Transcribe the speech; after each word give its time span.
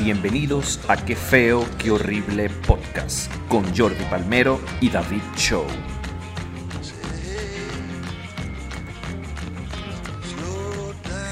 Bienvenidos 0.00 0.80
a 0.88 0.96
Qué 0.96 1.14
Feo, 1.14 1.64
Qué 1.78 1.90
Horrible 1.90 2.48
Podcast 2.66 3.30
con 3.48 3.64
Jordi 3.76 4.02
Palmero 4.04 4.58
y 4.80 4.88
David 4.88 5.20
Show. 5.36 5.64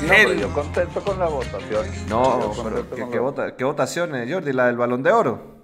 No, 0.02 0.08
pero 0.08 0.32
yo 0.34 0.52
contento 0.52 1.02
con 1.02 1.18
la 1.18 1.26
votación. 1.26 1.86
No, 2.08 2.52
pero 2.62 2.88
¿qué, 2.90 3.08
qué 3.10 3.18
vota- 3.18 3.56
qué 3.56 3.64
votaciones, 3.64 4.30
Jordi? 4.32 4.52
¿La 4.52 4.66
del 4.66 4.76
Balón 4.76 5.02
de 5.02 5.12
Oro? 5.12 5.57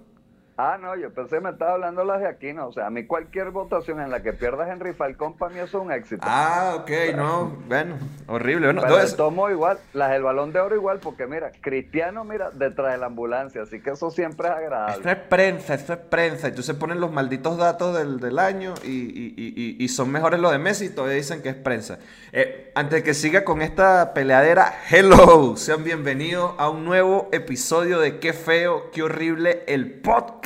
Ah, 0.57 0.79
no, 0.80 0.95
yo 0.95 1.12
pensé 1.12 1.34
que 1.36 1.41
me 1.41 1.50
estaba 1.50 1.73
hablando 1.73 2.05
las 2.05 2.20
de 2.20 2.29
aquí, 2.29 2.52
no. 2.52 2.68
O 2.68 2.73
sea, 2.73 2.87
a 2.87 2.91
mí 2.91 3.07
cualquier 3.07 3.50
votación 3.50 4.00
en 4.00 4.09
la 4.12 4.23
que 4.23 4.32
pierdas 4.32 4.69
Henry 4.69 4.93
Falcón, 4.93 5.37
para 5.37 5.52
mí 5.52 5.59
eso 5.59 5.79
es 5.79 5.84
un 5.84 5.91
éxito. 5.91 6.23
Ah, 6.25 6.77
ok, 6.79 6.91
no, 7.16 7.57
bueno, 7.66 7.96
horrible. 8.29 8.66
Bueno, 8.69 8.82
Pero 8.82 8.95
entonces- 8.95 9.16
tomo 9.16 9.51
igual, 9.51 9.79
las 9.95 10.12
del 10.12 10.23
balón 10.23 10.52
de 10.52 10.61
oro 10.61 10.77
igual, 10.77 11.01
porque 11.01 11.27
mira, 11.27 11.51
Cristiano, 11.61 12.23
mira, 12.23 12.52
detrás 12.52 12.93
de 12.93 12.98
la 12.98 13.06
ambulancia, 13.06 13.62
así 13.62 13.80
que 13.80 13.91
eso 13.91 14.12
siempre 14.12 14.47
es 14.47 14.52
Esto 14.55 14.64
agradable. 14.64 15.11
es 15.11 15.19
prensa, 15.28 15.75
esto 15.75 15.92
es 15.95 15.98
prensa. 15.98 16.47
Y 16.47 16.52
tú 16.52 16.62
se 16.62 16.75
ponen 16.75 17.00
los 17.00 17.11
malditos 17.11 17.56
datos 17.59 17.97
del, 17.98 18.20
del 18.20 18.39
año 18.39 18.75
y, 18.84 18.91
y- 18.91 19.34
y- 19.36 19.55
y- 19.80 19.84
y 19.84 19.89
son 19.89 20.12
mejores 20.12 20.39
los 20.39 20.52
de 20.52 20.59
Messi 20.59 20.84
y 20.84 20.91
todavía 20.91 21.16
dicen 21.16 21.42
que 21.42 21.48
es 21.48 21.56
prensa. 21.56 21.98
Eh, 22.33 22.70
antes 22.77 23.00
de 23.00 23.02
que 23.02 23.14
siga 23.14 23.42
con 23.42 23.61
esta 23.61 24.14
peleadera, 24.14 24.73
hello, 24.89 25.56
sean 25.56 25.83
bienvenidos 25.83 26.55
a 26.59 26.69
un 26.69 26.84
nuevo 26.84 27.28
episodio 27.33 27.98
de 27.98 28.20
Qué 28.20 28.33
feo, 28.33 28.92
qué 28.92 29.02
horrible, 29.02 29.64
el 29.66 29.91
podcast. 30.00 30.44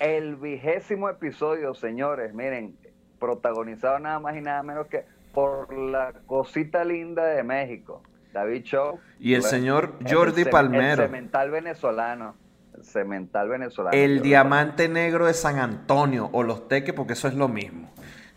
El 0.00 0.36
vigésimo 0.36 1.10
episodio, 1.10 1.74
señores, 1.74 2.32
miren, 2.32 2.74
protagonizado 3.18 3.98
nada 3.98 4.18
más 4.18 4.34
y 4.34 4.40
nada 4.40 4.62
menos 4.62 4.86
que 4.86 5.04
por 5.34 5.72
la 5.76 6.14
cosita 6.26 6.84
linda 6.84 7.26
de 7.26 7.42
México, 7.42 8.02
David 8.32 8.62
Show. 8.62 9.00
Y 9.20 9.34
el 9.34 9.42
señor 9.42 9.98
Jordi 10.08 10.46
Palmero. 10.46 11.02
El 11.02 11.08
cemental 11.08 11.50
venezolano. 11.50 12.34
El 12.74 12.84
cemental 12.84 13.48
venezolano. 13.50 13.94
El 13.94 14.22
diamante 14.22 14.88
negro 14.88 15.26
de 15.26 15.34
San 15.34 15.58
Antonio 15.58 16.30
o 16.32 16.42
los 16.42 16.66
teques, 16.66 16.94
porque 16.94 17.12
eso 17.12 17.28
es 17.28 17.34
lo 17.34 17.48
mismo. 17.48 17.92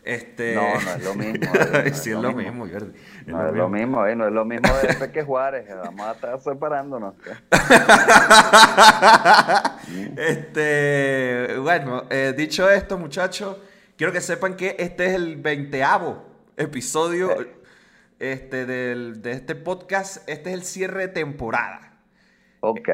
Este... 0.08 0.55
No, 0.55 0.61
no 0.61 0.77
es 0.91 1.03
lo 1.03 1.16
mismo, 1.16 1.50
Jordi, 1.53 1.89
no 1.89 1.95
sí, 1.95 2.11
es 2.11 2.17
lo 2.17 2.31
mismo, 2.31 2.67
Jordi. 2.67 2.97
Es 3.19 3.27
No 3.27 3.47
es 3.47 3.53
lo 3.53 3.69
mismo, 3.69 4.05
eh, 4.05 4.16
no 4.16 4.27
es 4.27 4.33
lo 4.33 4.45
mismo 4.45 4.69
de 4.81 4.94
Peque 4.94 5.23
Juárez. 5.23 5.67
Vamos 5.83 6.08
a 6.08 6.11
estar 6.13 6.39
separándonos. 6.39 7.16
Este, 10.17 11.58
bueno, 11.59 12.03
eh, 12.09 12.33
dicho 12.35 12.69
esto, 12.69 12.97
muchachos, 12.97 13.58
quiero 13.95 14.11
que 14.11 14.22
sepan 14.22 14.55
que 14.55 14.75
este 14.80 15.08
es 15.08 15.13
el 15.13 15.38
veinteavo 15.38 16.25
episodio 16.58 17.30
este, 18.19 18.66
del- 18.66 19.22
de 19.22 19.31
este 19.31 19.55
podcast. 19.55 20.28
Este 20.30 20.50
es 20.50 20.55
el 20.55 20.63
cierre 20.63 21.02
de 21.02 21.08
temporada. 21.09 21.94
Ok. 22.61 22.89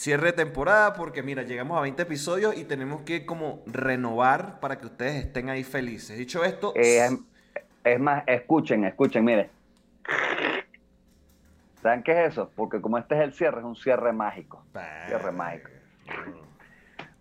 Cierre 0.00 0.28
de 0.28 0.32
temporada 0.32 0.94
porque, 0.94 1.22
mira, 1.22 1.42
llegamos 1.42 1.76
a 1.76 1.82
20 1.82 2.00
episodios 2.00 2.56
y 2.56 2.64
tenemos 2.64 3.02
que 3.02 3.26
como 3.26 3.62
renovar 3.66 4.58
para 4.58 4.78
que 4.78 4.86
ustedes 4.86 5.26
estén 5.26 5.50
ahí 5.50 5.62
felices. 5.62 6.16
Dicho 6.16 6.42
esto, 6.42 6.72
Eh, 6.74 7.04
es, 7.04 7.18
es 7.84 8.00
más, 8.00 8.24
escuchen, 8.26 8.86
escuchen, 8.86 9.22
miren. 9.22 9.50
¿Saben 11.82 12.02
qué 12.02 12.12
es 12.12 12.32
eso? 12.32 12.50
Porque 12.56 12.80
como 12.80 12.96
este 12.96 13.14
es 13.14 13.20
el 13.20 13.34
cierre, 13.34 13.58
es 13.58 13.66
un 13.66 13.76
cierre 13.76 14.10
mágico. 14.14 14.64
Cierre 15.06 15.32
mágico. 15.32 15.68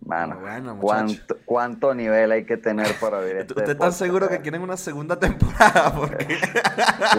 Mano, 0.10 0.40
Bueno. 0.40 0.78
¿cuánto, 0.82 1.38
¿cuánto 1.46 1.94
nivel 1.94 2.32
hay 2.32 2.46
que 2.46 2.58
tener 2.58 2.94
para 3.00 3.20
ver 3.20 3.38
este 3.42 3.54
¿Usted 3.54 3.70
está 3.70 3.92
seguro 3.92 4.28
que 4.28 4.36
eh? 4.36 4.42
quieren 4.42 4.62
una 4.62 4.76
segunda 4.78 5.20
temporada? 5.20 5.94
Porque... 5.96 6.28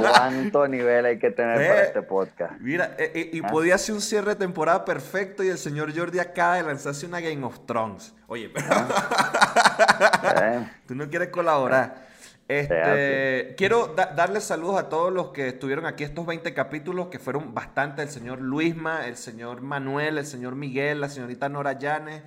¿Cuánto 0.01 0.67
nivel 0.69 1.05
hay 1.07 1.19
que 1.19 1.31
tener 1.31 1.55
para 1.57 1.81
Eh, 1.83 1.87
este 1.87 2.03
podcast? 2.03 2.53
Mira, 2.61 2.95
eh, 2.99 3.13
eh, 3.15 3.31
y 3.35 3.41
Ah. 3.45 3.49
podía 3.49 3.79
ser 3.79 3.95
un 3.95 4.01
cierre 4.01 4.31
de 4.31 4.37
temporada 4.37 4.85
perfecto 4.85 5.43
y 5.45 5.49
el 5.49 5.59
señor 5.59 5.97
Jordi 5.97 6.19
acaba 6.19 6.57
de 6.57 6.63
lanzarse 6.65 7.07
una 7.07 7.21
Game 7.21 7.45
of 7.45 7.61
Thrones. 7.67 8.15
Oye, 8.27 8.51
pero 8.53 8.67
Eh, 10.43 10.69
tú 10.87 10.95
no 10.95 11.09
quieres 11.09 11.29
colaborar. 11.29 12.09
Este, 12.49 13.55
quiero 13.57 13.95
da- 13.95 14.07
darles 14.17 14.43
saludos 14.43 14.77
a 14.81 14.89
todos 14.89 15.13
los 15.13 15.29
que 15.31 15.47
estuvieron 15.49 15.87
aquí 15.87 16.03
estos 16.03 16.27
20 16.27 16.53
capítulos, 16.53 17.07
que 17.07 17.21
fueron 17.21 17.55
bastante. 17.55 18.03
El 18.03 18.09
señor 18.09 18.41
Luisma, 18.41 19.07
el 19.07 19.17
señor 19.17 19.61
Manuel, 19.61 20.19
el 20.19 20.27
señor 20.27 20.57
Miguel, 20.57 21.01
la 21.01 21.09
señorita 21.09 21.49
Nora 21.49 21.75
Llanes. 21.75 22.23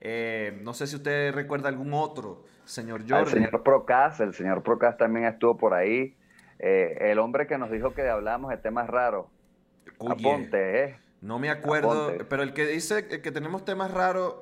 Eh, 0.00 0.58
no 0.62 0.74
sé 0.74 0.86
si 0.86 0.96
usted 0.96 1.32
recuerda 1.32 1.68
algún 1.68 1.92
otro, 1.94 2.44
señor 2.64 3.02
Al 3.02 3.08
Jordi. 3.08 3.30
señor 3.32 3.62
Procas, 3.62 4.20
el 4.20 4.34
señor 4.34 4.62
Procas 4.62 4.96
también 4.96 5.26
estuvo 5.26 5.56
por 5.56 5.74
ahí. 5.74 6.16
Eh, 6.58 6.96
el 7.00 7.18
hombre 7.18 7.46
que 7.46 7.58
nos 7.58 7.70
dijo 7.70 7.94
que 7.94 8.08
hablamos 8.08 8.50
de 8.50 8.56
temas 8.58 8.88
raros. 8.88 9.26
Oye, 9.98 10.12
Aponte, 10.12 10.84
¿eh? 10.84 10.98
No 11.20 11.38
me 11.38 11.50
acuerdo, 11.50 12.04
Aponte. 12.06 12.24
pero 12.24 12.42
el 12.42 12.52
que 12.52 12.66
dice 12.66 13.06
que 13.06 13.32
tenemos 13.32 13.64
temas 13.64 13.90
raros, 13.90 14.34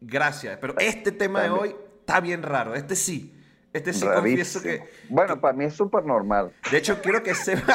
gracias. 0.00 0.58
Pero 0.60 0.74
este 0.78 1.12
tema 1.12 1.42
de 1.42 1.50
hoy 1.50 1.76
está 2.00 2.20
bien 2.20 2.42
raro. 2.42 2.74
Este 2.74 2.96
sí. 2.96 3.38
Este 3.72 3.92
sí 3.94 4.06
confieso 4.06 4.62
que. 4.62 4.82
Bueno, 5.08 5.40
para 5.40 5.54
mí 5.56 5.64
es 5.64 5.74
súper 5.74 6.04
normal. 6.04 6.52
De 6.70 6.76
hecho, 6.76 7.00
quiero 7.00 7.22
que 7.22 7.34
sepan. 7.34 7.74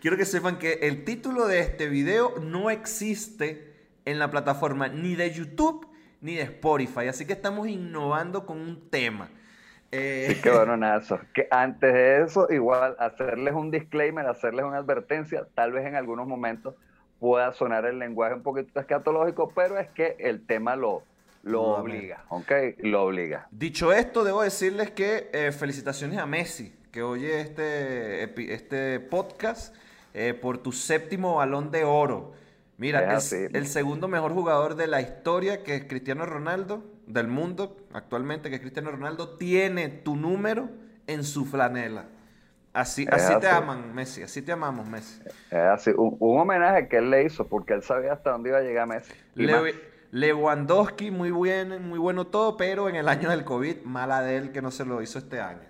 quiero 0.00 0.16
que 0.16 0.24
sepan 0.24 0.58
que 0.58 0.72
el 0.82 1.04
título 1.04 1.46
de 1.46 1.60
este 1.60 1.88
video 1.88 2.34
no 2.40 2.70
existe 2.70 3.69
en 4.10 4.18
la 4.18 4.30
plataforma 4.30 4.88
ni 4.88 5.14
de 5.14 5.30
YouTube 5.30 5.86
ni 6.20 6.34
de 6.34 6.42
Spotify. 6.42 7.08
Así 7.08 7.26
que 7.26 7.32
estamos 7.32 7.68
innovando 7.68 8.46
con 8.46 8.58
un 8.58 8.90
tema. 8.90 9.30
Eh, 9.92 10.40
nada, 10.78 10.98
eso. 10.98 11.18
Que 11.34 11.48
antes 11.50 11.92
de 11.92 12.22
eso, 12.22 12.46
igual 12.50 12.94
hacerles 12.98 13.54
un 13.54 13.70
disclaimer, 13.70 14.26
hacerles 14.26 14.64
una 14.64 14.78
advertencia, 14.78 15.46
tal 15.54 15.72
vez 15.72 15.86
en 15.86 15.96
algunos 15.96 16.28
momentos 16.28 16.74
pueda 17.18 17.52
sonar 17.52 17.84
el 17.86 17.98
lenguaje 17.98 18.34
un 18.34 18.42
poquito 18.42 18.78
escatológico, 18.80 19.52
pero 19.54 19.78
es 19.78 19.88
que 19.90 20.16
el 20.20 20.46
tema 20.46 20.76
lo, 20.76 21.02
lo 21.42 21.62
No, 21.62 21.74
obliga, 21.74 22.24
¿ok? 22.28 22.52
Lo 22.78 23.04
obliga. 23.04 23.48
Dicho 23.50 23.92
esto, 23.92 24.24
debo 24.24 24.42
decirles 24.42 24.90
que 24.92 25.28
eh, 25.32 25.52
felicitaciones 25.52 26.18
a 26.18 26.26
Messi, 26.26 26.74
que 26.92 27.02
oye 27.02 27.40
este, 27.40 28.52
este 28.54 29.00
podcast 29.00 29.74
eh, 30.14 30.34
por 30.34 30.58
tu 30.58 30.72
séptimo 30.72 31.36
balón 31.36 31.70
de 31.70 31.84
oro. 31.84 32.32
Mira, 32.80 33.14
Es 33.14 33.30
el 33.32 33.66
segundo 33.66 34.08
mejor 34.08 34.32
jugador 34.32 34.74
de 34.74 34.86
la 34.86 35.02
historia, 35.02 35.62
que 35.62 35.74
es 35.74 35.84
Cristiano 35.84 36.24
Ronaldo, 36.24 36.82
del 37.06 37.28
mundo 37.28 37.76
actualmente, 37.92 38.48
que 38.48 38.54
es 38.54 38.62
Cristiano 38.62 38.90
Ronaldo, 38.90 39.36
tiene 39.36 39.88
tu 39.88 40.16
número 40.16 40.70
en 41.06 41.22
su 41.22 41.44
flanela. 41.44 42.06
Así, 42.72 43.06
así 43.10 43.38
te 43.38 43.48
aman, 43.48 43.94
Messi, 43.94 44.22
así 44.22 44.40
te 44.40 44.52
amamos, 44.52 44.88
Messi. 44.88 45.20
Es 45.50 45.58
así, 45.58 45.90
un, 45.94 46.16
un 46.20 46.40
homenaje 46.40 46.88
que 46.88 46.96
él 46.96 47.10
le 47.10 47.24
hizo, 47.24 47.46
porque 47.46 47.74
él 47.74 47.82
sabía 47.82 48.14
hasta 48.14 48.30
dónde 48.30 48.48
iba 48.48 48.58
a 48.58 48.62
llegar 48.62 48.86
Messi. 48.86 49.12
Lewandowski, 50.12 51.10
muy 51.10 51.32
bien, 51.32 51.86
muy 51.86 51.98
bueno 51.98 52.28
todo, 52.28 52.56
pero 52.56 52.88
en 52.88 52.96
el 52.96 53.08
año 53.08 53.28
del 53.28 53.44
COVID, 53.44 53.82
mala 53.82 54.22
de 54.22 54.38
él 54.38 54.52
que 54.52 54.62
no 54.62 54.70
se 54.70 54.86
lo 54.86 55.02
hizo 55.02 55.18
este 55.18 55.38
año. 55.38 55.68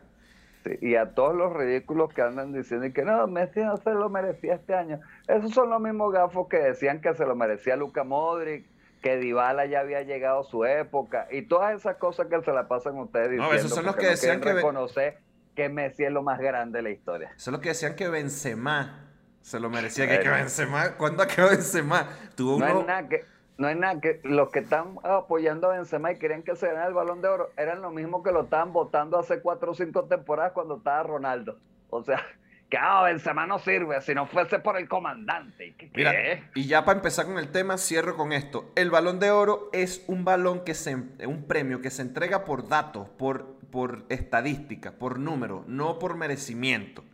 Sí, 0.65 0.77
y 0.83 0.95
a 0.97 1.15
todos 1.15 1.35
los 1.35 1.55
ridículos 1.55 2.13
que 2.13 2.21
andan 2.21 2.53
diciendo 2.53 2.85
y 2.87 2.93
que 2.93 3.03
no, 3.03 3.27
Messi 3.27 3.61
no 3.61 3.77
se 3.79 3.91
lo 3.93 4.11
merecía 4.11 4.55
este 4.57 4.75
año. 4.75 5.01
Esos 5.27 5.53
son 5.55 5.71
los 5.71 5.81
mismos 5.81 6.13
gafos 6.13 6.49
que 6.49 6.59
decían 6.59 7.01
que 7.01 7.15
se 7.15 7.25
lo 7.25 7.35
merecía 7.35 7.77
Luka 7.77 8.05
Modric, 8.05 8.67
que 9.03 9.17
Dybala 9.17 9.65
ya 9.65 9.81
había 9.81 10.03
llegado 10.03 10.45
su 10.45 10.67
época 10.67 11.27
y 11.31 11.43
todas 11.43 11.75
esas 11.75 11.97
cosas 11.97 12.27
que 12.27 12.43
se 12.43 12.53
la 12.53 12.69
pasan 12.69 12.99
ustedes 12.99 13.29
No, 13.29 13.45
diciendo. 13.45 13.57
esos 13.57 13.71
son 13.75 13.87
los 13.87 13.97
que 13.97 14.05
no 14.05 14.11
decían 14.11 14.41
que- 14.43 14.53
reconocer 14.53 15.19
que 15.57 15.69
Messi 15.71 16.05
es 16.05 16.13
lo 16.13 16.23
más 16.23 16.39
grande 16.39 16.79
de 16.79 16.83
la 16.83 16.91
historia. 16.91 17.33
Eso 17.35 17.51
es 17.51 17.53
lo 17.57 17.61
que 17.63 17.71
decían 17.71 17.97
que 17.97 18.09
Benzema 18.09 19.07
se 19.41 19.59
lo 19.59 19.71
merecía. 19.71 20.07
Que, 20.07 20.21
que. 20.21 20.29
Benzema, 20.29 20.91
¿cuándo 20.99 21.23
acabó 21.23 21.49
Benzema? 21.49 22.07
Tuvo 22.37 22.59
No 22.59 22.67
uno... 22.67 22.81
es 22.83 22.87
nada 22.87 23.09
que 23.09 23.25
no 23.61 23.69
es 23.69 23.77
nada 23.77 24.01
que 24.01 24.21
los 24.25 24.49
que 24.49 24.61
están 24.61 24.97
apoyando 25.03 25.71
a 25.71 25.77
Benzema 25.77 26.11
y 26.11 26.19
querían 26.19 26.43
que 26.43 26.57
se 26.57 26.67
ganara 26.67 26.89
el 26.89 26.95
Balón 26.95 27.21
de 27.21 27.29
Oro 27.29 27.51
eran 27.59 27.83
lo 27.83 27.91
mismo 27.91 28.23
que 28.23 28.33
lo 28.33 28.45
estaban 28.45 28.73
votando 28.73 29.19
hace 29.19 29.43
cuatro 29.43 29.73
o 29.73 29.75
cinco 29.75 30.05
temporadas 30.05 30.53
cuando 30.53 30.79
estaba 30.79 31.03
Ronaldo. 31.03 31.59
O 31.91 32.03
sea, 32.03 32.25
que 32.71 32.79
ah, 32.79 33.03
Benzema 33.03 33.47
no 33.47 33.59
sirve 33.59 34.01
si 34.01 34.15
no 34.15 34.27
fuese 34.27 34.61
por 34.61 34.79
el 34.79 34.89
comandante. 34.89 35.75
¿Qué, 35.77 35.91
Mira, 35.95 36.15
y 36.55 36.69
ya 36.69 36.87
para 36.87 37.01
empezar 37.01 37.27
con 37.27 37.37
el 37.37 37.51
tema, 37.51 37.77
cierro 37.77 38.17
con 38.17 38.33
esto. 38.33 38.73
El 38.77 38.91
balón 38.91 39.21
de 39.21 39.31
oro 39.31 39.69
es 39.75 40.05
un 40.07 40.25
balón 40.25 40.65
que 40.65 40.73
se, 40.73 40.95
un 40.95 41.45
premio 41.47 41.83
que 41.83 41.91
se 41.91 42.01
entrega 42.01 42.47
por 42.47 42.67
datos, 42.67 43.11
por, 43.11 43.57
por 43.71 44.07
estadísticas, 44.09 44.95
por 44.95 45.19
números, 45.19 45.67
no 45.67 45.99
por 45.99 46.17
merecimiento. 46.17 47.05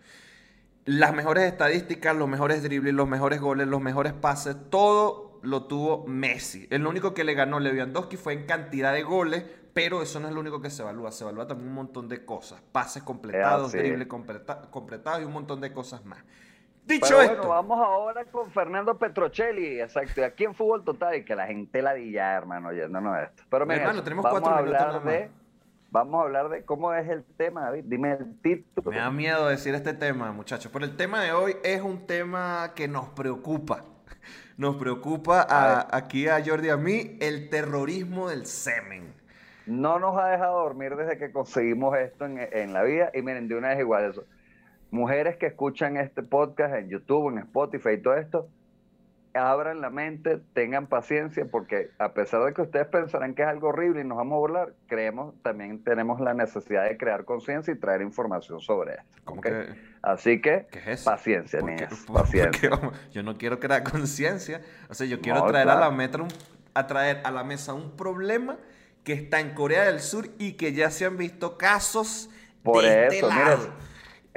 Las 0.84 1.12
mejores 1.12 1.42
estadísticas, 1.42 2.14
los 2.14 2.28
mejores 2.28 2.62
dribles, 2.62 2.94
los 2.94 3.08
mejores 3.08 3.40
goles, 3.40 3.66
los 3.66 3.81
mejores 3.81 4.12
pases, 4.12 4.54
todo 4.70 5.25
lo 5.42 5.64
tuvo 5.64 6.04
Messi. 6.06 6.66
El 6.70 6.86
único 6.86 7.14
que 7.14 7.24
le 7.24 7.34
ganó 7.34 7.60
Lewandowski 7.60 8.16
fue 8.16 8.32
en 8.32 8.46
cantidad 8.46 8.92
de 8.92 9.02
goles, 9.02 9.44
pero 9.72 10.02
eso 10.02 10.20
no 10.20 10.28
es 10.28 10.34
lo 10.34 10.40
único 10.40 10.60
que 10.60 10.70
se 10.70 10.82
evalúa. 10.82 11.12
Se 11.12 11.24
evalúa 11.24 11.46
también 11.46 11.68
un 11.68 11.74
montón 11.74 12.08
de 12.08 12.24
cosas. 12.24 12.60
Pases 12.72 13.02
completados, 13.02 13.72
dribles 13.72 14.08
completa- 14.08 14.62
completados 14.70 15.22
y 15.22 15.24
un 15.24 15.32
montón 15.32 15.60
de 15.60 15.72
cosas 15.72 16.04
más. 16.04 16.22
Dicho 16.84 17.06
Pero 17.08 17.20
esto, 17.22 17.34
bueno, 17.36 17.48
vamos 17.48 17.78
ahora 17.80 18.24
con 18.26 18.50
Fernando 18.52 18.96
Petrocelli, 18.96 19.80
exacto. 19.80 20.20
Y 20.20 20.24
aquí 20.24 20.44
en 20.44 20.54
Fútbol 20.54 20.84
Total, 20.84 21.16
y 21.16 21.24
que 21.24 21.34
la 21.34 21.46
gente 21.46 21.82
la 21.82 21.98
ya, 21.98 22.34
hermano, 22.34 22.68
oyéndonos 22.68 23.18
esto. 23.24 23.42
Pero 23.50 23.66
mira, 23.66 23.80
Hermano, 23.80 24.04
tenemos 24.04 24.22
vamos 24.22 24.40
cuatro 24.40 24.56
a 24.56 24.62
minutos 24.62 24.80
hablar 24.82 25.02
nada 25.02 25.12
de 25.12 25.30
Vamos 25.90 26.20
a 26.20 26.24
hablar 26.24 26.48
de 26.48 26.64
cómo 26.64 26.92
es 26.92 27.08
el 27.08 27.24
tema, 27.24 27.62
David. 27.62 27.84
Dime 27.86 28.12
el 28.12 28.38
título. 28.40 28.90
Me 28.90 28.98
da 28.98 29.10
miedo 29.10 29.48
decir 29.48 29.74
este 29.74 29.94
tema, 29.94 30.30
muchachos. 30.32 30.70
Pero 30.72 30.84
el 30.84 30.96
tema 30.96 31.22
de 31.22 31.32
hoy 31.32 31.56
es 31.64 31.80
un 31.80 32.06
tema 32.06 32.72
que 32.74 32.86
nos 32.86 33.08
preocupa. 33.10 33.82
Nos 34.56 34.76
preocupa 34.76 35.46
a, 35.48 35.96
aquí 35.96 36.28
a 36.28 36.42
Jordi 36.44 36.68
y 36.68 36.70
a 36.70 36.76
mí 36.76 37.18
el 37.20 37.50
terrorismo 37.50 38.28
del 38.28 38.46
semen. 38.46 39.12
No 39.66 39.98
nos 39.98 40.18
ha 40.18 40.28
dejado 40.28 40.62
dormir 40.62 40.96
desde 40.96 41.18
que 41.18 41.30
conseguimos 41.30 41.96
esto 41.98 42.24
en, 42.24 42.38
en 42.38 42.72
la 42.72 42.82
vida. 42.82 43.10
Y 43.12 43.22
miren, 43.22 43.48
de 43.48 43.56
una 43.56 43.68
vez 43.68 43.80
igual 43.80 44.10
eso. 44.10 44.24
Mujeres 44.90 45.36
que 45.36 45.46
escuchan 45.46 45.96
este 45.96 46.22
podcast 46.22 46.74
en 46.74 46.88
YouTube, 46.88 47.32
en 47.32 47.38
Spotify 47.38 47.90
y 47.90 47.98
todo 47.98 48.16
esto, 48.16 48.48
abran 49.36 49.80
la 49.80 49.90
mente, 49.90 50.40
tengan 50.52 50.86
paciencia, 50.86 51.46
porque 51.50 51.90
a 51.98 52.12
pesar 52.12 52.44
de 52.44 52.54
que 52.54 52.62
ustedes 52.62 52.86
pensarán 52.86 53.34
que 53.34 53.42
es 53.42 53.48
algo 53.48 53.68
horrible 53.68 54.00
y 54.00 54.04
nos 54.04 54.18
vamos 54.18 54.36
a 54.36 54.38
burlar, 54.38 54.72
creemos, 54.86 55.34
también 55.42 55.82
tenemos 55.84 56.20
la 56.20 56.34
necesidad 56.34 56.84
de 56.84 56.96
crear 56.96 57.24
conciencia 57.24 57.72
y 57.72 57.78
traer 57.78 58.02
información 58.02 58.60
sobre 58.60 58.94
esto. 58.94 59.34
Así 60.02 60.40
que, 60.40 60.66
paciencia, 61.04 61.60
niñas, 61.60 62.04
paciencia. 62.12 62.70
yo 63.12 63.22
no 63.22 63.36
quiero 63.38 63.58
crear 63.58 63.82
conciencia, 63.82 64.60
o 64.88 64.94
sea, 64.94 65.06
yo 65.06 65.20
quiero 65.20 65.44
traer, 65.46 65.68
a 65.68 65.74
la 65.76 65.90
meta 65.90 66.26
a 66.74 66.86
traer 66.86 67.20
a 67.24 67.30
la 67.30 67.42
mesa 67.42 67.72
un 67.74 67.96
problema 67.96 68.58
que 69.02 69.14
está 69.14 69.40
en 69.40 69.54
Corea 69.54 69.84
del 69.84 70.00
Sur 70.00 70.28
y 70.38 70.52
que 70.52 70.72
ya 70.72 70.90
se 70.90 71.04
han 71.04 71.16
visto 71.16 71.56
casos 71.56 72.28
Por 72.62 72.82
de 72.82 73.04
este 73.04 73.18
eso, 73.18 73.28
este 73.30 73.70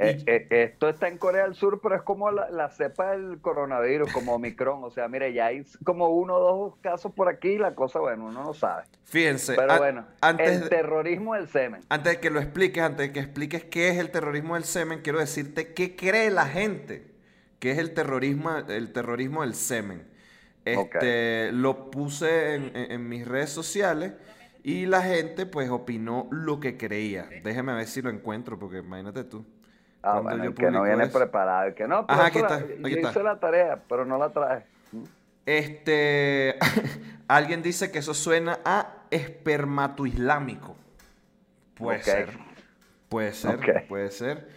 eh, 0.00 0.24
eh, 0.26 0.46
esto 0.50 0.88
está 0.88 1.08
en 1.08 1.18
Corea 1.18 1.44
del 1.44 1.54
Sur, 1.54 1.80
pero 1.82 1.96
es 1.96 2.02
como 2.02 2.30
la, 2.30 2.68
cepa 2.70 3.12
del 3.12 3.40
coronavirus, 3.40 4.12
como 4.12 4.34
Omicron. 4.34 4.82
O 4.84 4.90
sea, 4.90 5.08
mire, 5.08 5.32
ya 5.32 5.46
hay 5.46 5.64
como 5.84 6.08
uno 6.08 6.36
o 6.36 6.40
dos 6.40 6.76
casos 6.80 7.12
por 7.12 7.28
aquí 7.28 7.50
y 7.50 7.58
la 7.58 7.74
cosa, 7.74 7.98
bueno, 8.00 8.26
uno 8.26 8.42
no 8.42 8.54
sabe. 8.54 8.84
Fíjense. 9.04 9.54
Pero 9.54 9.78
bueno, 9.78 10.06
antes 10.20 10.62
el 10.62 10.68
terrorismo 10.68 11.34
del 11.34 11.48
semen. 11.48 11.82
Antes 11.88 12.14
de 12.14 12.20
que 12.20 12.30
lo 12.30 12.40
expliques, 12.40 12.82
antes 12.82 13.08
de 13.08 13.12
que 13.12 13.20
expliques 13.20 13.64
qué 13.64 13.88
es 13.88 13.98
el 13.98 14.10
terrorismo 14.10 14.54
del 14.54 14.64
semen, 14.64 15.00
quiero 15.02 15.18
decirte 15.18 15.74
qué 15.74 15.96
cree 15.96 16.30
la 16.30 16.46
gente 16.46 17.10
que 17.58 17.72
es 17.72 17.78
el 17.78 17.92
terrorismo, 17.92 18.56
el 18.56 18.92
terrorismo 18.92 19.42
del 19.42 19.54
semen. 19.54 20.08
Este, 20.64 21.52
Lo 21.52 21.90
puse 21.90 22.54
en, 22.54 22.72
en 22.74 23.08
mis 23.08 23.26
redes 23.26 23.50
sociales. 23.50 24.14
Y 24.62 24.86
la 24.86 25.02
gente 25.02 25.46
pues 25.46 25.70
opinó 25.70 26.28
lo 26.30 26.60
que 26.60 26.76
creía. 26.76 27.28
Déjeme 27.42 27.72
ver 27.74 27.86
si 27.86 28.02
lo 28.02 28.10
encuentro, 28.10 28.58
porque 28.58 28.78
imagínate 28.78 29.24
tú. 29.24 29.46
Ah, 30.02 30.20
bueno, 30.20 30.44
el 30.44 30.54
que 30.54 30.70
no 30.70 30.82
viene 30.82 31.06
preparado, 31.08 31.68
el 31.68 31.74
que 31.74 31.86
no, 31.86 32.06
pero 32.06 32.22
aquí 32.22 32.38
está, 32.38 32.64
hice 32.88 33.22
la 33.22 33.38
tarea, 33.38 33.80
pero 33.88 34.04
no 34.04 34.16
la 34.18 34.30
traje. 34.30 34.64
Este, 35.44 36.56
alguien 37.28 37.62
dice 37.62 37.90
que 37.90 37.98
eso 37.98 38.14
suena 38.14 38.60
a 38.64 38.94
islámico. 39.10 40.76
Puede 41.74 42.02
ser. 42.02 42.38
Puede 43.08 43.32
ser, 43.32 43.86
puede 43.88 44.10
ser. 44.10 44.48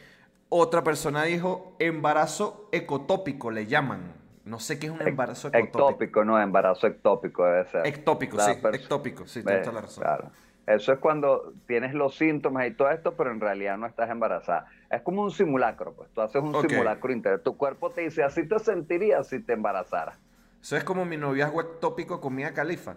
Otra 0.49 0.83
persona 0.83 1.23
dijo 1.23 1.75
embarazo 1.79 2.69
ecotópico, 2.71 3.49
le 3.49 3.65
llaman. 3.65 4.13
No 4.45 4.59
sé 4.59 4.77
qué 4.77 4.87
es 4.87 4.91
un 4.91 5.01
embarazo 5.01 5.47
ecotópico. 5.47 5.89
Ectópico, 5.89 6.25
no, 6.25 6.39
embarazo 6.39 6.85
ectópico 6.85 7.45
debe 7.45 7.65
ser. 7.65 7.87
Ectópico, 7.87 8.39
sí, 8.39 8.51
ectópico, 8.51 9.25
sí, 9.25 9.41
tienes 9.41 9.63
toda 9.63 9.75
la 9.75 9.81
razón. 9.81 10.03
Claro. 10.03 10.31
Eso 10.65 10.93
es 10.93 10.99
cuando 10.99 11.53
tienes 11.67 11.93
los 11.93 12.15
síntomas 12.15 12.67
y 12.67 12.71
todo 12.71 12.89
esto, 12.89 13.15
pero 13.15 13.31
en 13.31 13.41
realidad 13.41 13.77
no 13.77 13.85
estás 13.85 14.09
embarazada. 14.09 14.67
Es 14.89 15.01
como 15.01 15.21
un 15.21 15.31
simulacro, 15.31 15.93
pues 15.93 16.09
tú 16.11 16.21
haces 16.21 16.41
un 16.41 16.55
simulacro 16.61 17.11
interno. 17.11 17.39
Tu 17.39 17.57
cuerpo 17.57 17.91
te 17.91 18.01
dice, 18.01 18.23
así 18.23 18.47
te 18.47 18.59
sentirías 18.59 19.27
si 19.27 19.39
te 19.39 19.53
embarazara. 19.53 20.17
Eso 20.61 20.77
es 20.77 20.83
como 20.85 21.03
mi 21.03 21.17
noviazgo 21.17 21.59
ectópico 21.59 22.21
con 22.21 22.35
Mia 22.35 22.53
Califa. 22.53 22.95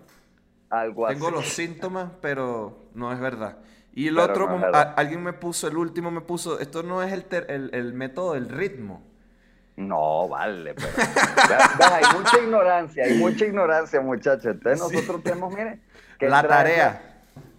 Algo 0.70 1.08
Tengo 1.08 1.30
los 1.30 1.48
síntomas, 1.48 2.12
pero 2.20 2.90
no 2.94 3.12
es 3.12 3.18
verdad. 3.18 3.58
Y 3.92 4.08
el 4.08 4.18
otro, 4.18 4.48
alguien 4.96 5.24
me 5.24 5.32
puso, 5.32 5.66
el 5.66 5.76
último 5.76 6.10
me 6.10 6.20
puso, 6.20 6.60
esto 6.60 6.82
no 6.82 7.02
es 7.02 7.12
el, 7.12 7.70
el, 7.72 7.92
método 7.94 8.34
del 8.34 8.48
ritmo. 8.48 9.02
No, 9.74 10.28
vale, 10.28 10.74
pero 10.74 10.88
hay 11.92 12.04
mucha 12.16 12.38
ignorancia, 12.38 13.04
hay 13.04 13.14
mucha 13.14 13.46
ignorancia, 13.46 14.00
muchachos. 14.00 14.46
Entonces 14.46 14.80
nosotros 14.80 15.22
tenemos, 15.22 15.52
mire, 15.52 15.80
que 16.18 16.28
la 16.28 16.46
tarea 16.46 17.15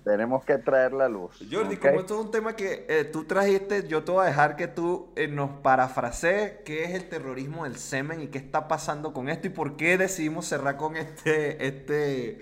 tenemos 0.07 0.45
que 0.45 0.57
traer 0.57 0.93
la 0.93 1.09
luz. 1.09 1.37
Jordi, 1.51 1.75
como 1.75 1.99
esto 1.99 2.17
es 2.17 2.25
un 2.25 2.31
tema 2.31 2.55
que 2.55 2.85
eh, 2.87 3.03
tú 3.03 3.25
trajiste, 3.25 3.85
yo 3.89 4.05
te 4.05 4.13
voy 4.13 4.23
a 4.23 4.27
dejar 4.27 4.55
que 4.55 4.67
tú 4.67 5.11
eh, 5.17 5.27
nos 5.27 5.49
parafrasees 5.59 6.61
qué 6.63 6.85
es 6.85 6.91
el 6.91 7.09
terrorismo 7.09 7.65
del 7.65 7.75
semen 7.75 8.21
y 8.21 8.27
qué 8.27 8.37
está 8.37 8.69
pasando 8.69 9.11
con 9.11 9.27
esto 9.27 9.47
y 9.47 9.49
por 9.49 9.75
qué 9.75 9.97
decidimos 9.97 10.45
cerrar 10.45 10.77
con 10.77 10.95
este, 10.95 11.67
este, 11.67 12.39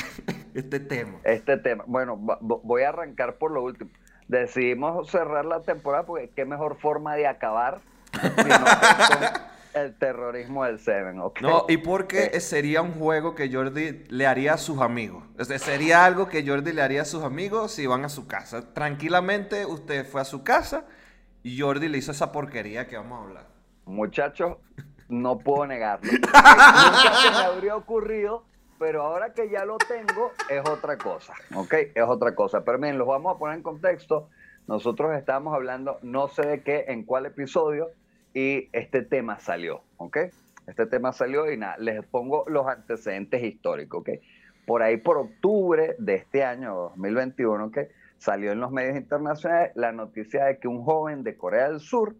este 0.54 0.78
tema. 0.78 1.18
Este 1.24 1.56
tema. 1.56 1.82
Bueno, 1.88 2.16
voy 2.16 2.82
a 2.82 2.90
arrancar 2.90 3.34
por 3.34 3.50
lo 3.50 3.64
último. 3.64 3.90
Decidimos 4.28 5.10
cerrar 5.10 5.44
la 5.44 5.62
temporada 5.62 6.04
porque 6.04 6.30
qué 6.30 6.44
mejor 6.44 6.78
forma 6.78 7.16
de 7.16 7.26
acabar 7.26 7.80
el 9.74 9.96
terrorismo 9.96 10.64
del 10.64 10.78
Seven, 10.78 11.20
¿ok? 11.20 11.40
No, 11.40 11.64
y 11.68 11.78
porque 11.78 12.30
eh. 12.32 12.40
sería 12.40 12.82
un 12.82 12.92
juego 12.92 13.34
que 13.34 13.52
Jordi 13.52 14.04
le 14.08 14.26
haría 14.26 14.54
a 14.54 14.58
sus 14.58 14.80
amigos. 14.80 15.24
sería 15.58 16.04
algo 16.04 16.28
que 16.28 16.46
Jordi 16.46 16.72
le 16.72 16.82
haría 16.82 17.02
a 17.02 17.04
sus 17.04 17.22
amigos 17.22 17.72
si 17.72 17.86
van 17.86 18.04
a 18.04 18.08
su 18.08 18.26
casa. 18.26 18.72
Tranquilamente 18.72 19.66
usted 19.66 20.06
fue 20.06 20.20
a 20.20 20.24
su 20.24 20.42
casa 20.42 20.84
y 21.42 21.60
Jordi 21.60 21.88
le 21.88 21.98
hizo 21.98 22.12
esa 22.12 22.32
porquería 22.32 22.86
que 22.86 22.96
vamos 22.96 23.20
a 23.20 23.22
hablar. 23.24 23.46
Muchachos, 23.84 24.58
no 25.08 25.38
puedo 25.38 25.66
negarlo. 25.66 26.10
Nunca 26.12 27.14
se 27.22 27.30
me 27.30 27.36
habría 27.38 27.76
ocurrido, 27.76 28.44
pero 28.78 29.02
ahora 29.02 29.32
que 29.32 29.48
ya 29.48 29.64
lo 29.64 29.78
tengo, 29.78 30.32
es 30.48 30.68
otra 30.68 30.98
cosa, 30.98 31.34
¿ok? 31.54 31.74
Es 31.94 32.04
otra 32.04 32.34
cosa. 32.34 32.64
Pero 32.64 32.78
miren, 32.78 32.98
los 32.98 33.08
vamos 33.08 33.34
a 33.34 33.38
poner 33.38 33.56
en 33.56 33.62
contexto. 33.62 34.28
Nosotros 34.66 35.16
estábamos 35.16 35.54
hablando, 35.54 35.98
no 36.02 36.28
sé 36.28 36.46
de 36.46 36.62
qué, 36.62 36.84
en 36.88 37.04
cuál 37.04 37.24
episodio, 37.24 37.88
y 38.38 38.68
este 38.72 39.02
tema 39.02 39.40
salió, 39.40 39.82
¿ok? 39.96 40.16
Este 40.68 40.86
tema 40.86 41.12
salió 41.12 41.50
y 41.50 41.56
nada, 41.56 41.76
les 41.78 42.06
pongo 42.06 42.44
los 42.46 42.68
antecedentes 42.68 43.42
históricos, 43.42 44.02
¿ok? 44.02 44.10
Por 44.64 44.82
ahí 44.82 44.96
por 44.98 45.18
octubre 45.18 45.96
de 45.98 46.14
este 46.14 46.44
año 46.44 46.72
2021, 46.72 47.64
¿ok? 47.64 47.78
Salió 48.18 48.52
en 48.52 48.60
los 48.60 48.70
medios 48.70 48.96
internacionales 48.96 49.72
la 49.74 49.90
noticia 49.90 50.44
de 50.44 50.58
que 50.60 50.68
un 50.68 50.84
joven 50.84 51.24
de 51.24 51.36
Corea 51.36 51.68
del 51.68 51.80
Sur 51.80 52.14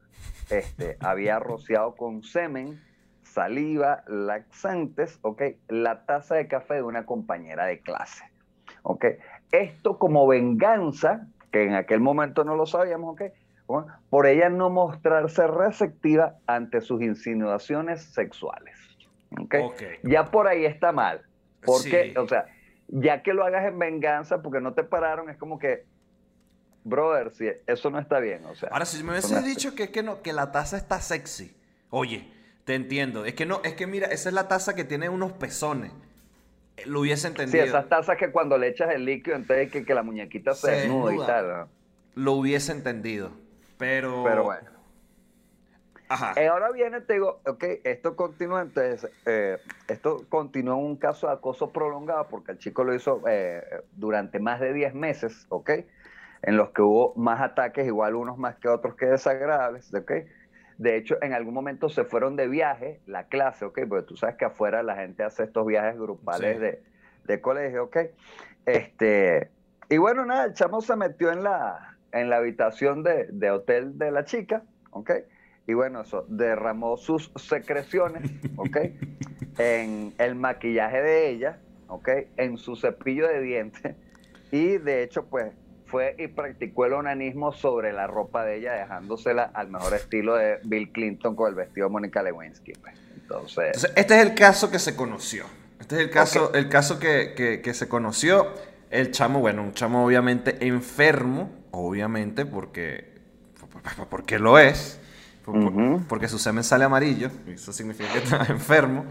este, 0.51 0.97
había 0.99 1.39
rociado 1.39 1.95
con 1.95 2.25
semen, 2.25 2.83
saliva, 3.23 4.03
laxantes, 4.09 5.21
¿ok? 5.23 5.43
La 5.69 6.05
taza 6.05 6.35
de 6.35 6.49
café 6.49 6.75
de 6.75 6.83
una 6.83 7.07
compañera 7.07 7.67
de 7.67 7.79
clase, 7.79 8.25
¿ok? 8.83 9.05
Esto 9.53 9.99
como 9.99 10.27
venganza, 10.27 11.29
que 11.53 11.63
en 11.63 11.75
aquel 11.75 12.01
momento 12.01 12.43
no 12.43 12.57
lo 12.57 12.67
sabíamos, 12.67 13.13
¿ok? 13.13 13.31
Por 14.11 14.27
ella 14.27 14.49
no 14.49 14.71
mostrarse 14.71 15.47
receptiva 15.47 16.37
ante 16.47 16.81
sus 16.81 17.03
insinuaciones 17.03 18.03
sexuales. 18.03 18.77
¿okay? 19.39 19.63
Ya 20.03 20.31
por 20.31 20.49
ahí 20.49 20.65
está 20.65 20.93
mal. 20.93 21.23
Porque, 21.65 22.15
o 22.17 22.27
sea, 22.27 22.47
ya 22.89 23.23
que 23.23 23.35
lo 23.35 23.45
hagas 23.45 23.67
en 23.67 23.79
venganza 23.79 24.41
porque 24.41 24.61
no 24.61 24.73
te 24.73 24.85
pararon, 24.85 25.29
es 25.29 25.37
como 25.37 25.59
que, 25.59 25.85
brother, 26.85 27.31
si 27.33 27.49
eso 27.67 27.91
no 27.91 27.99
está 27.99 28.21
bien. 28.21 28.45
O 28.47 28.55
sea, 28.55 28.71
Ahora, 28.71 28.87
si 28.87 29.03
me 29.03 29.11
hubieses 29.11 29.45
dicho 29.45 29.75
que, 29.75 29.91
que, 29.91 30.03
no, 30.03 30.23
que 30.23 30.33
la 30.33 30.51
taza 30.51 30.77
está 30.77 31.01
sexy, 31.01 31.55
oye, 31.91 32.27
te 32.65 32.75
entiendo. 32.75 33.25
Es 33.25 33.35
que 33.35 33.45
no, 33.45 33.61
es 33.65 33.75
que 33.75 33.87
mira, 33.87 34.07
esa 34.07 34.31
es 34.31 34.35
la 34.35 34.49
taza 34.49 34.75
que 34.75 34.85
tiene 34.85 35.09
unos 35.09 35.33
pezones. 35.33 35.93
Lo 36.87 37.01
hubiese 37.01 37.27
entendido. 37.27 37.65
Sí, 37.65 37.69
esas 37.69 37.89
tazas 37.89 38.17
que 38.17 38.31
cuando 38.31 38.57
le 38.57 38.69
echas 38.69 38.91
el 38.95 39.05
líquido, 39.05 39.37
entonces 39.37 39.71
que, 39.71 39.85
que 39.85 39.95
la 39.95 40.05
muñequita 40.05 40.55
se, 40.55 40.71
desnuda, 40.71 41.15
y 41.15 41.19
tal. 41.19 41.67
Lo 42.15 42.33
hubiese 42.33 42.73
entendido. 42.73 43.33
Pero. 43.79 44.25
Pero 44.25 44.45
bueno. 44.45 44.79
Ajá. 46.09 46.33
Eh, 46.41 46.49
ahora 46.49 46.71
viene, 46.73 47.03
te 47.03 47.15
digo, 47.15 47.41
ok, 47.45 47.65
esto 47.85 48.17
continúa, 48.17 48.63
entonces, 48.63 49.11
eh, 49.27 49.59
esto 49.89 50.25
continúa 50.31 50.75
un 50.75 50.97
caso 50.97 51.27
de 51.27 51.35
acoso 51.35 51.71
prolongado 51.71 52.29
porque 52.29 52.53
el 52.53 52.59
chico 52.59 52.83
lo 52.83 52.95
hizo 52.95 53.23
eh, 53.29 53.63
durante 53.93 54.39
más 54.39 54.59
de 54.59 54.73
10 54.73 54.95
meses, 54.95 55.47
ok, 55.51 55.71
en 56.43 56.57
los 56.57 56.71
que 56.71 56.81
hubo 56.81 57.15
más 57.17 57.43
ataques, 57.43 57.87
igual 57.87 58.15
unos 58.15 58.39
más 58.39 58.57
que 58.57 58.69
otros 58.69 58.95
que 58.95 59.07
desagradables, 59.07 59.93
ok. 59.93 60.13
De 60.79 60.97
hecho, 60.97 61.19
en 61.21 61.35
algún 61.35 61.53
momento 61.53 61.89
se 61.91 62.05
fueron 62.05 62.37
de 62.37 62.49
viaje, 62.49 63.01
la 63.07 63.25
clase, 63.25 63.67
ok, 63.67 63.81
porque 63.87 64.07
tú 64.07 64.17
sabes 64.17 64.37
que 64.37 64.47
afuera 64.47 64.83
la 64.83 64.97
gente 64.97 65.25
hace 65.25 65.43
estos 65.45 65.67
viajes 65.67 65.99
grupales 65.99 66.59
de, 66.59 66.83
de 67.25 67.41
colegio, 67.41 67.85
ok. 67.85 67.97
Este, 68.65 69.51
y 69.91 69.99
bueno, 69.99 70.25
nada, 70.25 70.45
el 70.45 70.55
chamo 70.55 70.81
se 70.81 70.97
metió 70.97 71.33
en 71.33 71.43
la, 71.43 71.98
en 72.13 72.31
la 72.31 72.37
habitación 72.37 73.03
de, 73.03 73.51
hotel 73.51 73.99
de 73.99 74.11
la 74.11 74.25
chica, 74.25 74.63
¿ok? 74.91 75.11
Y 75.67 75.75
bueno, 75.75 76.01
eso 76.03 76.25
derramó 76.29 76.97
sus 76.97 77.31
secreciones, 77.37 78.31
¿ok? 78.57 78.77
en 79.59 80.15
el 80.19 80.35
maquillaje 80.35 81.03
de 81.03 81.31
ella, 81.31 81.59
¿ok? 81.89 82.09
En 82.37 82.57
su 82.57 82.77
cepillo 82.77 83.29
de 83.29 83.41
dientes. 83.41 83.97
Y 84.51 84.79
de 84.79 85.03
hecho, 85.03 85.27
pues 85.27 85.53
fue 85.85 86.15
y 86.19 86.29
practicó 86.29 86.87
el 86.87 86.95
onanismo 86.95 87.53
sobre 87.53 87.93
la 87.93 88.07
ropa 88.07 88.47
de 88.47 88.57
ella, 88.57 88.73
dejándosela 88.73 89.43
al 89.43 89.69
mejor 89.69 89.93
estilo 89.93 90.37
de 90.37 90.59
Bill 90.65 90.91
Clinton 90.91 91.37
con 91.37 91.51
el 91.51 91.55
vestido 91.55 91.89
de 91.89 91.93
Mónica 91.93 92.23
Lewinsky. 92.23 92.73
Pues. 92.73 92.95
Entonces, 93.15 93.93
este 93.95 94.15
es 94.15 94.27
el 94.27 94.35
caso 94.35 94.71
que 94.71 94.79
se 94.79 94.97
conoció. 94.97 95.45
Este 95.79 95.97
es 95.97 96.01
el 96.01 96.11
caso, 96.11 96.55
el 96.55 96.71
caso 96.71 96.99
que, 96.99 97.61
que 97.63 97.75
se 97.75 97.89
conoció. 97.89 98.47
El 98.91 99.11
chamo, 99.11 99.41
bueno, 99.41 99.63
un 99.63 99.75
chamo 99.75 100.05
obviamente 100.07 100.67
enfermo, 100.67 101.51
obviamente 101.71 102.47
porque, 102.47 103.13
porque 104.11 104.39
lo 104.39 104.59
es, 104.59 105.01
porque 106.09 106.29
su 106.29 106.39
semen 106.39 106.65
sale 106.65 106.85
amarillo, 106.85 107.31
eso 107.47 107.73
significa 107.73 108.13
que 108.13 108.19
está 108.25 108.45
enfermo. 108.49 109.05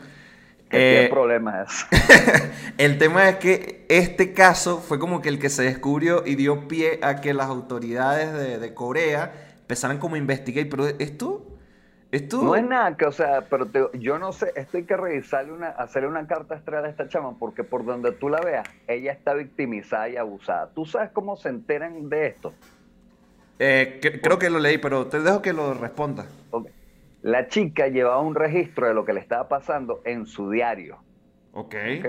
Que 0.70 1.06
Eh, 1.06 1.10
problemas. 1.10 1.88
El 2.78 2.98
tema 2.98 3.30
es 3.30 3.38
que 3.38 3.86
este 3.88 4.34
caso 4.34 4.80
fue 4.86 5.00
como 5.00 5.22
que 5.22 5.30
el 5.30 5.40
que 5.40 5.50
se 5.50 5.64
descubrió 5.64 6.24
y 6.26 6.36
dio 6.36 6.68
pie 6.68 7.00
a 7.02 7.22
que 7.22 7.34
las 7.34 7.48
autoridades 7.48 8.34
de, 8.34 8.60
de 8.60 8.74
Corea 8.74 9.32
empezaran 9.62 9.98
como 9.98 10.16
a 10.16 10.18
investigar. 10.18 10.68
Pero 10.70 10.88
esto, 10.88 11.57
esto... 12.12 12.42
No 12.42 12.56
es 12.56 12.64
nada 12.64 12.96
que, 12.96 13.06
o 13.06 13.12
sea, 13.12 13.48
pero 13.50 13.66
te- 13.68 14.00
yo 14.00 14.18
no 14.20 14.32
sé, 14.32 14.52
esto 14.56 14.78
hay 14.78 14.86
que 14.86 14.96
revisarle 14.98 15.52
una, 15.54 15.70
hacerle 15.70 16.08
una 16.10 16.26
carta 16.28 16.56
astral 16.56 16.86
a 16.86 16.90
esta 16.90 17.08
chama, 17.08 17.38
porque 17.38 17.64
por 17.64 17.86
donde 17.86 18.12
tú 18.14 18.30
la 18.30 18.40
veas, 18.42 18.68
ella 18.88 19.12
está 19.12 19.34
victimizada 19.34 20.10
y 20.10 20.18
abusada. 20.18 20.72
¿Tú 20.74 20.86
sabes 20.86 21.12
cómo 21.12 21.36
se 21.36 21.50
enteran 21.50 22.10
de 22.10 22.28
esto? 22.28 22.54
Eh, 23.60 24.00
cre- 24.02 24.22
creo 24.22 24.40
que 24.40 24.50
lo 24.50 24.60
leí, 24.60 24.78
pero 24.78 25.08
te 25.08 25.20
dejo 25.20 25.42
que 25.42 25.54
lo 25.54 25.74
responda. 25.74 26.26
La 27.22 27.48
chica 27.48 27.88
llevaba 27.88 28.20
un 28.22 28.36
registro 28.36 28.88
de 28.88 28.94
lo 28.94 29.04
que 29.04 29.14
le 29.14 29.20
estaba 29.20 29.50
pasando 29.50 30.02
en 30.06 30.28
su 30.28 30.50
diario. 30.50 31.00
Ok. 31.52 31.76
¿ok? 32.00 32.06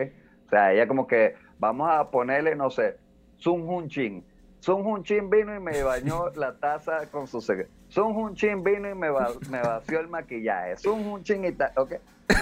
O 0.46 0.50
sea, 0.50 0.72
ella 0.72 0.86
como 0.86 1.06
que, 1.06 1.34
vamos 1.58 1.90
a 1.90 2.10
ponerle, 2.10 2.54
no 2.54 2.70
sé, 2.70 2.96
Sun 3.36 3.62
Hun 3.62 3.88
Chin. 3.88 4.24
Sun 4.60 4.84
Hun 4.86 5.04
Chin 5.04 5.30
vino 5.30 5.54
y 5.54 5.60
me 5.60 5.82
bañó 5.82 6.30
la 6.34 6.54
taza 6.56 7.06
con 7.10 7.26
su 7.26 7.40
secreto. 7.40 7.70
Sun 7.88 8.14
Hun 8.16 8.34
Chin 8.34 8.62
vino 8.62 8.88
y 8.90 8.94
me, 8.94 9.08
va- 9.10 9.32
me 9.50 9.60
vació 9.60 10.00
el 10.00 10.08
maquillaje. 10.08 10.76
Sun 10.76 11.06
Hun 11.06 11.22
Chin 11.22 11.44
y 11.44 11.52
tal, 11.52 11.72
¿ok? 11.76 11.92
Pero 12.26 12.38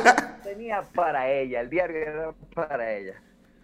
ella 0.00 0.38
tenía 0.42 0.82
para 0.94 1.30
ella, 1.30 1.60
el 1.60 1.70
diario 1.70 1.96
era 1.96 2.32
para 2.54 2.92
ella. 2.92 3.14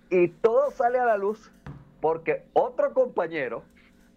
Y 0.09 0.29
todo 0.29 0.71
sale 0.73 0.99
a 0.99 1.05
la 1.05 1.17
luz 1.17 1.53
porque 2.01 2.43
otro 2.55 2.93
compañero, 2.95 3.63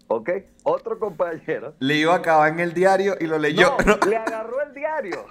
¿ok? 0.08 0.30
Otro 0.64 0.98
compañero 0.98 1.74
Le 1.80 1.96
iba 1.96 2.14
a 2.14 2.18
acabar 2.18 2.50
en 2.50 2.60
el 2.62 2.74
diario 2.74 3.16
y 3.20 3.28
lo 3.28 3.38
leyó. 3.38 3.78
no, 3.86 3.98
le 4.10 4.18
agarró 4.18 4.62
el 4.62 4.74
diario. 4.74 5.26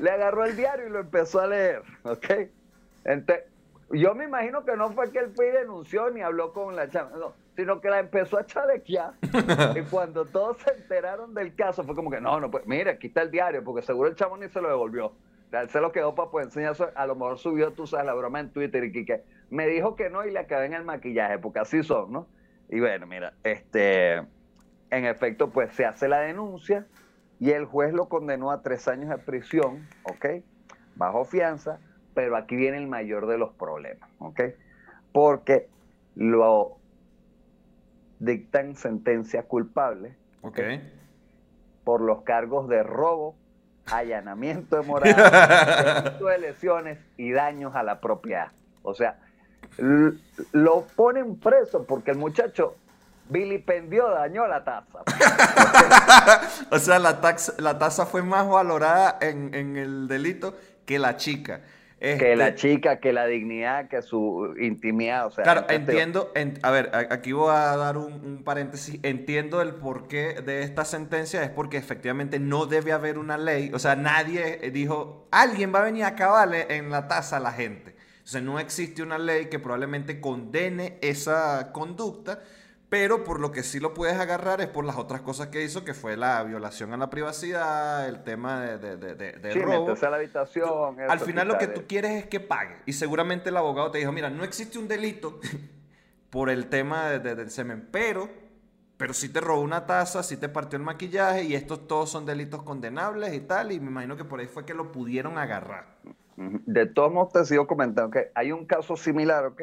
Le 0.00 0.10
agarró 0.10 0.44
el 0.44 0.56
diario 0.56 0.86
y 0.86 0.90
lo 0.90 1.00
empezó 1.00 1.40
a 1.40 1.46
leer. 1.48 1.82
¿Ok? 2.04 2.24
Entonces, 3.04 3.44
yo 3.90 4.14
me 4.14 4.24
imagino 4.24 4.64
que 4.64 4.76
no 4.76 4.90
fue 4.92 5.10
que 5.12 5.18
él 5.20 5.32
fue 5.34 5.48
y 5.48 5.52
denunció 5.52 6.10
ni 6.10 6.20
habló 6.22 6.52
con 6.52 6.74
la 6.76 6.88
chama, 6.88 7.10
no, 7.18 7.32
sino 7.58 7.80
que 7.80 7.90
la 7.90 7.98
empezó 7.98 8.38
a 8.38 8.46
chalequear. 8.46 9.14
y 9.76 9.82
cuando 9.90 10.24
todos 10.24 10.58
se 10.58 10.70
enteraron 10.74 11.34
del 11.34 11.56
caso, 11.56 11.82
fue 11.82 11.96
como 11.96 12.08
que, 12.08 12.20
no, 12.20 12.38
no, 12.38 12.52
pues 12.52 12.64
mira, 12.68 12.92
aquí 12.92 13.08
está 13.08 13.22
el 13.22 13.32
diario, 13.32 13.64
porque 13.64 13.82
seguro 13.82 14.08
el 14.08 14.14
chamo 14.14 14.36
ni 14.36 14.48
se 14.48 14.60
lo 14.60 14.68
devolvió. 14.68 15.06
O 15.06 15.50
sea, 15.50 15.62
él 15.62 15.68
se 15.68 15.80
lo 15.80 15.90
quedó 15.90 16.14
para 16.14 16.30
pues 16.30 16.46
enseñarse. 16.46 16.84
A 16.94 17.04
lo 17.04 17.16
mejor 17.16 17.36
subió, 17.36 17.72
tú 17.72 17.88
sabes, 17.88 18.06
la 18.06 18.14
broma 18.14 18.38
en 18.38 18.52
Twitter 18.52 18.84
y 18.84 19.04
que 19.04 19.24
me 19.50 19.66
dijo 19.66 19.96
que 19.96 20.08
no 20.08 20.24
y 20.24 20.30
le 20.30 20.38
acabé 20.38 20.66
en 20.66 20.74
el 20.74 20.84
maquillaje, 20.84 21.40
porque 21.40 21.58
así 21.58 21.82
son, 21.82 22.12
¿no? 22.12 22.28
Y 22.68 22.78
bueno, 22.78 23.08
mira, 23.08 23.32
este, 23.42 24.18
en 24.18 25.04
efecto, 25.06 25.50
pues 25.50 25.74
se 25.74 25.84
hace 25.84 26.06
la 26.06 26.20
denuncia 26.20 26.86
y 27.40 27.50
el 27.50 27.64
juez 27.64 27.92
lo 27.92 28.08
condenó 28.08 28.52
a 28.52 28.62
tres 28.62 28.86
años 28.86 29.08
de 29.08 29.18
prisión, 29.18 29.84
¿ok? 30.04 30.44
Bajo 30.94 31.24
fianza, 31.24 31.80
pero 32.14 32.36
aquí 32.36 32.54
viene 32.54 32.76
el 32.76 32.86
mayor 32.86 33.26
de 33.26 33.36
los 33.36 33.52
problemas, 33.54 34.08
¿ok? 34.20 34.42
Porque 35.10 35.68
lo 36.14 36.77
dictan 38.18 38.76
sentencia 38.76 39.44
culpable 39.44 40.16
Ok. 40.42 40.60
por 41.84 42.00
los 42.00 42.22
cargos 42.22 42.68
de 42.68 42.82
robo, 42.82 43.34
allanamiento 43.86 44.76
de 44.76 44.82
morada, 44.82 46.02
delito 46.04 46.26
de 46.26 46.38
lesiones 46.38 46.98
y 47.16 47.32
daños 47.32 47.74
a 47.74 47.82
la 47.82 48.00
propiedad. 48.00 48.52
O 48.82 48.94
sea, 48.94 49.18
lo 50.52 50.86
ponen 50.96 51.38
preso 51.38 51.84
porque 51.84 52.10
el 52.10 52.18
muchacho 52.18 52.76
vilipendió, 53.28 54.08
dañó 54.08 54.46
la 54.46 54.64
taza. 54.64 55.00
O 56.70 56.78
sea, 56.78 56.98
la, 56.98 57.20
taxa, 57.20 57.54
la 57.58 57.78
tasa 57.78 58.06
fue 58.06 58.22
más 58.22 58.48
valorada 58.48 59.18
en, 59.20 59.54
en 59.54 59.76
el 59.76 60.08
delito 60.08 60.54
que 60.84 60.98
la 60.98 61.16
chica. 61.16 61.60
Que 61.98 62.12
Este, 62.12 62.36
la 62.36 62.54
chica, 62.54 63.00
que 63.00 63.12
la 63.12 63.26
dignidad, 63.26 63.88
que 63.88 64.02
su 64.02 64.54
intimidad, 64.60 65.26
o 65.26 65.30
sea, 65.30 65.42
Claro, 65.44 65.60
entonces, 65.68 65.88
entiendo, 65.88 66.32
en- 66.34 66.58
a 66.62 66.70
ver, 66.70 66.90
aquí 67.10 67.32
voy 67.32 67.50
a 67.50 67.76
dar 67.76 67.96
un, 67.98 68.12
un 68.24 68.44
paréntesis, 68.44 69.00
entiendo 69.02 69.60
el 69.62 69.74
porqué 69.74 70.34
de 70.42 70.62
esta 70.62 70.84
sentencia, 70.84 71.42
es 71.42 71.50
porque 71.50 71.76
efectivamente 71.76 72.38
no 72.38 72.66
debe 72.66 72.92
haber 72.92 73.18
una 73.18 73.36
ley, 73.36 73.70
o 73.74 73.78
sea, 73.80 73.96
nadie 73.96 74.60
eh, 74.64 74.70
dijo, 74.70 75.26
alguien 75.32 75.74
va 75.74 75.80
a 75.80 75.84
venir 75.84 76.04
a 76.04 76.08
acabarle 76.08 76.66
en 76.76 76.90
la 76.90 77.08
tasa 77.08 77.38
a 77.38 77.40
la 77.40 77.52
gente. 77.52 77.96
O 78.24 78.30
sea, 78.30 78.42
no 78.42 78.58
existe 78.60 79.02
una 79.02 79.16
ley 79.16 79.46
que 79.46 79.58
probablemente 79.58 80.20
condene 80.20 80.98
esa 81.00 81.72
conducta, 81.72 82.40
pero 82.88 83.22
por 83.24 83.38
lo 83.40 83.52
que 83.52 83.62
sí 83.62 83.80
lo 83.80 83.92
puedes 83.92 84.18
agarrar 84.18 84.60
es 84.62 84.68
por 84.68 84.84
las 84.84 84.96
otras 84.96 85.20
cosas 85.20 85.48
que 85.48 85.62
hizo, 85.62 85.84
que 85.84 85.92
fue 85.94 86.16
la 86.16 86.42
violación 86.42 86.92
a 86.94 86.96
la 86.96 87.10
privacidad, 87.10 88.08
el 88.08 88.22
tema 88.24 88.62
de, 88.62 88.78
de, 88.78 88.96
de- 88.96 89.14
de- 89.14 89.32
de 89.32 89.52
sí, 89.52 89.60
robo. 89.60 89.80
meterse 89.80 90.06
a 90.06 90.10
la 90.10 90.16
habitación. 90.16 90.98
Al 91.08 91.20
final 91.20 91.48
lo 91.48 91.58
que 91.58 91.66
tú 91.66 91.82
quieres 91.86 92.12
es 92.12 92.26
que 92.26 92.40
pague. 92.40 92.76
Y 92.86 92.94
seguramente 92.94 93.50
el 93.50 93.56
abogado 93.58 93.90
te 93.90 93.98
dijo, 93.98 94.12
mira, 94.12 94.30
no 94.30 94.42
existe 94.42 94.78
un 94.78 94.88
delito 94.88 95.38
por 96.30 96.48
el 96.50 96.68
tema 96.68 97.10
de- 97.10 97.18
de- 97.18 97.34
del 97.34 97.50
semen, 97.50 97.88
pero, 97.90 98.28
pero 98.96 99.12
sí 99.12 99.28
te 99.28 99.40
robó 99.40 99.60
una 99.60 99.84
taza, 99.86 100.22
sí 100.22 100.36
te 100.38 100.48
partió 100.48 100.76
el 100.78 100.82
maquillaje 100.82 101.44
y 101.44 101.54
estos 101.54 101.86
todos 101.88 102.10
son 102.10 102.24
delitos 102.24 102.62
condenables 102.62 103.34
y 103.34 103.40
tal. 103.40 103.70
Y 103.72 103.80
me 103.80 103.90
imagino 103.90 104.16
que 104.16 104.24
por 104.24 104.40
ahí 104.40 104.46
fue 104.46 104.64
que 104.64 104.72
lo 104.74 104.92
pudieron 104.92 105.36
agarrar. 105.36 105.98
De 106.36 106.86
todos 106.86 107.12
modos, 107.12 107.32
te 107.32 107.44
sigo 107.44 107.66
comentando 107.66 108.10
que 108.12 108.30
hay 108.34 108.52
un 108.52 108.64
caso 108.64 108.96
similar, 108.96 109.44
¿ok? 109.44 109.62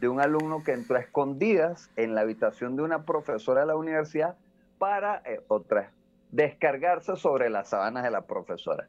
De 0.00 0.08
un 0.08 0.20
alumno 0.20 0.62
que 0.62 0.72
entró 0.72 0.96
a 0.96 1.00
escondidas 1.00 1.90
en 1.96 2.14
la 2.14 2.22
habitación 2.22 2.76
de 2.76 2.82
una 2.82 3.04
profesora 3.04 3.62
de 3.62 3.66
la 3.68 3.76
universidad 3.76 4.36
para, 4.78 5.22
eh, 5.24 5.40
otra, 5.48 5.90
descargarse 6.30 7.16
sobre 7.16 7.48
las 7.50 7.70
sábanas 7.70 8.04
de 8.04 8.10
la 8.10 8.22
profesora. 8.22 8.88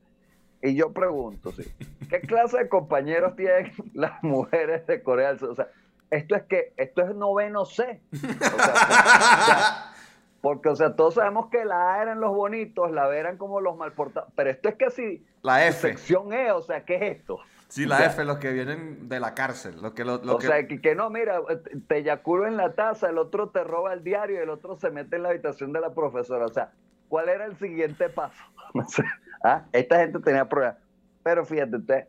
Y 0.62 0.76
yo 0.76 0.92
pregunto, 0.92 1.52
¿sí? 1.52 1.64
¿qué 2.10 2.20
clase 2.22 2.58
de 2.58 2.70
compañeros 2.70 3.36
tienen 3.36 3.72
las 3.94 4.22
mujeres 4.24 4.86
de 4.88 5.02
Corea 5.02 5.30
del 5.30 5.40
Sur? 5.40 5.50
O 5.52 5.56
sea, 5.56 5.70
esto 6.10 6.36
es 6.36 6.44
que, 6.44 6.74
esto 6.78 7.02
es 7.02 7.16
noveno 7.16 7.66
C. 7.66 8.02
O 8.14 8.18
sea, 8.18 8.56
o 8.56 9.46
sea, 9.46 9.94
porque, 10.42 10.70
o 10.70 10.76
sea, 10.76 10.96
todos 10.96 11.16
sabemos 11.16 11.48
que 11.50 11.66
la 11.66 11.96
A 11.96 12.02
eran 12.02 12.20
los 12.20 12.34
bonitos, 12.34 12.92
la 12.92 13.08
B 13.08 13.18
eran 13.18 13.38
como 13.38 13.60
los 13.60 13.76
malportados, 13.76 14.32
pero 14.36 14.50
esto 14.50 14.70
es 14.70 14.76
que 14.76 14.90
si 14.92 15.26
La 15.42 15.66
F. 15.68 15.90
sección 15.90 16.32
E, 16.32 16.52
o 16.52 16.62
sea, 16.62 16.86
¿qué 16.86 16.96
es 16.96 17.18
esto? 17.18 17.40
Sí, 17.70 17.86
O 17.86 17.88
la 17.90 17.98
sea, 17.98 18.08
F, 18.08 18.24
los 18.24 18.38
que 18.38 18.52
vienen 18.54 19.10
de 19.10 19.20
la 19.20 19.34
cárcel. 19.34 19.82
Los 19.82 19.94
que, 19.94 20.06
lo, 20.06 20.24
lo 20.24 20.36
o 20.36 20.38
que... 20.38 20.48
sea, 20.48 20.66
que, 20.68 20.80
que 20.82 20.96
no, 20.96 21.10
mira, 21.10 21.40
te- 21.88 21.98
eyacuro 21.98 22.48
en 22.48 22.56
la 22.58 22.74
taza, 22.74 23.10
el 23.10 23.18
otro 23.18 23.50
te 23.50 23.64
roba 23.64 23.94
el 23.94 24.04
diario 24.04 24.38
y 24.38 24.44
el 24.44 24.50
otro 24.50 24.78
se 24.78 24.90
mete 24.90 25.18
en 25.18 25.24
la 25.24 25.30
habitación 25.30 25.74
de 25.74 25.82
la 25.82 25.94
profesora. 25.94 26.46
O 26.46 26.54
sea, 26.54 26.72
¿cuál 27.10 27.30
era 27.30 27.46
el 27.46 27.58
siguiente 27.58 28.10
paso? 28.10 28.44
Ah, 29.44 29.68
Esta 29.72 30.00
gente 30.00 30.20
tenía 30.20 30.50
problemas. 30.50 30.78
Pero 31.24 31.46
fíjate, 31.46 31.76
usted, 31.78 32.08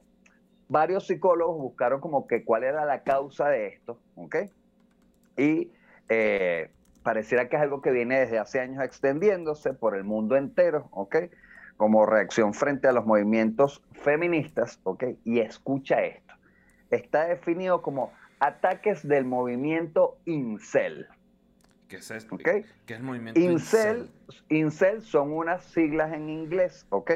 varios 0.66 1.06
psicólogos 1.06 1.58
buscaron 1.58 2.00
como 2.00 2.26
que 2.26 2.42
cuál 2.42 2.64
era 2.64 2.86
la 2.86 3.02
causa 3.02 3.48
de 3.50 3.66
esto, 3.66 4.00
¿ok? 4.14 4.36
Y 5.36 5.70
eh, 6.08 6.70
pareciera 7.02 7.48
que 7.48 7.56
es 7.56 7.62
algo 7.62 7.82
que 7.82 7.90
viene 7.90 8.18
desde 8.20 8.38
hace 8.38 8.60
años 8.60 8.82
extendiéndose 8.82 9.74
por 9.74 9.94
el 9.94 10.04
mundo 10.04 10.36
entero, 10.36 10.88
¿ok? 10.90 11.16
Como 11.78 12.04
reacción 12.04 12.52
frente 12.52 12.88
a 12.88 12.92
los 12.92 13.06
movimientos 13.06 13.82
feministas, 13.92 14.78
¿ok? 14.82 15.04
Y 15.25 15.40
escucha 15.40 16.02
esto. 16.02 16.35
Está 16.90 17.26
definido 17.26 17.80
como 17.80 18.12
ataques 18.40 19.06
del 19.06 19.25
movimiento 19.25 20.18
incel. 20.26 21.06
¿Qué 21.88 21.97
es 21.97 22.11
esto? 22.11 22.37
¿Qué 22.37 22.66
es 22.87 22.97
el 22.99 23.02
movimiento 23.02 23.40
Incel, 23.40 24.11
incel 24.50 25.00
son 25.00 25.32
unas 25.32 25.64
siglas 25.64 26.12
en 26.12 26.28
inglés, 26.28 26.87
¿ok? 26.90 27.12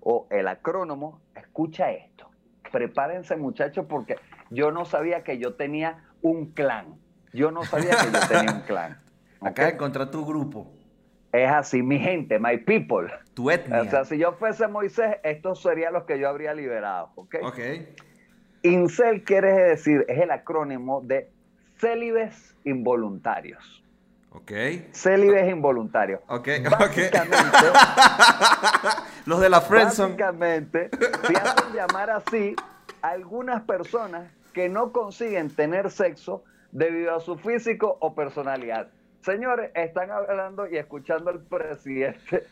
O 0.00 0.28
el 0.30 0.46
acrónimo. 0.46 1.20
Escucha 1.34 1.90
esto. 1.90 2.30
Prepárense, 2.70 3.36
muchachos, 3.36 3.86
porque 3.88 4.16
yo 4.50 4.70
no 4.70 4.84
sabía 4.84 5.24
que 5.24 5.38
yo 5.38 5.54
tenía 5.54 6.04
un 6.22 6.52
clan. 6.52 6.94
Yo 7.32 7.50
no 7.50 7.64
sabía 7.64 7.90
que 7.90 8.12
yo 8.12 8.28
tenía 8.28 8.52
un 8.52 8.60
clan. 8.60 9.00
Acá 9.40 9.68
encontrar 9.68 10.10
tu 10.10 10.24
grupo, 10.24 10.72
Es 11.34 11.50
así, 11.50 11.82
mi 11.82 11.98
gente, 11.98 12.38
my 12.38 12.58
people. 12.58 13.12
tu 13.34 13.50
etnia. 13.50 13.82
O 13.82 13.84
sea, 13.86 14.04
si 14.04 14.18
yo 14.18 14.34
fuese 14.34 14.68
Moisés, 14.68 15.16
estos 15.24 15.60
serían 15.60 15.92
los 15.92 16.04
que 16.04 16.16
yo 16.20 16.28
habría 16.28 16.54
liberado, 16.54 17.10
¿ok? 17.16 17.34
ok. 17.42 17.58
Incel 18.62 19.24
quiere 19.24 19.52
decir, 19.52 20.04
es 20.06 20.20
el 20.20 20.30
acrónimo 20.30 21.00
de 21.00 21.28
célibes 21.78 22.54
involuntarios. 22.62 23.82
Ok. 24.30 24.52
Célibes 24.92 25.50
involuntarios. 25.50 26.20
Ok, 26.28 26.48
Básicamente, 26.70 27.58
Los 29.26 29.40
de 29.40 29.48
la 29.48 29.60
Friendzone. 29.60 30.10
básicamente 30.10 30.90
se 31.26 31.36
hacen 31.36 31.72
llamar 31.74 32.10
así 32.10 32.54
a 33.02 33.08
algunas 33.08 33.62
personas 33.62 34.30
que 34.52 34.68
no 34.68 34.92
consiguen 34.92 35.50
tener 35.50 35.90
sexo 35.90 36.44
debido 36.70 37.12
a 37.12 37.18
su 37.18 37.36
físico 37.38 37.96
o 38.00 38.14
personalidad. 38.14 38.88
Señores, 39.24 39.70
están 39.74 40.10
hablando 40.10 40.68
y 40.68 40.76
escuchando 40.76 41.30
al 41.30 41.40
presidente 41.40 42.44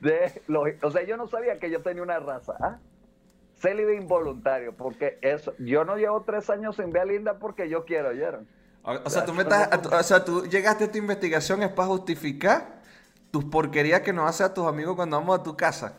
de 0.00 0.42
los... 0.48 0.68
O 0.82 0.90
sea, 0.90 1.04
yo 1.04 1.16
no 1.16 1.28
sabía 1.28 1.58
que 1.60 1.70
yo 1.70 1.82
tenía 1.82 2.02
una 2.02 2.18
raza. 2.18 2.54
¿ah? 2.60 2.78
Célibe 3.60 3.94
involuntario, 3.94 4.74
porque 4.76 5.18
eso, 5.22 5.54
yo 5.58 5.84
no 5.84 5.96
llevo 5.96 6.22
tres 6.22 6.50
años 6.50 6.74
sin 6.76 6.90
ver 6.92 7.02
a 7.02 7.04
Linda 7.04 7.38
porque 7.38 7.68
yo 7.68 7.84
quiero, 7.84 8.08
¿oyeron? 8.08 8.48
O, 8.82 8.92
o 9.04 9.08
sea, 9.10 9.24
tú 9.24 9.32
a 9.40 9.80
tu- 9.80 9.88
o 9.94 10.02
sea, 10.02 10.24
tú 10.24 10.46
llegaste 10.46 10.84
a 10.84 10.90
tu 10.92 10.98
investigación 10.98 11.62
es 11.62 11.70
para 11.70 11.88
justificar 11.88 12.80
tus 13.30 13.44
porquerías 13.44 14.00
que 14.00 14.12
nos 14.12 14.28
haces 14.28 14.42
a 14.42 14.54
tus 14.54 14.66
amigos 14.66 14.96
cuando 14.96 15.18
vamos 15.18 15.38
a 15.38 15.42
tu 15.44 15.56
casa. 15.56 15.94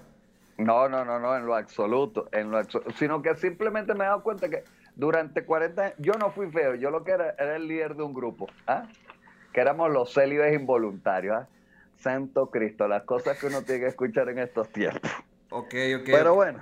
No, 0.58 0.90
no, 0.90 1.06
no, 1.06 1.20
no, 1.20 1.38
en 1.38 1.46
lo 1.46 1.56
absoluto, 1.56 2.28
en 2.32 2.52
lo 2.52 2.58
absoluto. 2.58 2.92
Sino 2.98 3.22
que 3.22 3.34
simplemente 3.36 3.94
me 3.94 4.04
he 4.04 4.08
dado 4.08 4.24
cuenta 4.24 4.50
que 4.50 4.64
durante 4.96 5.46
40 5.46 5.82
años, 5.82 5.96
yo 6.00 6.14
no 6.14 6.32
fui 6.32 6.50
feo, 6.52 6.76
yo 6.76 6.90
lo 6.90 7.04
que 7.04 7.12
era 7.12 7.32
era 7.38 7.56
el 7.56 7.68
líder 7.68 7.96
de 7.96 8.04
un 8.04 8.14
grupo, 8.14 8.48
¿ah? 8.68 8.84
Que 9.58 9.62
éramos 9.62 9.92
los 9.92 10.14
célibes 10.14 10.54
involuntarios. 10.54 11.36
¿ah? 11.36 11.48
Santo 11.96 12.52
Cristo, 12.52 12.88
las 12.88 13.02
cosas 13.06 13.40
que 13.40 13.48
uno 13.48 13.64
tiene 13.64 13.82
que 13.82 13.88
escuchar 13.88 14.30
en 14.30 14.38
estos 14.38 14.70
tiempos. 14.70 15.02
Ok, 15.50 15.74
ok. 15.96 16.04
Pero 16.06 16.36
bueno. 16.36 16.60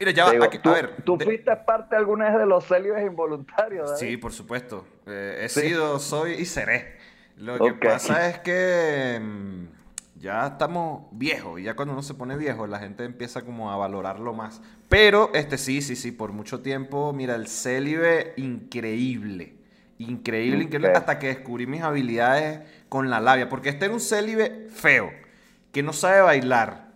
Mira, 0.00 0.10
ya 0.10 0.28
Digo, 0.32 0.42
aquí- 0.42 0.58
¿tú, 0.58 0.70
a 0.70 0.74
ver. 0.74 0.96
¿tú 1.04 1.16
de- 1.16 1.24
fuiste 1.24 1.54
parte 1.54 1.94
alguna 1.94 2.30
vez 2.30 2.38
de 2.40 2.46
los 2.46 2.66
célibes 2.66 3.06
involuntarios? 3.06 3.88
David? 3.88 4.00
Sí, 4.00 4.16
por 4.16 4.32
supuesto. 4.32 4.84
Eh, 5.06 5.42
he 5.44 5.48
Sí. 5.48 5.60
sido, 5.60 6.00
soy 6.00 6.32
y 6.32 6.44
seré. 6.44 6.96
Lo 7.36 7.56
que 7.56 7.74
pasa 7.74 8.30
es 8.30 8.40
que 8.40 9.20
mm, 9.22 9.66
ya 10.18 10.44
estamos 10.48 11.06
viejos. 11.12 11.60
y 11.60 11.62
Ya 11.62 11.76
cuando 11.76 11.92
uno 11.94 12.02
se 12.02 12.14
pone 12.14 12.36
viejo, 12.36 12.66
la 12.66 12.80
gente 12.80 13.04
empieza 13.04 13.42
como 13.42 13.70
a 13.70 13.76
valorarlo 13.76 14.32
más. 14.34 14.60
Pero, 14.88 15.30
este 15.34 15.56
sí, 15.56 15.82
sí, 15.82 15.94
sí, 15.94 16.10
por 16.10 16.32
mucho 16.32 16.62
tiempo, 16.62 17.12
mira, 17.12 17.36
el 17.36 17.46
célibe, 17.46 18.32
increíble. 18.38 19.55
Increíble, 19.98 20.64
increíble, 20.64 20.92
hasta 20.94 21.18
que 21.18 21.28
descubrí 21.28 21.66
mis 21.66 21.82
habilidades 21.82 22.60
con 22.88 23.08
la 23.10 23.20
labia. 23.20 23.48
Porque 23.48 23.70
este 23.70 23.86
era 23.86 23.94
un 23.94 24.00
célibe 24.00 24.66
feo, 24.70 25.10
que 25.72 25.82
no 25.82 25.92
sabe 25.92 26.20
bailar 26.20 26.88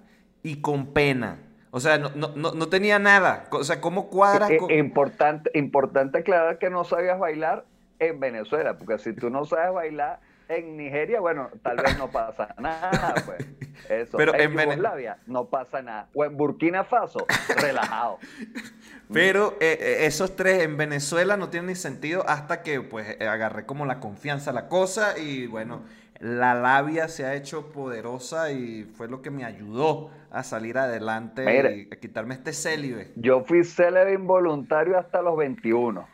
y 0.42 0.60
con 0.60 0.88
pena. 0.92 1.38
O 1.70 1.80
sea, 1.80 1.98
no, 1.98 2.10
no, 2.14 2.32
no, 2.36 2.52
no 2.52 2.68
tenía 2.68 2.98
nada. 2.98 3.44
O 3.52 3.64
sea, 3.64 3.80
¿cómo 3.80 4.08
cuadras? 4.08 4.50
Eh, 4.50 4.56
con- 4.58 4.70
importante, 4.70 5.50
importante 5.54 6.18
aclarar 6.18 6.58
que 6.58 6.68
no 6.68 6.84
sabías 6.84 7.18
bailar 7.18 7.64
en 7.98 8.18
Venezuela, 8.18 8.76
porque 8.76 8.98
si 8.98 9.12
tú 9.12 9.30
no 9.30 9.44
sabes 9.44 9.72
bailar 9.72 10.20
en 10.50 10.76
Nigeria, 10.76 11.20
bueno, 11.20 11.48
tal 11.62 11.76
vez 11.76 11.96
no 11.98 12.10
pasa 12.10 12.54
nada, 12.58 13.14
pues. 13.24 13.46
Eso. 13.88 14.16
Pero 14.18 14.34
en 14.34 14.40
en 14.42 14.54
Vene- 14.56 14.64
Yugoslavia 14.76 15.18
no 15.26 15.46
pasa 15.46 15.80
nada. 15.82 16.08
O 16.14 16.24
en 16.24 16.36
Burkina 16.36 16.84
Faso, 16.84 17.26
relajado. 17.56 18.18
Pero 19.12 19.56
eh, 19.60 19.78
eh, 19.80 19.96
esos 20.06 20.36
tres 20.36 20.62
en 20.62 20.76
Venezuela 20.76 21.36
no 21.36 21.48
tienen 21.48 21.68
ni 21.68 21.74
sentido 21.74 22.24
hasta 22.28 22.62
que 22.62 22.80
pues 22.80 23.20
agarré 23.20 23.66
como 23.66 23.86
la 23.86 23.98
confianza 23.98 24.50
a 24.50 24.54
la 24.54 24.68
cosa 24.68 25.18
y 25.18 25.46
bueno, 25.48 25.82
la 26.20 26.54
labia 26.54 27.08
se 27.08 27.24
ha 27.24 27.34
hecho 27.34 27.72
poderosa 27.72 28.52
y 28.52 28.84
fue 28.84 29.08
lo 29.08 29.20
que 29.22 29.30
me 29.30 29.44
ayudó 29.44 30.10
a 30.30 30.44
salir 30.44 30.78
adelante 30.78 31.88
y 31.88 31.92
a 31.92 31.98
quitarme 31.98 32.34
este 32.34 32.52
célibe. 32.52 33.10
Yo 33.16 33.42
fui 33.42 33.64
célebre 33.64 34.12
involuntario 34.14 34.96
hasta 34.98 35.22
los 35.22 35.36
21. 35.36 36.06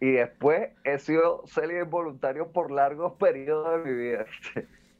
Y 0.00 0.12
después 0.12 0.70
he 0.84 0.98
sido 0.98 1.42
célebre 1.46 1.84
involuntario 1.84 2.52
por 2.52 2.70
largos 2.70 3.12
periodos 3.18 3.84
de 3.84 3.90
mi 3.90 3.96
vida. 3.96 4.24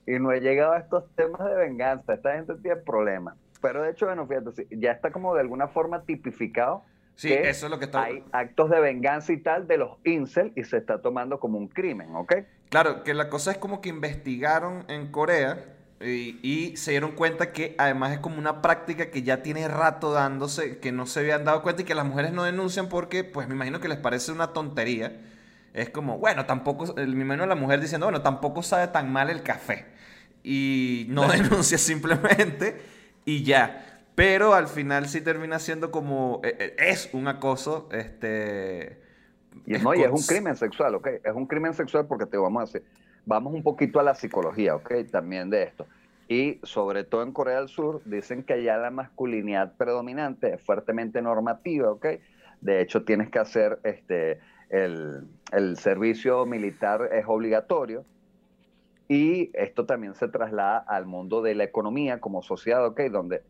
Y 0.06 0.18
no 0.18 0.32
he 0.32 0.40
llegado 0.40 0.72
a 0.72 0.78
estos 0.78 1.04
temas 1.14 1.44
de 1.44 1.54
venganza. 1.54 2.14
Esta 2.14 2.34
gente 2.34 2.54
tiene 2.56 2.76
problemas. 2.76 3.36
Pero 3.62 3.82
de 3.82 3.90
hecho, 3.90 4.06
bueno, 4.06 4.26
fíjate, 4.26 4.66
ya 4.70 4.92
está 4.92 5.10
como 5.10 5.34
de 5.34 5.40
alguna 5.40 5.68
forma 5.68 6.02
tipificado 6.04 6.82
Sí, 7.20 7.28
que 7.28 7.50
eso 7.50 7.66
es 7.66 7.70
lo 7.70 7.78
que 7.78 7.84
está... 7.84 8.04
hay 8.04 8.24
actos 8.32 8.70
de 8.70 8.80
venganza 8.80 9.30
y 9.34 9.42
tal 9.42 9.66
de 9.66 9.76
los 9.76 9.98
incel 10.04 10.54
y 10.56 10.64
se 10.64 10.78
está 10.78 11.02
tomando 11.02 11.38
como 11.38 11.58
un 11.58 11.68
crimen, 11.68 12.16
¿ok? 12.16 12.32
Claro, 12.70 13.04
que 13.04 13.12
la 13.12 13.28
cosa 13.28 13.50
es 13.50 13.58
como 13.58 13.82
que 13.82 13.90
investigaron 13.90 14.86
en 14.88 15.12
Corea 15.12 15.58
y, 16.00 16.40
y 16.42 16.76
se 16.76 16.92
dieron 16.92 17.12
cuenta 17.12 17.52
que 17.52 17.74
además 17.78 18.12
es 18.12 18.18
como 18.20 18.38
una 18.38 18.62
práctica 18.62 19.10
que 19.10 19.22
ya 19.22 19.42
tiene 19.42 19.68
rato 19.68 20.12
dándose, 20.12 20.78
que 20.78 20.92
no 20.92 21.06
se 21.06 21.20
habían 21.20 21.44
dado 21.44 21.62
cuenta 21.62 21.82
y 21.82 21.84
que 21.84 21.94
las 21.94 22.06
mujeres 22.06 22.32
no 22.32 22.44
denuncian 22.44 22.88
porque, 22.88 23.22
pues 23.22 23.48
me 23.48 23.54
imagino 23.54 23.80
que 23.80 23.88
les 23.88 23.98
parece 23.98 24.32
una 24.32 24.52
tontería. 24.52 25.20
Es 25.74 25.90
como, 25.90 26.18
bueno, 26.18 26.46
tampoco, 26.46 26.94
me 26.94 27.02
imagino 27.02 27.46
la 27.46 27.54
mujer 27.54 27.80
diciendo, 27.80 28.06
bueno, 28.06 28.22
tampoco 28.22 28.62
sabe 28.62 28.88
tan 28.88 29.12
mal 29.12 29.28
el 29.30 29.42
café. 29.42 29.86
Y 30.42 31.06
no 31.10 31.28
denuncia 31.28 31.76
simplemente 31.78 32.80
y 33.26 33.44
ya. 33.44 33.86
Pero 34.14 34.54
al 34.54 34.68
final 34.68 35.06
sí 35.08 35.20
termina 35.20 35.58
siendo 35.58 35.90
como, 35.90 36.40
eh, 36.42 36.56
eh, 36.58 36.76
es 36.78 37.10
un 37.12 37.28
acoso, 37.28 37.88
este... 37.92 39.00
Y, 39.66 39.72
no, 39.74 39.94
y 39.94 40.02
es 40.02 40.10
un 40.10 40.22
crimen 40.22 40.56
sexual, 40.56 40.94
¿ok? 40.94 41.08
Es 41.24 41.34
un 41.34 41.46
crimen 41.46 41.74
sexual 41.74 42.06
porque 42.06 42.24
te 42.24 42.36
vamos 42.36 42.62
a 42.62 42.66
decir, 42.66 42.84
vamos 43.26 43.54
un 43.54 43.62
poquito 43.62 44.00
a 44.00 44.02
la 44.02 44.14
psicología, 44.14 44.74
¿ok? 44.74 44.92
También 45.10 45.50
de 45.50 45.62
esto. 45.64 45.86
Y 46.28 46.60
sobre 46.62 47.04
todo 47.04 47.22
en 47.22 47.32
Corea 47.32 47.58
del 47.58 47.68
Sur 47.68 48.02
dicen 48.04 48.44
que 48.44 48.52
allá 48.54 48.76
la 48.76 48.90
masculinidad 48.90 49.76
predominante 49.76 50.54
es 50.54 50.62
fuertemente 50.62 51.20
normativa, 51.20 51.90
¿ok? 51.90 52.06
De 52.60 52.80
hecho, 52.80 53.04
tienes 53.04 53.30
que 53.30 53.38
hacer 53.38 53.80
este, 53.82 54.38
el, 54.68 55.26
el 55.52 55.76
servicio 55.76 56.46
militar 56.46 57.10
es 57.12 57.24
obligatorio. 57.26 58.04
Y 59.08 59.50
esto 59.54 59.86
también 59.86 60.14
se 60.14 60.28
traslada 60.28 60.78
al 60.78 61.04
mundo 61.04 61.42
de 61.42 61.56
la 61.56 61.64
economía 61.64 62.20
como 62.20 62.42
sociedad, 62.42 62.86
¿ok? 62.86 63.00
Donde 63.10 63.42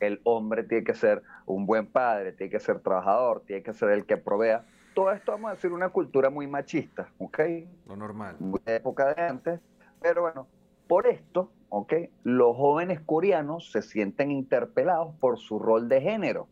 el 0.00 0.20
hombre 0.24 0.64
tiene 0.64 0.84
que 0.84 0.94
ser 0.94 1.22
un 1.46 1.66
buen 1.66 1.86
padre, 1.86 2.32
tiene 2.32 2.50
que 2.50 2.60
ser 2.60 2.80
trabajador, 2.80 3.42
tiene 3.46 3.62
que 3.62 3.74
ser 3.74 3.90
el 3.90 4.06
que 4.06 4.16
provea. 4.16 4.64
Todo 4.94 5.12
esto, 5.12 5.32
vamos 5.32 5.50
a 5.50 5.54
decir, 5.54 5.72
una 5.72 5.88
cultura 5.88 6.30
muy 6.30 6.46
machista, 6.46 7.08
¿ok? 7.18 7.38
Lo 7.86 7.96
normal. 7.96 8.36
De 8.64 8.76
época 8.76 9.14
de 9.14 9.22
antes. 9.22 9.60
Pero 10.00 10.22
bueno, 10.22 10.46
por 10.86 11.06
esto, 11.06 11.50
¿ok? 11.70 11.94
Los 12.24 12.56
jóvenes 12.56 13.00
coreanos 13.00 13.70
se 13.72 13.82
sienten 13.82 14.30
interpelados 14.30 15.14
por 15.20 15.38
su 15.38 15.58
rol 15.58 15.88
de 15.88 16.00
género, 16.00 16.48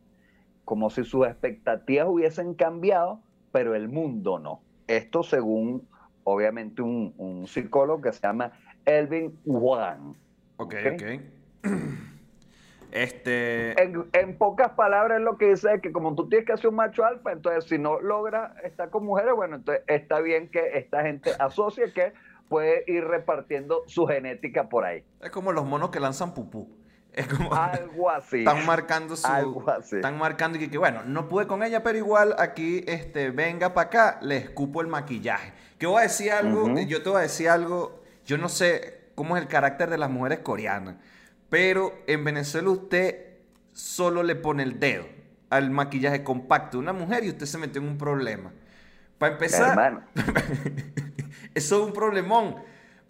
como 0.64 0.88
si 0.90 1.04
sus 1.04 1.26
expectativas 1.26 2.06
hubiesen 2.08 2.54
cambiado, 2.54 3.20
pero 3.52 3.74
el 3.74 3.88
mundo 3.88 4.38
no. 4.38 4.62
Esto 4.86 5.22
según, 5.22 5.86
obviamente, 6.24 6.82
un, 6.82 7.12
un 7.18 7.46
psicólogo 7.46 8.00
que 8.00 8.12
se 8.12 8.20
llama 8.20 8.52
Elvin 8.84 9.38
Wang. 9.44 10.14
Ok, 10.56 10.74
Ok. 10.86 10.94
ok. 10.94 11.70
Este... 12.92 13.80
En, 13.82 14.08
en 14.12 14.36
pocas 14.36 14.70
palabras, 14.70 15.20
lo 15.20 15.38
que 15.38 15.50
dice 15.50 15.74
es 15.74 15.80
que 15.80 15.92
como 15.92 16.14
tú 16.14 16.28
tienes 16.28 16.46
que 16.46 16.56
ser 16.56 16.68
un 16.68 16.76
macho 16.76 17.04
alfa, 17.04 17.32
entonces 17.32 17.64
si 17.64 17.78
no 17.78 18.00
logras 18.00 18.52
estar 18.64 18.90
con 18.90 19.04
mujeres, 19.04 19.34
bueno, 19.34 19.56
entonces 19.56 19.84
está 19.86 20.20
bien 20.20 20.48
que 20.50 20.78
esta 20.78 21.02
gente 21.02 21.30
asocie 21.38 21.92
que 21.92 22.12
puede 22.48 22.84
ir 22.88 23.04
repartiendo 23.04 23.84
su 23.86 24.06
genética 24.06 24.68
por 24.68 24.84
ahí. 24.84 25.04
Es 25.20 25.30
como 25.30 25.52
los 25.52 25.64
monos 25.64 25.90
que 25.90 26.00
lanzan 26.00 26.34
pupú. 26.34 26.68
Es 27.12 27.26
como... 27.26 27.54
Algo 27.54 28.10
así. 28.10 28.38
Están 28.40 28.66
marcando 28.66 29.16
su... 29.16 29.26
Algo 29.26 29.68
así. 29.70 29.96
Están 29.96 30.18
marcando 30.18 30.58
y 30.58 30.60
que, 30.62 30.70
que, 30.70 30.78
bueno, 30.78 31.02
no 31.04 31.28
pude 31.28 31.46
con 31.46 31.62
ella, 31.62 31.82
pero 31.82 31.96
igual 31.96 32.34
aquí, 32.38 32.84
este, 32.86 33.30
venga 33.30 33.72
para 33.72 33.86
acá, 33.86 34.18
le 34.22 34.36
escupo 34.36 34.80
el 34.80 34.88
maquillaje. 34.88 35.52
Que 35.78 35.86
voy 35.86 36.00
a 36.00 36.02
decir 36.02 36.32
algo, 36.32 36.64
Ujú. 36.64 36.80
yo 36.80 37.02
te 37.02 37.08
voy 37.08 37.18
a 37.18 37.22
decir 37.22 37.48
algo, 37.48 38.02
yo 38.26 38.36
no 38.36 38.48
sé 38.48 39.00
cómo 39.14 39.36
es 39.36 39.42
el 39.42 39.48
carácter 39.48 39.88
de 39.90 39.98
las 39.98 40.10
mujeres 40.10 40.40
coreanas, 40.40 40.96
pero 41.50 42.02
en 42.06 42.24
Venezuela 42.24 42.70
usted 42.70 43.26
solo 43.72 44.22
le 44.22 44.36
pone 44.36 44.62
el 44.62 44.80
dedo 44.80 45.04
al 45.50 45.70
maquillaje 45.70 46.22
compacto 46.22 46.78
de 46.78 46.84
una 46.84 46.92
mujer 46.92 47.24
y 47.24 47.30
usted 47.30 47.46
se 47.46 47.58
metió 47.58 47.82
en 47.82 47.88
un 47.88 47.98
problema. 47.98 48.52
Para 49.18 49.34
empezar, 49.34 50.06
eso 51.54 51.80
es 51.80 51.86
un 51.86 51.92
problemón. 51.92 52.56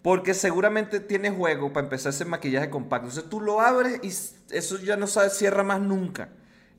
Porque 0.01 0.33
seguramente 0.33 0.99
tiene 0.99 1.29
juego 1.29 1.71
para 1.71 1.85
empezar 1.85 2.09
ese 2.09 2.25
maquillaje 2.25 2.71
compacto. 2.71 3.07
Entonces 3.07 3.29
tú 3.29 3.39
lo 3.39 3.61
abres 3.61 3.99
y 4.01 4.07
eso 4.55 4.79
ya 4.79 4.97
no 4.97 5.05
se 5.05 5.29
cierra 5.29 5.63
más 5.63 5.79
nunca. 5.79 6.29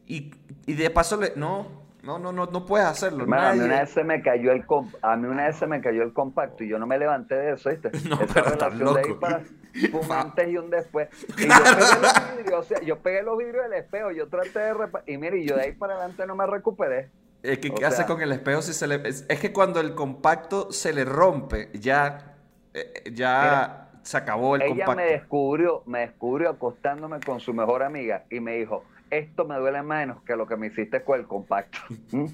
Y, 0.09 0.35
y 0.67 0.75
de 0.75 0.91
paso, 0.91 1.17
le, 1.17 1.33
no, 1.37 1.82
no, 2.03 2.19
no, 2.19 2.33
no, 2.33 2.47
no 2.47 2.67
puedes 2.67 2.87
hacerlo. 2.87 3.25
a 3.33 3.53
mí 3.55 3.61
una 3.61 3.81
vez 3.81 3.91
se 3.91 4.03
me 4.05 4.23
cayó 4.23 4.53
el 4.53 4.67
comp- 4.67 4.97
a 5.03 5.17
mí 5.17 5.27
una 5.29 5.47
vez 5.47 5.57
se 5.57 5.67
me 5.67 5.81
cayó 5.81 6.03
el 6.03 6.13
compacto 6.13 6.65
y 6.65 6.69
yo 6.69 6.79
no 6.79 6.87
me 6.87 6.99
levanté 6.99 7.37
de 7.37 7.53
eso, 7.53 7.71
¿viste? 7.71 7.91
No, 8.09 8.17
Esa 8.21 8.35
pero 8.35 8.47
relación 8.51 8.95
de 8.95 9.01
ahí 9.01 9.09
loco. 9.09 9.21
para 9.21 9.39
un 9.93 10.13
antes 10.13 10.49
y 10.49 10.57
un 10.59 10.71
después. 10.71 11.09
Y 11.39 11.43
yo 11.47 11.49
pegué 11.49 12.01
los 12.03 12.37
vidrios, 12.37 12.61
o 12.61 12.63
sea, 12.65 12.81
yo 12.81 12.99
pegué 12.99 13.23
los 13.23 13.39
vidrios 13.39 13.63
del 13.65 13.73
espejo, 13.75 14.11
yo 14.11 14.29
traté 14.29 14.59
de 14.59 14.75
repa- 14.75 15.03
y 15.07 15.17
mire, 15.17 15.39
y 15.39 15.47
yo 15.49 15.57
de 15.57 15.63
ahí 15.63 15.73
para 15.73 15.95
adelante 15.95 16.27
no 16.27 16.35
me 16.35 16.47
recuperé. 16.47 17.11
Es 17.43 17.59
que, 17.59 17.73
¿qué 17.75 17.85
hace 17.87 18.05
con 18.07 18.21
el 18.23 18.31
espejo 18.33 18.63
si 18.63 18.73
se 18.73 18.87
le... 18.87 18.97
Es, 19.09 19.25
es 19.29 19.41
que 19.41 19.53
cuando 19.53 19.81
el 19.81 19.95
compacto 19.97 20.71
se 20.71 20.93
le 20.93 21.05
rompe, 21.05 21.71
ya, 21.75 22.37
eh, 22.73 23.03
ya 23.13 23.91
se 24.03 24.17
acabó 24.17 24.55
el 24.57 24.63
Ella 24.63 24.71
compacto. 24.85 24.95
me 24.97 25.05
descubrió, 25.07 25.83
me 25.87 26.01
descubrió 26.01 26.51
acostándome 26.51 27.19
con 27.21 27.41
su 27.41 27.53
mejor 27.53 27.83
amiga 27.83 28.25
y 28.31 28.39
me 28.41 28.53
dijo, 28.57 28.85
esto 29.13 29.45
me 29.47 29.57
duele 29.59 29.83
menos 29.83 30.23
que 30.25 30.35
lo 30.37 30.47
que 30.47 30.57
me 30.57 30.67
hiciste 30.69 31.05
con 31.05 31.21
el 31.21 31.27
compacto. 31.27 31.79
¿Mm? 32.13 32.27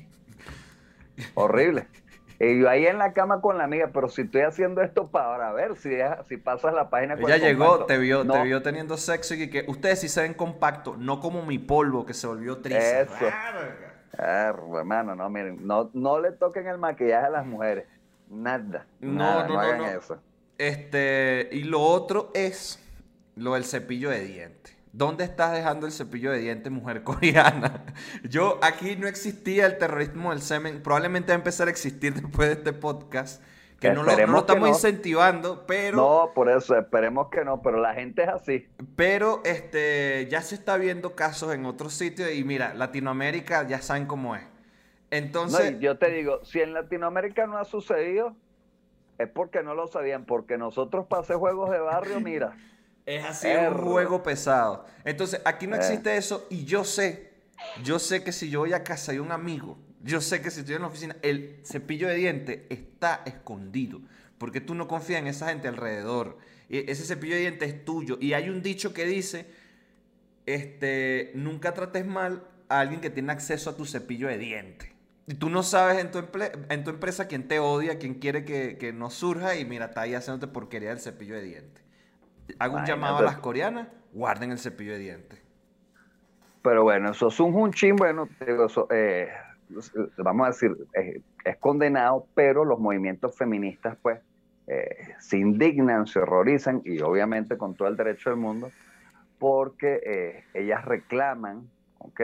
Horrible. 1.35 1.87
Y 2.41 2.61
yo 2.61 2.71
ahí 2.71 2.87
en 2.87 2.99
la 2.99 3.12
cama 3.12 3.41
con 3.41 3.59
la 3.59 3.64
amiga, 3.64 3.91
pero 3.93 4.09
si 4.09 4.23
estoy 4.23 4.43
haciendo 4.43 4.81
esto 4.81 5.09
para 5.09 5.53
ver 5.53 5.75
si, 5.77 5.88
deja- 5.88 6.23
si 6.29 6.37
pasas 6.37 6.73
la 6.73 6.88
página 6.88 7.17
con 7.17 7.25
Ella 7.25 7.35
el 7.35 7.43
llegó, 7.43 7.64
compacto. 7.64 7.87
te 7.87 7.99
vio, 7.99 8.25
te 8.25 8.43
vio 8.45 8.62
teniendo 8.62 8.97
sexo 8.97 9.35
y 9.35 9.51
que 9.51 9.64
ustedes 9.67 10.01
sí 10.01 10.09
se 10.09 10.23
ven 10.23 10.35
compacto, 10.35 10.97
no 10.97 11.19
como 11.19 11.45
mi 11.45 11.59
polvo 11.59 12.07
que 12.07 12.14
se 12.14 12.29
volvió 12.29 12.59
triste. 12.59 13.01
Eso. 13.01 13.27
Ah, 14.17 14.53
hermano, 14.73 15.17
no, 15.17 15.29
miren, 15.29 15.67
no, 15.67 15.91
no 15.95 16.21
le 16.21 16.31
toquen 16.31 16.69
el 16.69 16.79
maquillaje 16.79 17.27
a 17.27 17.31
las 17.31 17.45
mujeres. 17.47 17.87
Nada. 18.29 18.87
No, 19.01 19.12
nada, 19.14 19.43
no, 19.43 19.49
no, 19.49 19.55
no, 19.55 19.61
hagan 19.61 19.79
no. 19.79 19.87
eso. 19.88 20.23
Este, 20.59 21.49
y 21.51 21.64
lo 21.64 21.81
otro 21.81 22.31
es 22.35 22.81
lo 23.35 23.55
del 23.55 23.64
cepillo 23.64 24.11
de 24.11 24.21
dientes. 24.21 24.77
¿Dónde 24.99 25.23
estás 25.23 25.53
dejando 25.53 25.87
el 25.87 25.93
cepillo 25.93 26.33
de 26.33 26.41
dientes, 26.41 26.73
mujer 26.73 27.03
coreana? 27.05 27.85
Yo, 28.29 28.59
aquí 28.63 28.97
no 28.97 29.07
existía 29.07 29.65
el 29.67 29.79
terrorismo 29.79 30.31
del 30.31 30.43
semen. 30.43 30.83
Probablemente 30.83 31.29
va 31.29 31.35
a 31.35 31.39
empezar 31.39 31.69
a 31.69 31.71
existir 31.71 32.15
después 32.21 32.49
de 32.49 32.55
este 32.55 32.73
podcast. 32.73 33.41
Que 33.79 33.93
no 33.93 34.03
lo, 34.03 34.11
no 34.11 34.27
lo 34.27 34.39
estamos 34.41 34.69
incentivando, 34.71 35.65
pero... 35.65 35.99
No, 35.99 36.33
por 36.35 36.51
eso, 36.51 36.77
esperemos 36.77 37.29
que 37.29 37.45
no, 37.45 37.63
pero 37.63 37.79
la 37.79 37.95
gente 37.95 38.25
es 38.25 38.29
así. 38.29 38.67
Pero 38.97 39.41
este, 39.45 40.27
ya 40.29 40.43
se 40.43 40.57
está 40.57 40.77
viendo 40.77 41.15
casos 41.15 41.55
en 41.55 41.65
otros 41.65 41.95
sitios 41.95 42.33
y 42.33 42.43
mira, 42.43 42.75
Latinoamérica 42.75 43.69
ya 43.69 43.81
saben 43.81 44.07
cómo 44.07 44.35
es. 44.35 44.43
Entonces... 45.13 45.79
yo 45.79 45.97
te 45.97 46.11
digo, 46.11 46.45
si 46.45 46.61
en 46.61 46.75
Latinoamérica 46.75 47.47
no 47.47 47.57
ha 47.57 47.65
sucedido, 47.65 48.35
es 49.17 49.29
porque 49.29 49.63
no 49.63 49.75
lo 49.75 49.87
sabían, 49.87 50.25
porque 50.25 50.59
nosotros 50.59 51.07
pasé 51.07 51.37
juegos 51.37 51.71
de 51.71 51.79
barrio, 51.79 52.19
mira. 52.19 52.57
Es 53.09 53.25
así, 53.25 53.49
es 53.49 53.71
un 53.71 53.79
juego 53.79 54.23
pesado. 54.23 54.85
Entonces, 55.03 55.40
aquí 55.47 55.66
no 55.66 55.77
eh. 55.77 55.79
existe 55.79 56.14
eso 56.18 56.47
y 56.51 56.66
yo 56.66 56.85
sé, 56.85 57.31
yo 57.83 57.99
sé 57.99 58.23
que 58.23 58.33
si 58.33 58.51
yo 58.51 58.61
voy 58.61 58.75
a 58.75 58.85
casa 58.85 59.12
de 59.12 59.21
un 59.21 59.33
amigo, 59.33 59.79
yo 60.03 60.21
sé 60.21 60.42
que 60.42 60.51
si 60.51 60.61
estoy 60.61 60.75
en 60.75 60.83
la 60.83 60.88
oficina, 60.88 61.16
el 61.23 61.59
cepillo 61.64 62.07
de 62.07 62.16
diente 62.16 62.66
está 62.68 63.23
escondido, 63.25 64.03
porque 64.37 64.61
tú 64.61 64.75
no 64.75 64.88
confías 64.88 65.21
en 65.21 65.27
esa 65.27 65.49
gente 65.49 65.68
alrededor. 65.68 66.37
Ese 66.68 67.03
cepillo 67.03 67.35
de 67.35 67.40
diente 67.40 67.64
es 67.64 67.83
tuyo. 67.83 68.18
Y 68.21 68.35
hay 68.35 68.51
un 68.51 68.61
dicho 68.61 68.92
que 68.92 69.07
dice, 69.07 69.47
este, 70.44 71.33
nunca 71.35 71.73
trates 71.73 72.05
mal 72.05 72.47
a 72.68 72.81
alguien 72.81 73.01
que 73.01 73.09
tiene 73.09 73.33
acceso 73.33 73.71
a 73.71 73.77
tu 73.79 73.87
cepillo 73.87 74.29
de 74.29 74.37
diente. 74.37 74.92
Y 75.27 75.33
tú 75.33 75.49
no 75.49 75.62
sabes 75.62 75.97
en 75.99 76.11
tu, 76.11 76.23
en 76.68 76.85
tu 76.85 76.90
empresa 76.90 77.27
quién 77.27 77.49
te 77.49 77.59
odia, 77.59 77.99
quién 77.99 78.16
quiere 78.16 78.44
que, 78.44 78.77
que 78.77 78.92
no 78.92 79.09
surja 79.09 79.57
y 79.57 79.64
mira, 79.64 79.87
está 79.87 80.03
ahí 80.03 80.12
haciéndote 80.12 80.53
porquería 80.53 80.90
del 80.90 81.01
cepillo 81.01 81.35
de 81.35 81.42
diente 81.42 81.88
hago 82.59 82.77
un 82.77 82.85
llamado 82.85 83.19
a 83.19 83.23
las 83.23 83.39
coreanas, 83.39 83.89
guarden 84.13 84.53
el 84.53 84.59
cepillo 84.59 84.93
de 84.93 84.99
dientes. 84.99 85.43
Pero 86.63 86.83
bueno, 86.83 87.11
eso 87.11 87.29
es 87.29 87.41
un 87.41 87.73
chin, 87.73 87.97
bueno, 87.97 88.29
eh, 88.91 89.29
vamos 90.17 90.47
a 90.47 90.51
decir, 90.51 90.77
es 91.45 91.57
condenado, 91.59 92.27
pero 92.35 92.65
los 92.65 92.79
movimientos 92.79 93.37
feministas, 93.37 93.97
pues, 94.03 94.21
eh, 94.67 95.15
se 95.19 95.39
indignan, 95.39 96.07
se 96.07 96.19
horrorizan, 96.19 96.83
y 96.85 97.01
obviamente 97.01 97.57
con 97.57 97.75
todo 97.75 97.89
el 97.89 97.97
derecho 97.97 98.31
del 98.31 98.39
mundo, 98.39 98.71
porque 99.39 100.01
eh, 100.05 100.45
ellas 100.55 100.85
reclaman, 100.85 101.69
¿ok? 101.99 102.21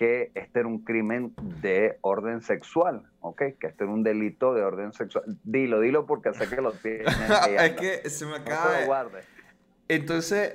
que 0.00 0.30
este 0.34 0.60
era 0.60 0.66
un 0.66 0.78
crimen 0.78 1.34
de 1.60 1.98
orden 2.00 2.40
sexual, 2.40 3.02
¿ok? 3.20 3.42
Que 3.60 3.66
este 3.66 3.84
era 3.84 3.92
un 3.92 4.02
delito 4.02 4.54
de 4.54 4.62
orden 4.62 4.94
sexual. 4.94 5.26
Dilo, 5.44 5.78
dilo 5.78 6.06
porque 6.06 6.32
sé 6.32 6.48
que 6.48 6.62
lo 6.62 6.72
tienes. 6.82 7.06
es 7.46 7.72
que 7.72 8.08
se 8.08 8.24
me 8.24 8.36
acaba 8.36 8.78
de... 8.78 8.86
Entonces, 9.90 10.54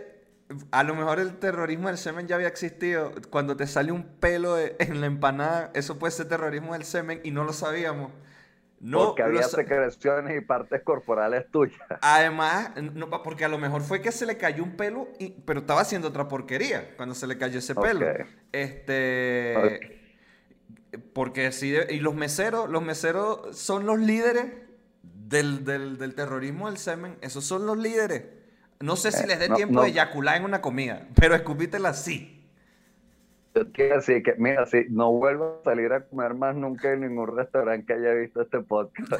a 0.71 0.83
lo 0.83 0.95
mejor 0.95 1.19
el 1.19 1.37
terrorismo 1.39 1.89
del 1.89 1.97
semen 1.97 2.25
ya 2.25 2.35
había 2.35 2.47
existido. 2.47 3.11
Cuando 3.29 3.57
te 3.57 3.67
sale 3.67 3.91
un 3.91 4.03
pelo 4.03 4.57
en 4.79 5.01
la 5.01 5.07
empanada, 5.07 5.71
eso 5.73 5.99
puede 5.99 6.11
ser 6.11 6.29
terrorismo 6.29 6.71
del 6.71 6.85
semen 6.85 7.19
y 7.23 7.31
no 7.31 7.43
lo 7.43 7.51
sabíamos. 7.51 8.11
No, 8.79 9.07
porque 9.07 9.23
había 9.23 9.43
secreciones 9.43 10.37
y 10.37 10.41
partes 10.41 10.81
corporales 10.83 11.49
tuyas. 11.51 11.81
Además, 12.01 12.71
no, 12.93 13.09
porque 13.23 13.43
a 13.43 13.49
lo 13.49 13.57
mejor 13.57 13.81
fue 13.81 14.01
que 14.01 14.13
se 14.13 14.25
le 14.25 14.37
cayó 14.37 14.63
un 14.63 14.77
pelo, 14.77 15.09
y, 15.19 15.31
pero 15.31 15.61
estaba 15.61 15.81
haciendo 15.81 16.07
otra 16.09 16.29
porquería 16.29 16.95
cuando 16.95 17.13
se 17.13 17.27
le 17.27 17.37
cayó 17.37 17.59
ese 17.59 17.75
pelo. 17.75 18.05
Este. 18.53 20.01
Porque 21.13 21.51
sí, 21.51 21.75
y 21.89 21.99
los 21.99 22.15
meseros, 22.15 22.69
los 22.69 22.81
meseros 22.81 23.57
son 23.57 23.85
los 23.85 23.99
líderes 23.99 24.45
del, 25.03 25.65
del 25.65 26.15
terrorismo 26.15 26.67
del 26.69 26.77
semen. 26.77 27.17
Esos 27.21 27.43
son 27.43 27.65
los 27.65 27.77
líderes. 27.77 28.23
No 28.79 28.95
sé 28.95 29.11
si 29.11 29.23
eh, 29.23 29.27
les 29.27 29.39
dé 29.39 29.49
tiempo 29.49 29.81
de 29.81 29.89
eyacular 29.89 30.37
en 30.37 30.43
una 30.43 30.61
comida, 30.61 31.07
pero 31.19 31.35
escupítela 31.35 31.93
sí. 31.93 32.31
Yo 33.55 33.71
quiero 33.71 33.95
decir 33.95 34.21
que, 34.21 34.35
mira, 34.37 34.65
si 34.65 34.85
no 34.89 35.13
vuelvo 35.13 35.59
a 35.61 35.63
salir 35.63 35.93
a 35.93 36.01
comer 36.01 36.33
más 36.33 36.55
nunca 36.55 36.91
en 36.91 37.01
ningún 37.01 37.35
restaurante 37.35 37.85
que 37.85 37.93
haya 37.93 38.13
visto 38.13 38.41
este 38.41 38.59
podcast. 38.59 39.13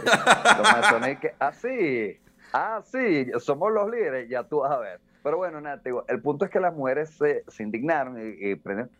me 1.02 1.20
que, 1.20 1.34
ah, 1.39 1.54
sí, 1.54 2.20
ah, 2.52 2.82
sí, 2.84 3.32
somos 3.39 3.72
los 3.72 3.89
líderes, 3.89 4.28
ya 4.28 4.44
tú 4.44 4.60
vas 4.60 4.74
a 4.74 4.80
ver. 4.80 5.00
Pero 5.24 5.38
bueno, 5.38 5.60
nada, 5.62 5.82
el 6.10 6.22
punto 6.22 6.46
es 6.46 6.52
que 6.52 6.60
las 6.60 6.76
mujeres 6.76 7.10
se, 7.10 7.63
indignaron 7.63 8.20
y, 8.20 8.56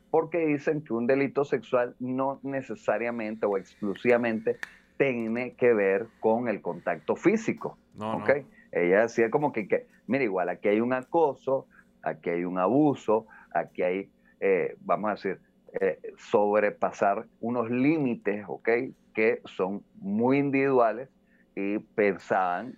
porque 0.10 0.39
dicen 0.39 0.82
que 0.82 0.94
un 0.94 1.06
delito 1.06 1.46
sexual 1.46 1.96
no 2.00 2.39
necesariamente 2.41 3.46
o 3.46 3.58
exclusivamente 3.58 4.58
tiene 4.98 5.54
que 5.54 5.74
ver 5.74 6.08
con 6.20 6.48
el 6.48 6.62
contacto 6.62 7.15
físico. 7.15 7.78
No, 7.94 8.18
¿okay? 8.18 8.41
no. 8.41 8.55
Ella 8.76 9.04
decía 9.04 9.32
como 9.32 9.54
que, 9.54 9.68
que, 9.68 9.88
mira, 10.06 10.26
igual 10.26 10.50
aquí 10.50 10.68
hay 10.68 10.82
un 10.82 10.92
acoso, 10.92 11.66
aquí 12.04 12.30
hay 12.30 12.44
un 12.44 12.60
abuso, 12.60 13.26
aquí 13.54 13.84
hay, 13.84 14.10
eh, 14.42 14.76
vamos 14.82 15.10
a 15.10 15.14
decir, 15.14 15.40
eh, 15.80 16.00
sobrepasar 16.18 17.26
unos 17.40 17.70
límites, 17.70 18.44
¿ok? 18.48 18.70
Que 19.14 19.42
son 19.46 19.82
muy 19.96 20.40
individuales 20.40 21.10
y 21.56 21.80
pensaban 21.80 22.78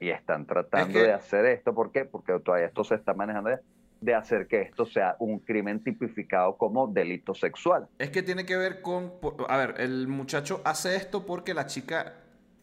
y 0.00 0.08
están 0.08 0.46
tratando 0.46 0.98
de 0.98 1.12
hacer 1.12 1.44
esto. 1.44 1.74
¿Por 1.74 1.92
qué? 1.92 2.06
Porque 2.06 2.38
todavía 2.40 2.68
esto 2.68 2.82
se 2.82 2.94
está 2.94 3.12
manejando 3.12 3.50
de 4.00 4.14
hacer 4.14 4.46
que 4.46 4.62
esto 4.62 4.86
sea 4.86 5.16
un 5.18 5.38
crimen 5.40 5.82
tipificado 5.82 6.56
como 6.56 6.86
delito 6.86 7.34
sexual. 7.34 7.88
Es 7.98 8.08
que 8.08 8.22
tiene 8.22 8.46
que 8.46 8.56
ver 8.56 8.80
con, 8.80 9.12
a 9.48 9.56
ver, 9.58 9.74
el 9.78 10.08
muchacho 10.08 10.62
hace 10.64 10.96
esto 10.96 11.26
porque 11.26 11.52
la 11.52 11.66
chica 11.66 12.14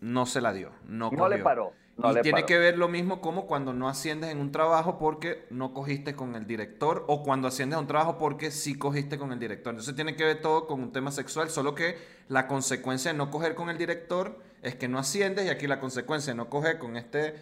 no 0.01 0.25
se 0.25 0.41
la 0.41 0.53
dio, 0.53 0.71
no, 0.87 1.11
no 1.11 1.29
le 1.29 1.37
paró 1.37 1.73
y 1.97 2.21
tiene 2.21 2.45
que 2.45 2.57
ver 2.57 2.77
lo 2.77 2.87
mismo 2.87 3.21
como 3.21 3.45
cuando 3.45 3.71
no 3.71 3.87
asciendes 3.87 4.31
en 4.31 4.39
un 4.39 4.51
trabajo 4.51 4.97
porque 4.97 5.45
no 5.51 5.73
cogiste 5.73 6.15
con 6.15 6.35
el 6.35 6.47
director 6.47 7.05
o 7.07 7.21
cuando 7.21 7.47
asciendes 7.47 7.77
a 7.77 7.79
un 7.79 7.87
trabajo 7.87 8.17
porque 8.17 8.49
sí 8.49 8.75
cogiste 8.77 9.17
con 9.17 9.31
el 9.31 9.39
director. 9.39 9.73
Entonces 9.73 9.95
tiene 9.95 10.15
que 10.15 10.23
ver 10.23 10.41
todo 10.41 10.65
con 10.65 10.81
un 10.81 10.91
tema 10.91 11.11
sexual, 11.11 11.49
solo 11.49 11.75
que 11.75 11.97
la 12.29 12.47
consecuencia 12.47 13.11
de 13.11 13.17
no 13.17 13.29
coger 13.29 13.53
con 13.53 13.69
el 13.69 13.77
director 13.77 14.39
es 14.63 14.75
que 14.75 14.87
no 14.87 14.97
asciendes 14.97 15.45
y 15.45 15.49
aquí 15.49 15.67
la 15.67 15.79
consecuencia 15.79 16.33
de 16.33 16.37
no 16.37 16.49
coger 16.49 16.79
con 16.79 16.97
este 16.97 17.35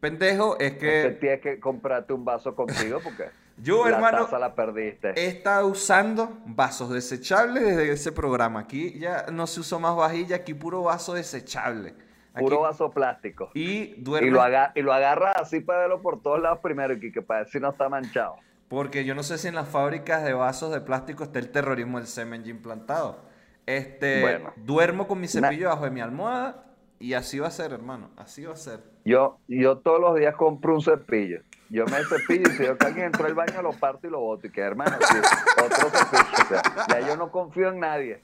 pendejo 0.00 0.58
es 0.58 0.78
que... 0.78 1.18
tienes 1.20 1.40
que 1.40 1.60
comprarte 1.60 2.12
un 2.12 2.24
vaso 2.24 2.54
contigo 2.54 3.00
porque... 3.02 3.24
Yo, 3.62 3.86
la 3.86 3.96
hermano, 3.96 4.26
la 4.38 4.54
perdiste. 4.54 5.12
he 5.16 5.26
estado 5.26 5.66
usando 5.66 6.38
vasos 6.46 6.88
desechables 6.88 7.62
desde 7.62 7.92
ese 7.92 8.10
programa. 8.10 8.60
Aquí 8.60 8.98
ya 8.98 9.26
no 9.30 9.46
se 9.46 9.60
usó 9.60 9.78
más 9.78 9.94
vajilla, 9.94 10.36
aquí 10.36 10.54
puro 10.54 10.84
vaso 10.84 11.12
desechable. 11.12 11.94
Puro 12.38 12.60
vaso 12.60 12.90
plástico. 12.90 13.50
Y 13.54 14.00
duerme. 14.00 14.28
Y 14.28 14.30
lo, 14.30 14.42
agarra, 14.42 14.72
y 14.74 14.82
lo 14.82 14.92
agarra 14.92 15.32
así 15.32 15.60
para 15.60 15.80
verlo 15.80 16.00
por 16.00 16.22
todos 16.22 16.40
lados 16.40 16.60
primero, 16.62 16.94
y 16.94 17.12
que 17.12 17.22
para 17.22 17.40
ver 17.40 17.48
si 17.48 17.60
no 17.60 17.70
está 17.70 17.88
manchado. 17.88 18.36
Porque 18.68 19.04
yo 19.04 19.16
no 19.16 19.24
sé 19.24 19.36
si 19.36 19.48
en 19.48 19.56
las 19.56 19.68
fábricas 19.68 20.22
de 20.22 20.32
vasos 20.32 20.72
de 20.72 20.80
plástico 20.80 21.24
está 21.24 21.40
el 21.40 21.50
terrorismo 21.50 21.98
del 21.98 22.06
semen 22.06 22.46
implantado. 22.46 23.18
Este, 23.66 24.40
duermo 24.56 25.06
con 25.06 25.20
mi 25.20 25.28
cepillo 25.28 25.68
bajo 25.68 25.84
de 25.84 25.90
mi 25.90 26.00
almohada 26.00 26.64
y 27.00 27.14
así 27.14 27.38
va 27.38 27.48
a 27.48 27.50
ser, 27.50 27.72
hermano. 27.72 28.10
Así 28.16 28.44
va 28.44 28.52
a 28.52 28.56
ser. 28.56 28.80
Yo, 29.04 29.38
yo 29.48 29.78
todos 29.78 30.00
los 30.00 30.16
días 30.16 30.36
compro 30.36 30.74
un 30.74 30.82
cepillo. 30.82 31.40
Yo 31.70 31.84
me 31.86 31.98
cepillo 32.04 32.50
y 32.50 32.52
si 32.52 32.62
veo 32.62 32.76
que 32.76 32.86
alguien 32.86 33.06
entró 33.06 33.26
al 33.26 33.34
baño, 33.34 33.62
lo 33.62 33.72
parto 33.72 34.06
y 34.06 34.10
lo 34.10 34.20
boto. 34.20 34.46
Y 34.46 34.50
que, 34.50 34.60
hermano, 34.60 34.96
otro 34.96 35.88
cepillo. 35.90 36.44
O 36.44 36.48
sea, 36.48 36.86
ya 36.88 37.08
yo 37.08 37.16
no 37.16 37.30
confío 37.30 37.70
en 37.70 37.80
nadie. 37.80 38.20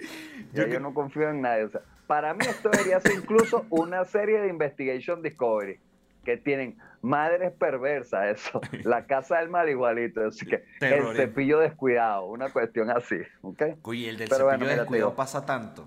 Ya 0.53 0.67
yo, 0.67 0.79
no 0.79 0.93
confío 0.93 1.31
en 1.31 1.41
nadie. 1.41 1.65
O 1.65 1.71
sea, 1.71 1.81
para 2.07 2.35
mí 2.35 2.45
esto 2.49 2.71
debería 2.71 3.01
ser 3.01 3.13
incluso 3.13 3.67
una 3.71 4.05
serie 4.05 4.41
de 4.41 4.49
Investigation 4.49 5.23
Discovery 5.23 5.81
que 6.25 6.37
tienen 6.37 6.77
madres 7.03 7.53
perversas, 7.53 8.39
eso, 8.39 8.61
la 8.85 9.07
casa 9.07 9.39
del 9.39 9.49
mal 9.49 9.69
igualito, 9.69 10.27
así 10.27 10.45
que 10.45 10.65
el 10.81 11.15
cepillo 11.15 11.61
descuidado, 11.61 12.27
una 12.27 12.53
cuestión 12.53 12.91
así, 12.91 13.19
¿ok? 13.43 13.63
Uy, 13.85 14.07
el 14.07 14.17
del 14.19 14.29
cepillo 14.29 14.67
descuidado 14.67 15.15
pasa 15.15 15.47
tanto. 15.47 15.87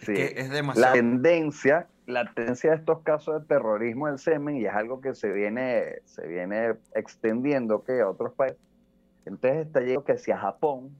Sí, 0.00 0.12
es 0.14 0.50
demasiado. 0.50 0.88
La 0.88 0.92
tendencia, 0.92 1.86
la 2.06 2.30
tendencia 2.34 2.70
de 2.70 2.76
estos 2.76 3.00
casos 3.00 3.40
de 3.40 3.48
terrorismo 3.48 4.06
del 4.06 4.18
semen, 4.18 4.58
y 4.58 4.66
es 4.66 4.74
algo 4.74 5.00
que 5.00 5.14
se 5.14 5.32
viene, 5.32 6.02
se 6.04 6.26
viene 6.26 6.74
extendiendo 6.94 7.82
que 7.84 8.00
a 8.00 8.08
otros 8.08 8.34
países. 8.34 8.60
Entonces 9.24 9.66
está 9.66 9.80
llegando 9.80 10.04
que 10.04 10.18
si 10.18 10.30
a 10.30 10.36
Japón, 10.36 10.90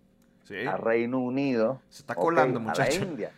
a 0.67 0.77
Reino 0.79 1.19
Unido, 1.19 1.83
se 1.91 2.01
está 2.01 2.15
colando, 2.15 2.61
okay, 2.61 2.71
a 2.71 2.89
la 2.89 2.95
India. 2.95 3.33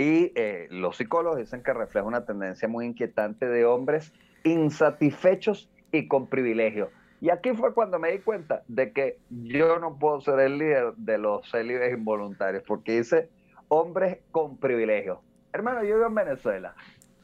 Y 0.00 0.32
eh, 0.34 0.66
los 0.70 0.96
psicólogos 0.96 1.38
dicen 1.38 1.62
que 1.62 1.74
refleja 1.74 2.06
una 2.06 2.24
tendencia 2.24 2.66
muy 2.66 2.86
inquietante 2.86 3.46
de 3.46 3.66
hombres 3.66 4.14
insatisfechos 4.44 5.68
y 5.92 6.08
con 6.08 6.26
privilegios. 6.26 6.88
Y 7.20 7.28
aquí 7.28 7.52
fue 7.52 7.74
cuando 7.74 7.98
me 7.98 8.12
di 8.12 8.20
cuenta 8.20 8.62
de 8.66 8.92
que 8.92 9.18
yo 9.28 9.78
no 9.78 9.98
puedo 9.98 10.22
ser 10.22 10.40
el 10.40 10.56
líder 10.56 10.94
de 10.96 11.18
los 11.18 11.46
célibes 11.50 11.92
involuntarios, 11.92 12.62
porque 12.66 12.96
dice 12.96 13.28
hombres 13.68 14.20
con 14.30 14.56
privilegios. 14.56 15.18
Hermano, 15.52 15.84
yo 15.84 15.96
vivo 15.96 16.06
en 16.06 16.14
Venezuela. 16.14 16.74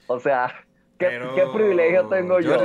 O 0.06 0.20
sea, 0.20 0.52
¿qué, 0.98 1.18
privilegio 1.54 2.08
tengo 2.08 2.40
yo? 2.40 2.58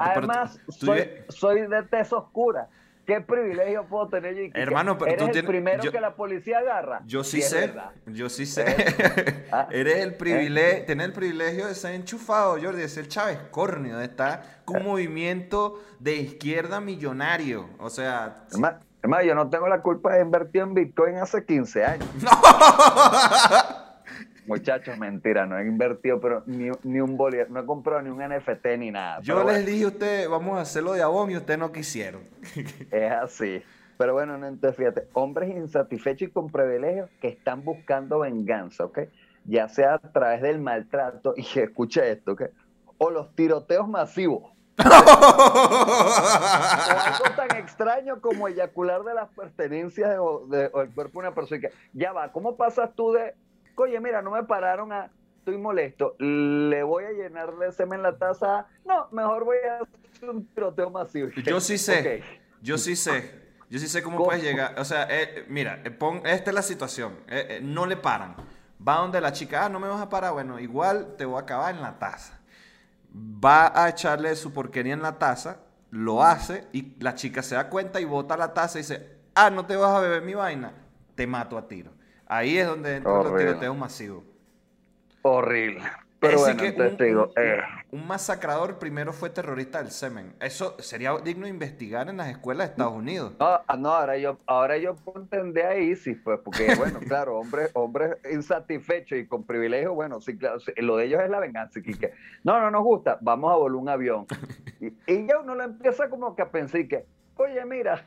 además, 0.00 0.60
soy, 0.68 1.08
soy 1.28 1.66
de 1.66 1.82
tez 1.90 2.12
oscura. 2.12 2.68
¿Qué 3.06 3.20
privilegio 3.20 3.84
puedo 3.84 4.08
tener 4.08 4.34
yo? 4.34 4.42
Hermano, 4.54 4.96
pero 4.96 5.12
¿Eres 5.12 5.30
tú 5.30 5.38
el 5.38 5.44
primero 5.44 5.90
que 5.90 6.00
la 6.00 6.14
policía 6.14 6.58
agarra? 6.58 7.02
Yo 7.06 7.22
sí, 7.22 7.42
sé, 7.42 7.72
yo 8.06 8.28
sí 8.28 8.46
sé. 8.46 8.64
Ah, 9.52 9.68
eres 9.70 9.98
el 9.98 10.10
¿Eh? 10.10 10.12
privilegio, 10.12 10.84
tener 10.84 11.06
el 11.06 11.12
privilegio 11.12 11.66
de 11.66 11.74
ser 11.74 11.94
enchufado, 11.94 12.58
Jordi, 12.60 12.80
de 12.80 12.88
ser 12.88 13.06
Chávez 13.06 13.38
Cornio, 13.50 13.98
de 13.98 14.06
estar 14.06 14.62
con 14.64 14.76
un 14.76 14.82
eh. 14.82 14.86
movimiento 14.86 15.80
de 16.00 16.16
izquierda 16.16 16.80
millonario. 16.80 17.68
O 17.78 17.90
sea... 17.90 18.46
Hermano, 19.02 19.22
yo 19.22 19.34
no 19.34 19.50
tengo 19.50 19.68
la 19.68 19.82
culpa 19.82 20.14
de 20.14 20.22
invertir 20.22 20.62
en 20.62 20.74
Bitcoin 20.74 21.16
hace 21.16 21.44
15 21.44 21.84
años. 21.84 22.08
Muchachos, 24.46 24.98
mentira, 24.98 25.46
no 25.46 25.58
he 25.58 25.62
invertido, 25.66 26.20
pero 26.20 26.42
ni, 26.46 26.70
ni 26.82 27.00
un 27.00 27.16
bolívar, 27.16 27.50
no 27.50 27.60
he 27.60 27.66
comprado 27.66 28.02
ni 28.02 28.10
un 28.10 28.18
NFT 28.18 28.66
ni 28.78 28.90
nada. 28.90 29.20
Yo 29.22 29.34
les 29.36 29.44
bueno, 29.44 29.66
dije 29.66 29.84
a 29.84 29.88
ustedes, 29.88 30.28
vamos 30.28 30.58
a 30.58 30.60
hacerlo 30.62 30.92
de 30.92 31.02
abón 31.02 31.30
y 31.30 31.36
ustedes 31.36 31.58
no 31.58 31.72
quisieron. 31.72 32.22
Es 32.90 33.12
así. 33.12 33.62
Pero 33.96 34.12
bueno, 34.14 34.36
no, 34.36 34.46
entonces 34.48 34.76
fíjate, 34.76 35.08
hombres 35.12 35.50
insatisfechos 35.50 36.28
y 36.28 36.32
con 36.32 36.50
privilegios 36.50 37.08
que 37.20 37.28
están 37.28 37.64
buscando 37.64 38.18
venganza, 38.20 38.84
¿ok? 38.84 38.98
Ya 39.44 39.68
sea 39.68 39.94
a 39.94 39.98
través 39.98 40.42
del 40.42 40.58
maltrato, 40.60 41.34
y 41.36 41.46
escucha 41.60 42.04
esto, 42.04 42.32
¿ok? 42.32 42.42
O 42.98 43.10
los 43.10 43.34
tiroteos 43.36 43.88
masivos. 43.88 44.50
o 44.76 44.82
algo 46.02 47.24
tan 47.36 47.56
extraño 47.56 48.20
como 48.20 48.48
eyacular 48.48 49.02
de 49.04 49.14
las 49.14 49.28
pertenencias 49.30 50.10
de- 50.10 50.18
o, 50.18 50.46
de- 50.46 50.70
o 50.72 50.80
el 50.82 50.90
cuerpo 50.92 51.20
de 51.20 51.28
una 51.28 51.34
persona. 51.34 51.68
ya 51.92 52.12
va, 52.12 52.32
¿cómo 52.32 52.56
pasas 52.56 52.90
tú 52.94 53.12
de, 53.12 53.34
oye, 53.76 54.00
mira, 54.00 54.22
no 54.22 54.30
me 54.30 54.44
pararon 54.44 54.92
a, 54.92 55.10
estoy 55.38 55.58
molesto, 55.58 56.16
le 56.18 56.82
voy 56.82 57.04
a 57.04 57.10
llenar 57.10 57.54
de 57.56 57.70
semen 57.72 58.02
la 58.02 58.16
taza? 58.16 58.66
No, 58.84 59.08
mejor 59.12 59.44
voy 59.44 59.58
a 59.68 59.80
hacer 60.14 60.30
un 60.30 60.46
tiroteo 60.46 60.90
masivo. 60.90 61.28
Yo 61.44 61.60
sí 61.60 61.78
sé. 61.78 62.22
Yo 62.62 62.78
sí 62.78 62.96
sé. 62.96 63.42
Yo 63.68 63.78
sí 63.78 63.88
sé 63.88 64.02
cómo, 64.02 64.18
¿Cómo? 64.18 64.28
puedes 64.28 64.42
llegar. 64.42 64.78
O 64.78 64.84
sea, 64.84 65.06
eh, 65.10 65.44
mira, 65.48 65.80
eh, 65.84 65.90
pon, 65.90 66.22
esta 66.26 66.50
es 66.50 66.54
la 66.54 66.62
situación. 66.62 67.14
Eh, 67.28 67.46
eh, 67.50 67.60
no 67.62 67.86
le 67.86 67.96
paran. 67.96 68.36
Va 68.86 68.96
donde 68.96 69.20
la 69.20 69.32
chica, 69.32 69.64
ah, 69.64 69.68
no 69.68 69.80
me 69.80 69.88
vas 69.88 70.00
a 70.00 70.08
parar. 70.08 70.32
Bueno, 70.32 70.58
igual 70.60 71.14
te 71.16 71.24
voy 71.24 71.36
a 71.36 71.40
acabar 71.40 71.74
en 71.74 71.82
la 71.82 71.98
taza. 71.98 72.38
Va 73.14 73.72
a 73.74 73.88
echarle 73.88 74.34
su 74.36 74.52
porquería 74.52 74.92
en 74.92 75.02
la 75.02 75.18
taza, 75.18 75.58
lo 75.90 76.22
hace 76.22 76.66
y 76.72 76.94
la 77.00 77.14
chica 77.14 77.42
se 77.42 77.54
da 77.54 77.68
cuenta 77.68 78.00
y 78.00 78.04
bota 78.04 78.36
la 78.36 78.52
taza 78.52 78.78
y 78.78 78.82
dice, 78.82 79.18
ah, 79.34 79.50
no 79.50 79.66
te 79.66 79.76
vas 79.76 79.94
a 79.94 80.00
beber 80.00 80.22
mi 80.22 80.34
vaina, 80.34 80.72
te 81.14 81.26
mato 81.26 81.56
a 81.56 81.68
tiro. 81.68 81.92
Ahí 82.26 82.58
es 82.58 82.66
donde 82.66 82.96
entran 82.96 83.14
los 83.14 83.26
Horrible. 83.26 83.44
tiroteos 83.46 83.76
masivos. 83.76 84.24
Horrible. 85.22 85.82
Pero 86.20 86.38
bueno, 86.38 86.62
que 86.62 86.70
un, 86.80 86.96
digo, 86.96 87.30
eh, 87.36 87.60
un 87.90 88.06
masacrador 88.06 88.78
primero 88.78 89.12
fue 89.12 89.28
terrorista 89.28 89.82
del 89.82 89.90
semen. 89.90 90.34
Eso 90.40 90.74
sería 90.78 91.14
digno 91.18 91.44
de 91.44 91.50
investigar 91.50 92.08
en 92.08 92.16
las 92.16 92.28
escuelas 92.28 92.68
de 92.68 92.72
Estados 92.72 92.94
Unidos. 92.94 93.34
no, 93.38 93.46
ah, 93.46 93.76
no, 93.76 93.90
ahora 93.90 94.16
yo, 94.16 94.38
ahora 94.46 94.78
yo 94.78 94.96
entendí 95.14 95.60
a 95.60 95.76
ISIS, 95.76 96.16
pues, 96.24 96.40
porque 96.42 96.74
bueno, 96.76 97.00
claro, 97.08 97.36
hombres, 97.38 97.70
hombres 97.74 98.16
insatisfechos 98.32 99.18
y 99.18 99.26
con 99.26 99.44
privilegios, 99.44 99.94
bueno, 99.94 100.20
sí, 100.20 100.36
claro, 100.38 100.60
sí, 100.60 100.72
lo 100.76 100.96
de 100.96 101.06
ellos 101.06 101.22
es 101.22 101.28
la 101.28 101.40
venganza, 101.40 101.78
y 101.78 101.94
que 101.94 102.14
no, 102.42 102.58
no 102.58 102.70
nos 102.70 102.84
gusta, 102.84 103.18
vamos 103.20 103.52
a 103.52 103.56
volar 103.56 103.76
un 103.76 103.88
avión. 103.88 104.26
Y, 104.80 104.86
y 105.12 105.26
ya 105.26 105.38
uno 105.38 105.54
le 105.54 105.64
empieza 105.64 106.08
como 106.08 106.34
que 106.34 106.42
a 106.42 106.50
pensar 106.50 106.80
y 106.80 106.88
que, 106.88 107.04
oye, 107.36 107.64
mira, 107.66 108.06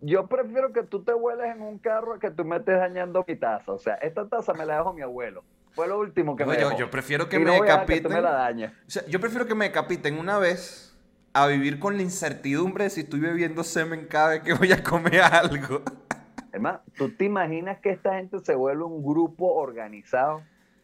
yo 0.00 0.26
prefiero 0.26 0.72
que 0.72 0.82
tú 0.82 1.02
te 1.02 1.12
vueles 1.12 1.54
en 1.54 1.62
un 1.62 1.78
carro 1.78 2.14
a 2.14 2.18
que 2.18 2.30
tú 2.30 2.44
me 2.44 2.56
estés 2.56 2.78
dañando 2.78 3.24
mi 3.26 3.36
taza. 3.36 3.72
O 3.72 3.78
sea, 3.78 3.94
esta 3.96 4.28
taza 4.28 4.52
me 4.54 4.64
la 4.66 4.76
dejó 4.78 4.92
mi 4.92 5.02
abuelo. 5.02 5.44
Fue 5.72 5.86
lo 5.86 5.98
último 5.98 6.36
que 6.36 6.44
No, 6.44 6.50
me 6.50 6.58
yo, 6.58 6.68
dejó. 6.68 6.80
yo 6.80 6.90
prefiero 6.90 7.28
que 7.28 7.36
Y 7.36 7.38
me 7.40 7.44
no 7.46 7.52
que 7.52 7.58
tú 7.58 7.64
decapiten. 7.64 8.12
me 8.12 8.20
la 8.20 8.32
dañes. 8.32 8.72
O 8.72 8.90
sea, 8.90 9.06
yo 9.06 9.20
prefiero 9.20 9.46
que 9.46 9.54
me 9.54 9.66
decapiten 9.66 10.18
una 10.18 10.38
vez 10.38 10.96
a 11.32 11.46
vivir 11.46 11.78
con 11.78 11.96
la 11.96 12.02
incertidumbre 12.02 12.84
de 12.84 12.90
si 12.90 13.00
estoy 13.02 13.20
bebiendo 13.20 13.62
semen 13.62 14.06
cada 14.06 14.30
vez 14.30 14.42
que 14.42 14.54
voy 14.54 14.72
a 14.72 14.82
comer 14.82 15.20
algo. 15.22 15.82
Además, 16.50 16.80
¿tú 16.96 17.10
te 17.10 17.26
imaginas 17.26 17.78
que 17.78 17.90
esta 17.90 18.14
gente 18.16 18.40
se 18.40 18.54
vuelve 18.56 18.82
un 18.82 19.04
grupo 19.04 19.54
organizado 19.54 20.42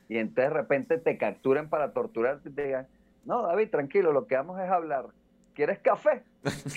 y 0.09 0.19
entonces 0.19 0.51
de 0.53 0.57
repente 0.57 0.99
te 0.99 1.19
capturen 1.19 1.69
para 1.69 1.93
torturarte 1.93 2.51
y 2.51 2.53
te 2.53 2.65
digan, 2.67 2.87
no, 3.25 3.43
David, 3.43 3.71
tranquilo, 3.71 4.13
lo 4.13 4.29
que 4.29 4.37
vamos 4.37 4.61
es 4.61 4.71
hablar. 4.71 5.07
¿Quieres 5.55 5.81
café? 5.81 6.23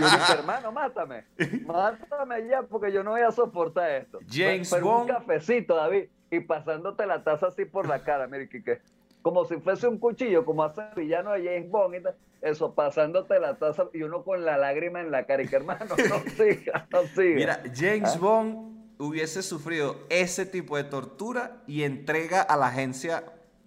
Yo 0.00 0.06
dije, 0.10 0.32
hermano, 0.32 0.72
mátame. 0.72 1.24
Mátame 1.66 2.46
ya 2.48 2.62
porque 2.62 2.92
yo 2.92 3.02
no 3.04 3.10
voy 3.12 3.20
a 3.22 3.30
soportar 3.32 3.90
esto. 3.90 4.18
James 4.30 4.70
Pero 4.70 4.86
Bond. 4.86 5.02
un 5.10 5.16
cafecito, 5.16 5.74
David, 5.76 6.04
y 6.30 6.40
pasándote 6.40 7.06
la 7.06 7.22
taza 7.22 7.48
así 7.48 7.64
por 7.64 7.86
la 7.88 8.02
cara, 8.02 8.26
mire, 8.26 8.48
que, 8.48 8.62
que- 8.62 8.80
como 9.22 9.44
si 9.44 9.56
fuese 9.58 9.86
un 9.86 9.98
cuchillo, 9.98 10.44
como 10.44 10.64
hace 10.64 10.80
el 10.80 10.94
villano 11.04 11.30
de 11.32 11.44
James 11.44 11.70
Bond, 11.70 11.94
y 11.94 12.02
tal, 12.02 12.14
eso, 12.40 12.74
pasándote 12.74 13.38
la 13.38 13.54
taza 13.54 13.84
y 13.92 14.02
uno 14.02 14.24
con 14.24 14.44
la 14.44 14.56
lágrima 14.56 15.00
en 15.00 15.12
la 15.12 15.26
cara, 15.26 15.42
y 15.44 15.48
que 15.48 15.56
hermano, 15.56 15.84
no 15.88 15.94
siga, 16.36 16.86
no 16.90 17.02
siga. 17.02 17.34
Mira, 17.36 17.62
James 17.74 18.14
Ah. 18.16 18.18
Bond 18.18 18.72
hubiese 18.98 19.42
sufrido 19.42 19.96
ese 20.10 20.44
tipo 20.46 20.76
de 20.76 20.84
tortura 20.84 21.58
y 21.68 21.82
entrega 21.84 22.40
a 22.42 22.56
la 22.56 22.66
agencia 22.68 23.22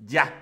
ya. 0.06 0.34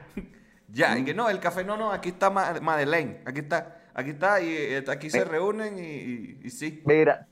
Ya. 0.73 0.97
Y 0.97 1.05
que 1.05 1.13
no, 1.13 1.29
el 1.29 1.39
café, 1.39 1.63
no, 1.63 1.77
no, 1.77 1.91
aquí 1.91 2.09
está 2.09 2.29
Ma- 2.29 2.59
Madeleine. 2.61 3.21
Aquí 3.25 3.39
está. 3.39 3.77
Aquí 3.93 4.09
está 4.09 4.41
y 4.41 4.49
eh, 4.51 4.83
aquí 4.89 5.09
se 5.09 5.23
reúnen 5.23 5.77
y, 5.77 5.81
y- 5.81 6.39
y 6.43 6.49
sí. 6.49 6.81
Mira, 6.85 7.27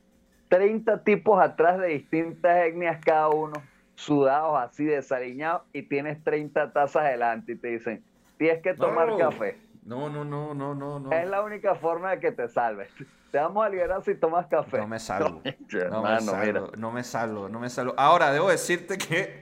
30 0.48 1.04
tipos 1.04 1.42
atrás 1.42 1.80
de 1.80 1.88
distintas 1.88 2.56
etnias 2.68 3.04
cada 3.04 3.30
uno, 3.30 3.54
sudados 3.96 4.60
así, 4.62 4.86
desaliñados, 4.86 5.64
y 5.74 5.82
tienes 5.84 6.24
30 6.24 6.72
tazas 6.72 7.06
delante 7.10 7.54
y 7.54 7.56
te 7.56 7.70
dicen, 7.70 8.04
tienes 8.38 8.62
que 8.62 8.74
tomar 8.76 9.08
No. 9.10 9.18
café. 9.18 9.58
No, 9.84 10.10
no, 10.10 10.24
no, 10.24 10.54
no, 10.54 10.76
no, 10.76 11.00
no. 11.00 11.12
Es 11.12 11.28
la 11.28 11.42
única 11.42 11.74
forma 11.74 12.12
de 12.12 12.20
que 12.20 12.32
te 12.32 12.48
salves. 12.48 12.90
Te 13.32 13.40
vamos 13.40 13.66
a 13.66 13.70
liberar 13.70 14.04
si 14.04 14.14
tomas 14.14 14.46
café. 14.46 14.78
No 14.78 14.88
me 14.88 15.00
salvo. 15.00 15.42
No 15.90 16.04
me 16.04 16.10
mira. 16.10 16.20
salvo, 16.22 16.72
no 16.78 16.92
me 16.92 17.04
salvo, 17.04 17.50
no 17.50 17.60
me 17.60 17.70
salvo. 17.70 17.94
Ahora, 17.98 18.32
debo 18.32 18.50
decirte 18.50 18.98
que 19.00 19.41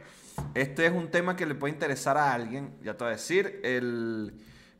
este 0.53 0.85
es 0.85 0.91
un 0.91 1.09
tema 1.11 1.35
que 1.35 1.45
le 1.45 1.55
puede 1.55 1.73
interesar 1.73 2.17
a 2.17 2.33
alguien. 2.33 2.73
Ya 2.81 2.95
te 2.95 3.03
voy 3.03 3.13
a 3.13 3.15
decir, 3.15 3.59
el... 3.63 4.33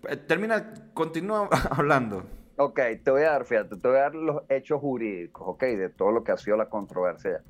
eh, 0.07 0.17
Termina, 0.17 0.73
continúa 0.93 1.49
hablando. 1.71 2.23
Ok, 2.57 2.79
te 3.03 3.11
voy 3.11 3.21
a 3.21 3.31
dar, 3.31 3.45
fíjate, 3.45 3.77
te 3.77 3.87
voy 3.87 3.97
a 3.97 4.01
dar 4.01 4.15
los 4.15 4.43
hechos 4.49 4.81
jurídicos, 4.81 5.47
ok, 5.47 5.63
de 5.63 5.89
todo 5.89 6.11
lo 6.11 6.23
que 6.25 6.33
ha 6.33 6.37
sido 6.37 6.57
la 6.57 6.67
controversia. 6.67 7.41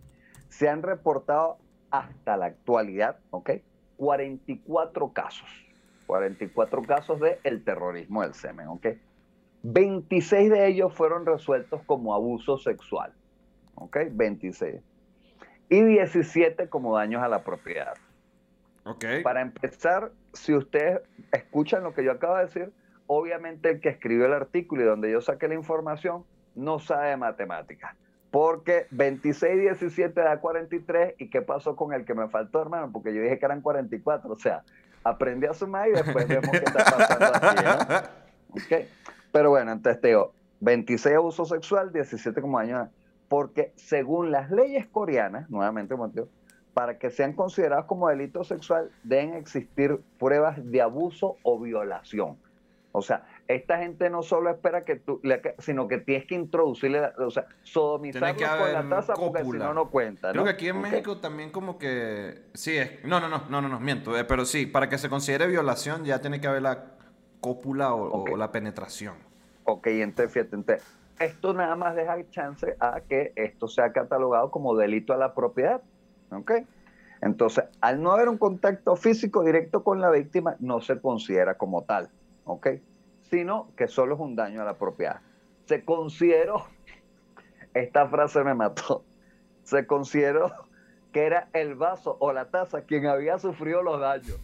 Se 0.50 0.70
han 0.70 0.84
reportado 0.84 1.58
hasta 1.90 2.38
la 2.38 2.46
actualidad, 2.46 3.18
ok, 3.32 3.52
44 3.98 5.12
casos. 5.12 5.50
44 6.06 6.84
casos 6.84 7.20
de 7.20 7.40
terrorismo 7.66 8.22
del 8.22 8.34
semen, 8.36 8.68
ok. 8.68 8.88
26 9.64 10.50
de 10.52 10.68
ellos 10.68 10.94
fueron 10.94 11.26
resueltos 11.26 11.82
como 11.86 12.14
abuso 12.14 12.58
sexual, 12.58 13.14
ok, 13.76 13.98
26. 14.12 14.82
Y 15.70 15.84
17 15.84 16.68
como 16.70 16.96
daños 16.96 17.22
a 17.22 17.28
la 17.28 17.44
propiedad. 17.44 17.94
Ok. 18.84 19.06
Para 19.24 19.42
empezar, 19.42 20.12
si 20.34 20.56
ustedes 20.56 21.02
escuchan 21.32 21.84
lo 21.84 21.94
que 21.94 22.04
yo 22.04 22.12
acabo 22.12 22.36
de 22.38 22.46
decir, 22.46 22.72
obviamente 23.08 23.70
el 23.70 23.80
que 23.80 23.90
escribió 23.90 24.26
el 24.26 24.34
artículo 24.34 24.84
y 24.84 24.86
donde 24.86 25.12
yo 25.12 25.22
saqué 25.22 25.48
la 25.48 25.56
información 25.56 26.26
no 26.56 26.80
sabe 26.80 27.16
matemáticas. 27.18 27.96
Porque 28.32 28.86
26 28.92 29.56
y 29.56 29.60
17 29.62 30.22
da 30.22 30.40
43. 30.40 31.16
¿Y 31.18 31.30
qué 31.30 31.42
pasó 31.42 31.76
con 31.76 31.94
el 31.94 32.06
que 32.06 32.14
me 32.14 32.28
faltó, 32.30 32.62
hermano? 32.62 32.92
Porque 32.92 33.14
yo 33.14 33.22
dije 33.22 33.40
que 33.40 33.46
eran 33.46 33.62
44. 33.62 34.32
O 34.32 34.38
sea, 34.38 34.64
aprendí 35.04 35.48
a 35.48 35.54
sumar 35.54 35.90
y 35.90 35.94
después 35.94 36.28
vemos 36.28 36.52
qué 36.52 36.58
está 36.58 36.84
pasando 36.84 37.26
aquí. 37.36 37.64
¿no? 37.64 38.20
Ok. 38.52 38.88
Pero 39.32 39.52
bueno, 39.52 39.72
entonces 39.72 40.02
te 40.02 40.08
digo, 40.08 40.34
26 40.62 41.16
abuso 41.16 41.46
sexual, 41.46 41.94
17 41.94 42.42
como 42.42 42.58
daño. 42.58 42.90
Porque 43.30 43.72
según 43.76 44.32
las 44.32 44.52
leyes 44.52 44.88
coreanas, 44.88 45.50
nuevamente 45.50 45.96
digo, 46.14 46.28
para 46.74 46.98
que 46.98 47.10
sean 47.10 47.34
considerados 47.34 47.86
como 47.86 48.10
delito 48.10 48.44
sexual, 48.44 48.92
deben 49.04 49.36
existir 49.36 50.00
pruebas 50.18 50.58
de 50.64 50.82
abuso 50.82 51.38
o 51.44 51.60
violación. 51.60 52.38
O 52.92 53.04
sea, 53.04 53.28
esta 53.48 53.78
gente 53.78 54.10
no 54.10 54.24
solo 54.24 54.50
espera 54.50 54.84
que 54.84 54.96
tú, 54.96 55.22
sino 55.60 55.88
que 55.88 56.00
tienes 56.00 56.26
que 56.26 56.34
introducirle, 56.34 57.02
o 57.20 57.30
sea, 57.30 57.46
sodomizarlo 57.62 58.36
con 58.58 58.74
la 58.74 58.90
taza 58.90 59.14
porque 59.14 59.44
si 59.44 59.52
no, 59.52 59.74
no 59.76 59.90
cuenta. 59.92 60.32
Creo 60.32 60.42
¿no? 60.42 60.46
que 60.46 60.52
aquí 60.52 60.70
en. 60.70 60.82
México 60.82 61.18
también 61.18 61.52
como 61.52 61.78
que... 61.78 62.46
Sí, 62.56 62.76
es... 62.78 63.04
No, 63.06 63.20
no, 63.20 63.30
no, 63.30 63.44
no, 63.48 63.62
no, 63.62 63.70
no, 63.70 63.80
miento. 63.80 64.18
eh, 64.18 64.24
pero 64.24 64.44
sí, 64.46 64.66
para 64.66 64.90
que 64.90 64.98
se 64.98 65.08
considere 65.08 65.46
violación 65.46 66.04
ya 66.04 66.20
tiene 66.20 66.42
que 66.42 66.48
haber 66.48 66.64
la 66.64 66.86
cópula 67.42 67.94
o, 67.94 68.24
o 68.24 68.38
la 68.38 68.52
penetración. 68.52 69.16
Ok, 69.66 69.88
entonces 69.88 70.34
fíjate, 70.34 70.56
entonces, 70.56 70.99
esto 71.20 71.54
nada 71.54 71.76
más 71.76 71.96
deja 71.96 72.18
chance 72.30 72.76
a 72.80 73.02
que 73.02 73.34
esto 73.36 73.68
sea 73.68 73.92
catalogado 73.92 74.52
como 74.52 74.76
delito 74.76 75.14
a 75.14 75.18
la 75.18 75.34
propiedad. 75.34 75.82
¿Ok? 76.32 76.52
Entonces, 77.22 77.66
al 77.82 78.02
no 78.02 78.12
haber 78.12 78.30
un 78.30 78.38
contacto 78.38 78.96
físico 78.96 79.44
directo 79.44 79.84
con 79.84 80.00
la 80.00 80.10
víctima, 80.10 80.56
no 80.60 80.80
se 80.80 81.00
considera 81.02 81.56
como 81.56 81.84
tal. 81.84 82.10
¿Ok? 82.46 82.68
Sino 83.30 83.70
que 83.76 83.88
solo 83.88 84.16
es 84.16 84.22
un 84.22 84.36
daño 84.36 84.62
a 84.62 84.66
la 84.66 84.76
propiedad. 84.76 85.22
Se 85.66 85.84
consideró, 85.86 86.66
esta 87.74 88.08
frase 88.08 88.44
me 88.44 88.56
mató, 88.56 89.04
se 89.64 89.86
consideró 89.86 90.52
que 91.12 91.26
era 91.26 91.50
el 91.54 91.76
vaso 91.76 92.18
o 92.20 92.34
la 92.34 92.46
taza 92.50 92.82
quien 92.82 93.06
había 93.08 93.38
sufrido 93.38 93.84
los 93.84 94.00
daños. 94.00 94.40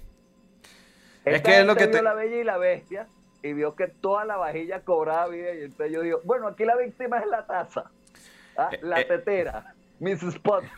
Es 1.24 1.42
que 1.42 1.60
es 1.62 1.66
lo 1.66 1.76
que 1.76 1.88
te- 1.88 2.04
la 2.04 2.14
bella 2.14 2.36
y 2.36 2.44
la 2.44 2.58
bestia 2.58 3.08
y 3.46 3.54
vio 3.54 3.76
que 3.76 3.88
toda 3.88 4.26
la 4.26 4.38
vajilla 4.38 4.82
cobraba 4.82 5.28
vida 5.28 5.54
y 5.54 5.62
entonces 5.64 5.92
yo 5.94 6.02
digo, 6.02 6.22
bueno, 6.24 6.48
aquí 6.48 6.66
la 6.66 6.76
víctima 6.76 7.20
es 7.20 7.28
la 7.28 7.46
taza, 7.46 7.86
Ah, 8.58 8.70
Eh, 8.72 8.80
la 8.82 9.02
eh. 9.02 9.06
tetera, 9.06 9.74
Miss 10.00 10.24
Spot. 10.24 10.64
Eh, 10.64 10.70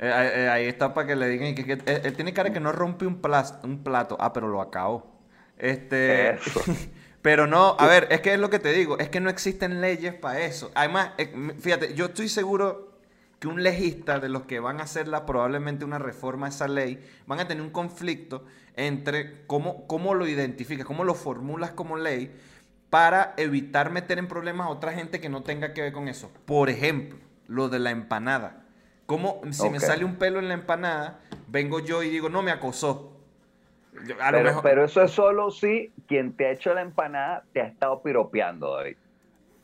eh, 0.00 0.32
eh, 0.44 0.48
ahí 0.48 0.66
está 0.66 0.92
para 0.94 1.06
que 1.06 1.16
le 1.16 1.28
digan 1.28 1.54
que, 1.54 1.64
que- 1.64 1.92
él, 2.04 2.14
tiene 2.14 2.32
cara 2.34 2.52
que 2.52 2.60
no 2.60 2.72
rompe 2.72 3.06
un, 3.06 3.20
plas- 3.22 3.58
un 3.64 3.82
plato. 3.82 4.16
Ah, 4.20 4.32
pero 4.32 4.48
lo 4.48 4.60
acabó. 4.60 5.18
Este... 5.56 6.30
Eso. 6.34 6.60
Pero 7.20 7.48
no, 7.48 7.74
a 7.78 7.86
ver, 7.88 8.06
es 8.10 8.20
que 8.20 8.32
es 8.32 8.38
lo 8.38 8.48
que 8.48 8.60
te 8.60 8.72
digo, 8.72 8.96
es 8.98 9.08
que 9.08 9.18
no 9.18 9.28
existen 9.28 9.80
leyes 9.80 10.14
para 10.14 10.40
eso. 10.40 10.70
Además, 10.74 11.10
fíjate, 11.58 11.92
yo 11.94 12.06
estoy 12.06 12.28
seguro 12.28 12.87
que 13.38 13.48
un 13.48 13.62
legista 13.62 14.18
de 14.18 14.28
los 14.28 14.42
que 14.42 14.60
van 14.60 14.80
a 14.80 14.84
hacer 14.84 15.08
la, 15.08 15.24
probablemente 15.26 15.84
una 15.84 15.98
reforma 15.98 16.46
a 16.46 16.48
esa 16.48 16.68
ley, 16.68 17.04
van 17.26 17.40
a 17.40 17.48
tener 17.48 17.62
un 17.62 17.70
conflicto 17.70 18.44
entre 18.74 19.46
cómo, 19.46 19.86
cómo 19.86 20.14
lo 20.14 20.26
identificas, 20.26 20.86
cómo 20.86 21.04
lo 21.04 21.14
formulas 21.14 21.70
como 21.72 21.96
ley 21.96 22.34
para 22.90 23.34
evitar 23.36 23.90
meter 23.90 24.18
en 24.18 24.28
problemas 24.28 24.66
a 24.66 24.70
otra 24.70 24.92
gente 24.92 25.20
que 25.20 25.28
no 25.28 25.42
tenga 25.42 25.74
que 25.74 25.82
ver 25.82 25.92
con 25.92 26.08
eso. 26.08 26.30
Por 26.46 26.70
ejemplo, 26.70 27.18
lo 27.46 27.68
de 27.68 27.78
la 27.78 27.90
empanada. 27.90 28.64
Como 29.06 29.40
si 29.50 29.70
me 29.70 29.80
sale 29.80 30.04
un 30.04 30.16
pelo 30.16 30.38
en 30.38 30.48
la 30.48 30.54
empanada, 30.54 31.20
vengo 31.48 31.80
yo 31.80 32.02
y 32.02 32.10
digo, 32.10 32.28
no, 32.28 32.42
me 32.42 32.50
acosó. 32.50 33.16
pero, 34.62 34.84
eso 34.84 35.02
es 35.02 35.10
solo 35.10 35.50
si 35.50 35.92
quien 36.06 36.34
te 36.34 36.46
ha 36.46 36.50
hecho 36.50 36.74
la 36.74 36.82
empanada 36.82 37.44
te 37.52 37.62
ha 37.62 37.66
estado 37.66 38.02
piropeando, 38.02 38.76
David. 38.76 38.96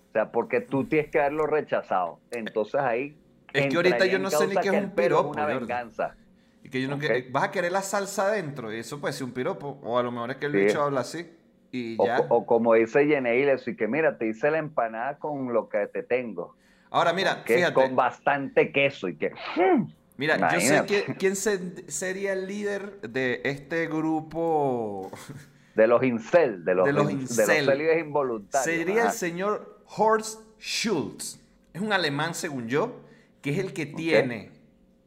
O 0.08 0.12
sea, 0.12 0.30
porque 0.30 0.60
tú 0.60 0.84
tienes 0.84 1.10
que 1.10 1.20
haberlo 1.20 1.46
rechazado. 1.46 2.20
Entonces 2.30 2.80
ahí. 2.80 3.16
Es 3.54 3.68
que 3.68 3.76
ahorita 3.76 4.06
yo 4.06 4.18
no 4.18 4.30
sé 4.30 4.46
ni 4.48 4.56
qué 4.56 4.68
es 4.68 4.74
un 4.74 4.90
piropo. 4.90 5.30
una 5.30 5.46
venganza. 5.46 6.16
Y 6.62 6.70
que 6.70 6.82
yo 6.82 6.88
no 6.88 6.98
vas 7.30 7.44
a 7.44 7.50
querer 7.50 7.72
la 7.72 7.82
salsa 7.82 8.26
adentro, 8.28 8.72
y 8.72 8.78
eso 8.78 9.00
puede 9.00 9.12
ser 9.12 9.24
un 9.24 9.32
piropo. 9.32 9.78
O 9.82 9.98
a 9.98 10.02
lo 10.02 10.10
mejor 10.10 10.32
es 10.32 10.36
que 10.38 10.46
el 10.46 10.52
bicho 10.52 10.82
habla 10.82 11.00
así. 11.00 11.30
Y 11.70 11.96
o, 11.98 12.06
ya. 12.06 12.20
o, 12.28 12.46
como 12.46 12.74
dice 12.74 13.06
Yeneil, 13.06 13.58
y 13.66 13.76
que 13.76 13.86
mira, 13.86 14.16
te 14.18 14.28
hice 14.28 14.50
la 14.50 14.58
empanada 14.58 15.18
con 15.18 15.52
lo 15.52 15.68
que 15.68 15.86
te 15.86 16.02
tengo. 16.02 16.56
Ahora 16.90 17.12
mira, 17.12 17.42
fíjate. 17.44 17.74
Con 17.74 17.96
bastante 17.96 18.72
queso 18.72 19.08
y 19.08 19.16
que. 19.16 19.30
Hmm, 19.56 19.88
mira, 20.16 20.52
yo 20.52 20.60
sé 20.60 21.16
quién 21.18 21.36
sería 21.36 22.32
el 22.32 22.46
líder 22.46 23.00
de 23.02 23.40
este 23.44 23.86
grupo. 23.86 25.10
De 25.74 25.88
los 25.88 26.04
incel, 26.04 26.64
de 26.64 26.72
los, 26.72 26.86
de 26.86 26.92
los, 26.92 27.10
involuntarios. 27.10 28.64
Sería 28.64 29.06
el 29.06 29.10
señor 29.10 29.82
Horst 29.96 30.40
Schultz. 30.60 31.40
Es 31.72 31.82
un 31.82 31.92
alemán, 31.92 32.32
según 32.32 32.68
yo, 32.68 33.00
que 33.44 33.50
es 33.50 33.58
el 33.58 33.74
que 33.74 33.84
tiene 33.84 34.52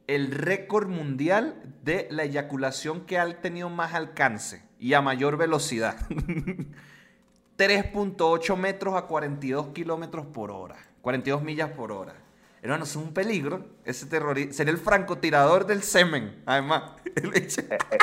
el 0.05 0.29
récord 0.29 0.87
mundial 0.87 1.55
de 1.83 2.07
la 2.11 2.23
eyaculación 2.23 3.01
que 3.07 3.17
ha 3.17 3.41
tenido 3.41 3.67
más 3.71 3.95
alcance 3.95 4.61
y 4.77 4.93
a 4.93 5.01
mayor 5.01 5.37
velocidad. 5.37 5.97
3.8 7.57 8.55
metros 8.55 8.93
a 8.93 9.07
42 9.07 9.69
kilómetros 9.69 10.27
por 10.27 10.51
hora. 10.51 10.75
42 11.01 11.41
millas 11.41 11.71
por 11.71 11.91
hora. 11.91 12.13
Hermano, 12.61 12.83
es 12.83 12.95
un 12.95 13.11
peligro. 13.11 13.65
Ese 13.83 14.05
terrorista. 14.05 14.53
Sería 14.53 14.71
el 14.71 14.79
francotirador 14.79 15.65
del 15.65 15.81
semen, 15.81 16.43
además. 16.45 16.91
Eh, 17.19 17.47
eh, 17.89 17.97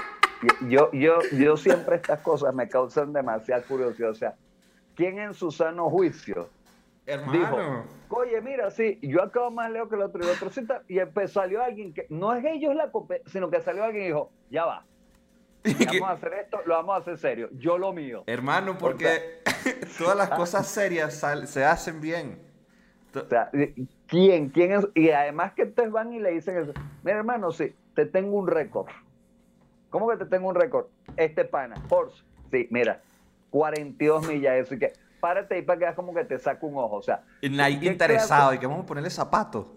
yo, 0.68 0.90
yo, 0.90 1.20
yo 1.30 1.56
siempre 1.56 1.94
estas 1.94 2.18
cosas 2.18 2.52
me 2.52 2.68
causan 2.68 3.12
demasiada 3.12 3.62
curiosidad. 3.62 4.10
O 4.10 4.14
sea, 4.14 4.34
¿quién 4.96 5.20
en 5.20 5.32
su 5.32 5.52
sano 5.52 5.88
juicio 5.88 6.50
Hermano. 7.06 7.32
dijo, 7.32 7.84
oye, 8.08 8.40
mira, 8.40 8.70
sí, 8.70 8.98
yo 9.02 9.22
acabo 9.22 9.50
más 9.50 9.70
leo 9.70 9.88
que 9.88 9.96
el 9.96 10.02
otro 10.02 10.22
y 10.22 10.26
el 10.26 10.32
otro 10.32 10.50
y 10.88 10.98
empezó, 10.98 11.40
salió 11.40 11.62
alguien 11.62 11.92
que 11.92 12.06
no 12.08 12.32
es 12.32 12.44
ellos 12.44 12.74
la 12.74 12.90
sino 13.26 13.50
que 13.50 13.60
salió 13.60 13.84
alguien 13.84 14.04
y 14.04 14.06
dijo, 14.08 14.30
ya 14.50 14.64
va. 14.64 14.86
Vamos 15.64 16.08
a 16.08 16.12
hacer 16.12 16.34
esto, 16.34 16.60
lo 16.66 16.74
vamos 16.74 16.94
a 16.94 16.98
hacer 16.98 17.16
serio. 17.16 17.48
Yo 17.52 17.78
lo 17.78 17.94
mío. 17.94 18.24
Hermano, 18.26 18.76
porque 18.76 19.40
todas 19.98 20.14
las 20.14 20.28
cosas 20.28 20.68
serias 20.68 21.24
se 21.46 21.64
hacen 21.64 22.02
bien. 22.02 22.38
O 23.14 23.26
sea, 23.26 23.50
¿quién? 24.06 24.50
¿Quién 24.50 24.72
es? 24.72 24.86
Y 24.94 25.08
además 25.10 25.54
que 25.54 25.62
ustedes 25.62 25.90
van 25.90 26.12
y 26.12 26.20
le 26.20 26.32
dicen 26.32 26.58
eso. 26.58 26.72
Mira, 27.02 27.18
hermano, 27.18 27.50
sí, 27.50 27.74
te 27.94 28.04
tengo 28.04 28.36
un 28.36 28.46
récord. 28.46 28.88
¿Cómo 29.88 30.08
que 30.08 30.16
te 30.16 30.26
tengo 30.26 30.48
un 30.48 30.54
récord? 30.54 30.86
Este 31.16 31.44
pana, 31.44 31.76
Horse. 31.88 32.22
Sí, 32.50 32.66
mira, 32.70 33.00
42 33.50 34.28
millas, 34.28 34.56
eso 34.56 34.74
y 34.74 34.80
que 34.80 34.92
párate 35.24 35.54
ahí 35.54 35.62
para 35.62 35.78
que 35.78 35.84
veas 35.86 35.96
como 35.96 36.12
que 36.12 36.22
te 36.26 36.38
saca 36.38 36.66
un 36.66 36.76
ojo. 36.76 36.96
O 36.96 37.02
sea, 37.02 37.22
interesado 37.40 38.52
y 38.52 38.58
que 38.58 38.66
vamos 38.66 38.84
a 38.84 38.86
ponerle 38.86 39.08
zapatos. 39.08 39.68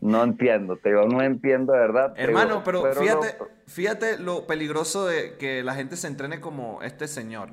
No 0.00 0.22
entiendo, 0.22 0.76
te 0.76 0.90
digo, 0.90 1.04
no 1.08 1.20
entiendo 1.20 1.72
de 1.72 1.80
verdad. 1.80 2.14
Hermano, 2.16 2.62
pero, 2.64 2.92
fíjate, 2.94 3.38
fíjate 3.66 4.18
lo 4.18 4.46
peligroso 4.46 5.06
de 5.06 5.36
que 5.36 5.64
la 5.64 5.74
gente 5.74 5.96
se 5.96 6.06
entrene 6.06 6.40
como 6.40 6.80
este 6.82 7.08
señor. 7.08 7.50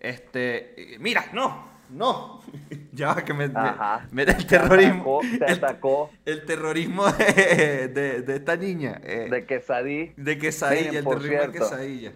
Este, 0.00 0.96
mira, 1.00 1.24
no, 1.32 1.66
no. 1.88 2.42
ya 2.92 3.14
que 3.24 3.32
me, 3.32 3.48
me, 4.10 4.22
el 4.22 4.46
terrorismo. 4.46 5.20
Te 5.38 5.52
atacó. 5.52 6.10
El, 6.26 6.44
terrorismo 6.44 7.10
de, 7.10 8.24
esta 8.28 8.56
niña. 8.56 9.00
Eh, 9.02 9.28
de 9.30 9.46
quesadilla. 9.46 10.12
De 10.16 10.38
quesadilla, 10.38 10.98
el 10.98 11.04
terrorismo 11.04 11.40
de 11.40 11.52
quesadilla. 11.52 12.12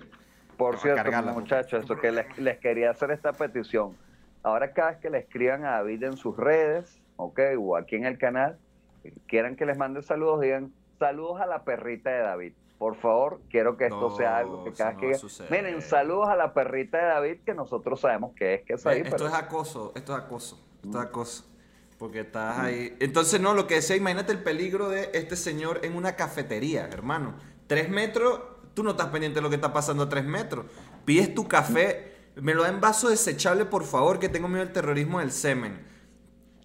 Por 0.58 0.76
cierto, 0.78 1.10
muchachos, 1.32 1.84
eso 1.84 1.96
que 1.96 2.12
les, 2.12 2.36
les, 2.36 2.58
quería 2.58 2.90
hacer 2.90 3.12
esta 3.12 3.32
petición. 3.32 3.96
Ahora 4.42 4.72
cada 4.72 4.90
vez 4.90 4.98
que 4.98 5.08
le 5.08 5.18
escriban 5.18 5.64
a 5.64 5.70
David 5.70 6.02
en 6.02 6.16
sus 6.16 6.36
redes, 6.36 7.00
ok, 7.16 7.40
o 7.58 7.76
aquí 7.76 7.96
en 7.96 8.04
el 8.04 8.18
canal, 8.18 8.58
quieran 9.26 9.56
que 9.56 9.64
les 9.66 9.78
mande 9.78 10.02
saludos, 10.02 10.40
digan 10.40 10.72
saludos 10.98 11.40
a 11.40 11.46
la 11.46 11.64
perrita 11.64 12.10
de 12.10 12.20
David. 12.20 12.52
Por 12.78 12.94
favor, 12.96 13.40
quiero 13.50 13.76
que 13.76 13.86
esto 13.86 14.16
sea 14.16 14.38
algo 14.38 14.64
que 14.64 14.72
cada 14.72 14.96
que 14.96 15.16
Miren, 15.50 15.82
saludos 15.82 16.28
a 16.28 16.36
la 16.36 16.54
perrita 16.54 16.98
de 16.98 17.04
David 17.04 17.36
que 17.44 17.54
nosotros 17.54 18.00
sabemos 18.00 18.34
que 18.36 18.54
es 18.54 18.62
que 18.62 18.74
es 18.74 18.86
ahí. 18.86 19.02
Esto 19.04 19.26
es 19.26 19.34
acoso, 19.34 19.92
esto 19.96 20.16
es 20.16 20.22
acoso, 20.22 20.64
esto 20.84 21.00
es 21.00 21.04
acoso. 21.08 21.44
Porque 21.98 22.20
estás 22.20 22.58
ahí. 22.58 22.96
Entonces, 23.00 23.40
no, 23.40 23.54
lo 23.54 23.66
que 23.66 23.74
decía, 23.74 23.96
imagínate 23.96 24.30
el 24.30 24.42
peligro 24.44 24.88
de 24.88 25.10
este 25.14 25.34
señor 25.34 25.80
en 25.82 25.96
una 25.96 26.14
cafetería, 26.14 26.86
hermano. 26.86 27.34
Tres 27.66 27.90
metros, 27.90 28.40
tú 28.78 28.84
no 28.84 28.92
estás 28.92 29.08
pendiente 29.08 29.38
de 29.38 29.42
lo 29.42 29.50
que 29.50 29.56
está 29.56 29.72
pasando 29.72 30.04
a 30.04 30.08
tres 30.08 30.24
metros. 30.24 30.66
Pides 31.04 31.34
tu 31.34 31.48
café, 31.48 32.12
me 32.36 32.54
lo 32.54 32.62
da 32.62 32.68
en 32.68 32.80
vaso 32.80 33.08
desechable, 33.08 33.64
por 33.64 33.84
favor, 33.84 34.20
que 34.20 34.28
tengo 34.28 34.46
miedo 34.46 34.64
del 34.64 34.72
terrorismo 34.72 35.18
del 35.18 35.32
semen 35.32 35.88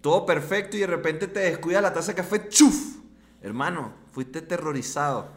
todo 0.04 0.26
perfecto 0.26 0.76
y 0.76 0.80
de 0.80 0.86
repente 0.86 1.28
te 1.28 1.40
descuida 1.40 1.80
la 1.80 1.94
taza 1.94 2.12
de 2.12 2.16
café, 2.16 2.46
¡chuf! 2.50 2.98
Hermano, 3.40 3.94
fuiste 4.12 4.42
terrorizado. 4.42 5.28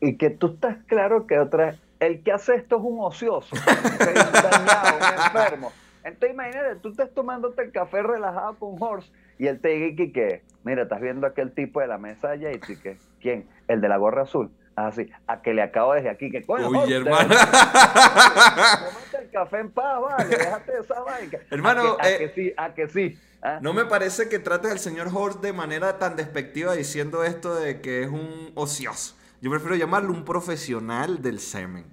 Y 0.00 0.18
que 0.18 0.28
tú 0.28 0.48
estás 0.48 0.76
claro 0.84 1.26
que 1.26 1.38
otra 1.38 1.76
el 1.98 2.22
que 2.22 2.30
hace 2.30 2.56
esto 2.56 2.76
es 2.76 2.82
un 2.82 2.98
ocioso, 3.00 3.56
un 3.56 4.14
dañado, 4.14 4.98
un 4.98 5.24
enfermo. 5.24 5.72
Entonces 6.04 6.34
imagínate, 6.34 6.76
tú 6.76 6.90
estás 6.90 7.10
tomándote 7.14 7.62
el 7.62 7.72
café 7.72 8.02
relajado 8.02 8.58
con 8.58 8.76
Horse 8.78 9.10
y 9.38 9.46
él 9.46 9.58
te 9.62 9.68
dice 9.68 10.42
mira, 10.62 10.82
estás 10.82 11.00
viendo 11.00 11.26
aquel 11.26 11.52
tipo 11.52 11.80
de 11.80 11.86
la 11.86 11.96
mesa 11.96 12.32
allá 12.32 12.52
y 12.52 12.60
que, 12.60 12.98
¿quién? 13.18 13.48
El 13.66 13.80
de 13.80 13.88
la 13.88 13.96
gorra 13.96 14.22
azul. 14.22 14.50
Así, 14.86 15.10
ah, 15.26 15.34
a 15.34 15.42
que 15.42 15.54
le 15.54 15.62
acabo 15.62 15.94
desde 15.94 16.10
aquí, 16.10 16.30
que 16.30 16.42
coño, 16.42 16.68
Uy, 16.68 16.92
hermano. 16.92 17.34
el 19.20 19.30
café 19.30 19.58
en 19.58 19.70
paz, 19.70 20.00
vale, 20.00 20.36
déjate 20.36 20.72
esa 20.80 21.00
vaina. 21.00 21.38
Hermano, 21.50 21.96
a 21.98 22.02
que, 22.02 22.24
eh, 22.24 22.32
sí, 22.34 22.52
a 22.56 22.74
que 22.74 22.88
sí. 22.88 23.18
¿Ah? 23.42 23.58
No 23.62 23.72
me 23.72 23.84
parece 23.84 24.28
que 24.28 24.38
trates 24.38 24.70
al 24.70 24.78
señor 24.78 25.08
Horst 25.12 25.40
de 25.40 25.52
manera 25.52 25.98
tan 25.98 26.16
despectiva 26.16 26.74
diciendo 26.74 27.24
esto 27.24 27.54
de 27.54 27.80
que 27.80 28.02
es 28.02 28.08
un 28.08 28.52
ocioso. 28.54 29.16
Yo 29.40 29.50
prefiero 29.50 29.76
llamarlo 29.76 30.12
un 30.12 30.24
profesional 30.24 31.22
del 31.22 31.40
semen. 31.40 31.86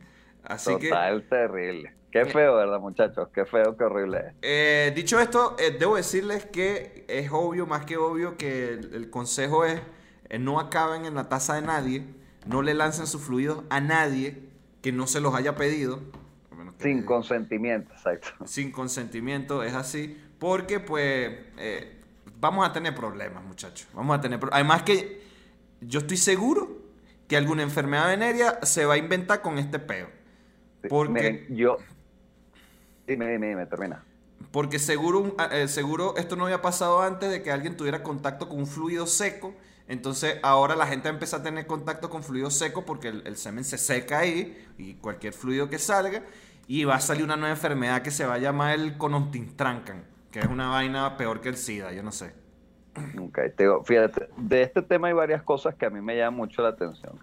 Así 0.44 0.78
Total, 0.78 1.24
terrible. 1.30 1.94
Qué 2.12 2.26
feo, 2.26 2.56
¿verdad, 2.56 2.80
muchachos? 2.80 3.30
Qué 3.34 3.46
feo, 3.46 3.76
qué 3.78 3.84
horrible. 3.84 4.34
Eh, 4.42 4.92
dicho 4.96 5.20
esto, 5.20 5.56
eh, 5.60 5.76
debo 5.78 5.98
decirles 5.98 6.46
que 6.46 7.06
es 7.08 7.30
obvio, 7.32 7.66
más 7.66 7.86
que 7.86 7.98
obvio, 7.98 8.38
que 8.38 8.70
el, 8.70 9.10
consejo 9.10 9.66
es 9.66 9.82
eh, 10.30 10.40
no 10.40 10.60
acaben 10.60 11.06
en 11.06 11.16
la 11.16 11.28
taza 11.30 11.56
de 11.56 11.62
nadie, 11.62 12.04
no 12.48 12.62
le 12.62 12.74
lancen 12.74 13.08
sus 13.08 13.22
fluidos 13.22 13.64
a 13.70 13.82
nadie 13.82 14.42
que 14.82 14.92
no 14.92 15.08
se 15.08 15.20
los 15.20 15.36
haya 15.36 15.56
pedido. 15.56 16.00
Sin 16.80 17.04
consentimiento, 17.04 17.92
exacto. 17.94 18.30
Sin 18.46 18.72
consentimiento, 18.72 19.64
es 19.64 19.74
así. 19.74 20.22
Porque 20.40 20.80
pues 20.80 21.32
eh, 21.58 22.02
vamos 22.40 22.68
a 22.68 22.74
tener 22.74 22.94
problemas, 22.94 23.44
muchachos. 23.44 23.88
Vamos 23.94 24.18
a 24.18 24.22
tener 24.22 24.40
Además 24.52 24.84
que 24.84 25.22
yo 25.82 26.00
estoy 26.00 26.18
seguro 26.18 26.78
que 27.28 27.36
alguna 27.36 27.64
enfermedad 27.64 28.08
venérea 28.08 28.60
se 28.64 28.86
va 28.86 28.94
a 28.96 28.98
inventar 28.98 29.42
con 29.42 29.58
este 29.58 29.80
peo. 29.80 30.10
Porque... 30.88 31.48
yo... 31.50 31.78
Dime, 33.06 33.30
dime, 33.32 33.50
dime, 33.50 33.66
termina. 33.66 34.04
Porque 34.52 34.80
seguro, 34.80 35.36
eh, 35.52 35.68
seguro 35.68 36.16
esto 36.18 36.36
no 36.36 36.46
había 36.46 36.62
pasado 36.62 37.02
antes 37.02 37.30
de 37.32 37.42
que 37.42 37.52
alguien 37.52 37.76
tuviera 37.76 38.04
contacto 38.04 38.48
con 38.50 38.60
un 38.60 38.68
fluido 38.68 39.08
seco. 39.08 39.54
Entonces 39.88 40.40
ahora 40.44 40.76
la 40.76 40.88
gente 40.88 41.10
empieza 41.10 41.38
a 41.38 41.44
tener 41.44 41.66
contacto 41.66 42.10
con 42.10 42.24
fluido 42.24 42.52
seco 42.52 42.86
porque 42.86 43.08
el, 43.10 43.24
el, 43.26 43.38
semen 43.38 43.64
se 43.64 43.78
seca 43.78 44.20
ahí 44.20 44.68
y 44.78 44.96
cualquier 44.96 45.34
fluido 45.34 45.70
que 45.70 45.80
salga. 45.80 46.24
Y 46.68 46.84
va 46.84 46.96
a 46.96 47.00
salir 47.00 47.24
una 47.24 47.38
nueva 47.38 47.52
enfermedad 47.52 48.02
que 48.02 48.12
se 48.12 48.26
va 48.26 48.34
a 48.34 48.40
llamar 48.40 48.78
el 48.78 48.98
conontintrancan 48.98 50.04
que 50.32 50.40
es 50.40 50.48
una 50.48 50.70
vaina 50.70 51.18
peor 51.18 51.42
que 51.42 51.50
el 51.50 51.58
SIDA, 51.58 51.92
yo 51.94 52.04
no 52.04 52.12
sé. 52.12 52.34
Ok, 53.20 53.40
fíjate, 53.86 54.30
de 54.38 54.62
este 54.64 54.82
tema 54.82 55.08
hay 55.08 55.14
varias 55.14 55.44
cosas 55.44 55.76
que 55.76 55.86
a 55.86 55.90
mí 55.90 56.02
me 56.02 56.18
llaman 56.18 56.36
mucho 56.36 56.62
la 56.62 56.70
atención. 56.70 57.20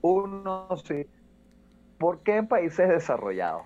Uno, 0.00 0.68
sí, 0.84 1.06
¿por 1.98 2.20
qué 2.20 2.36
en 2.36 2.48
países 2.48 2.88
desarrollados? 2.88 3.62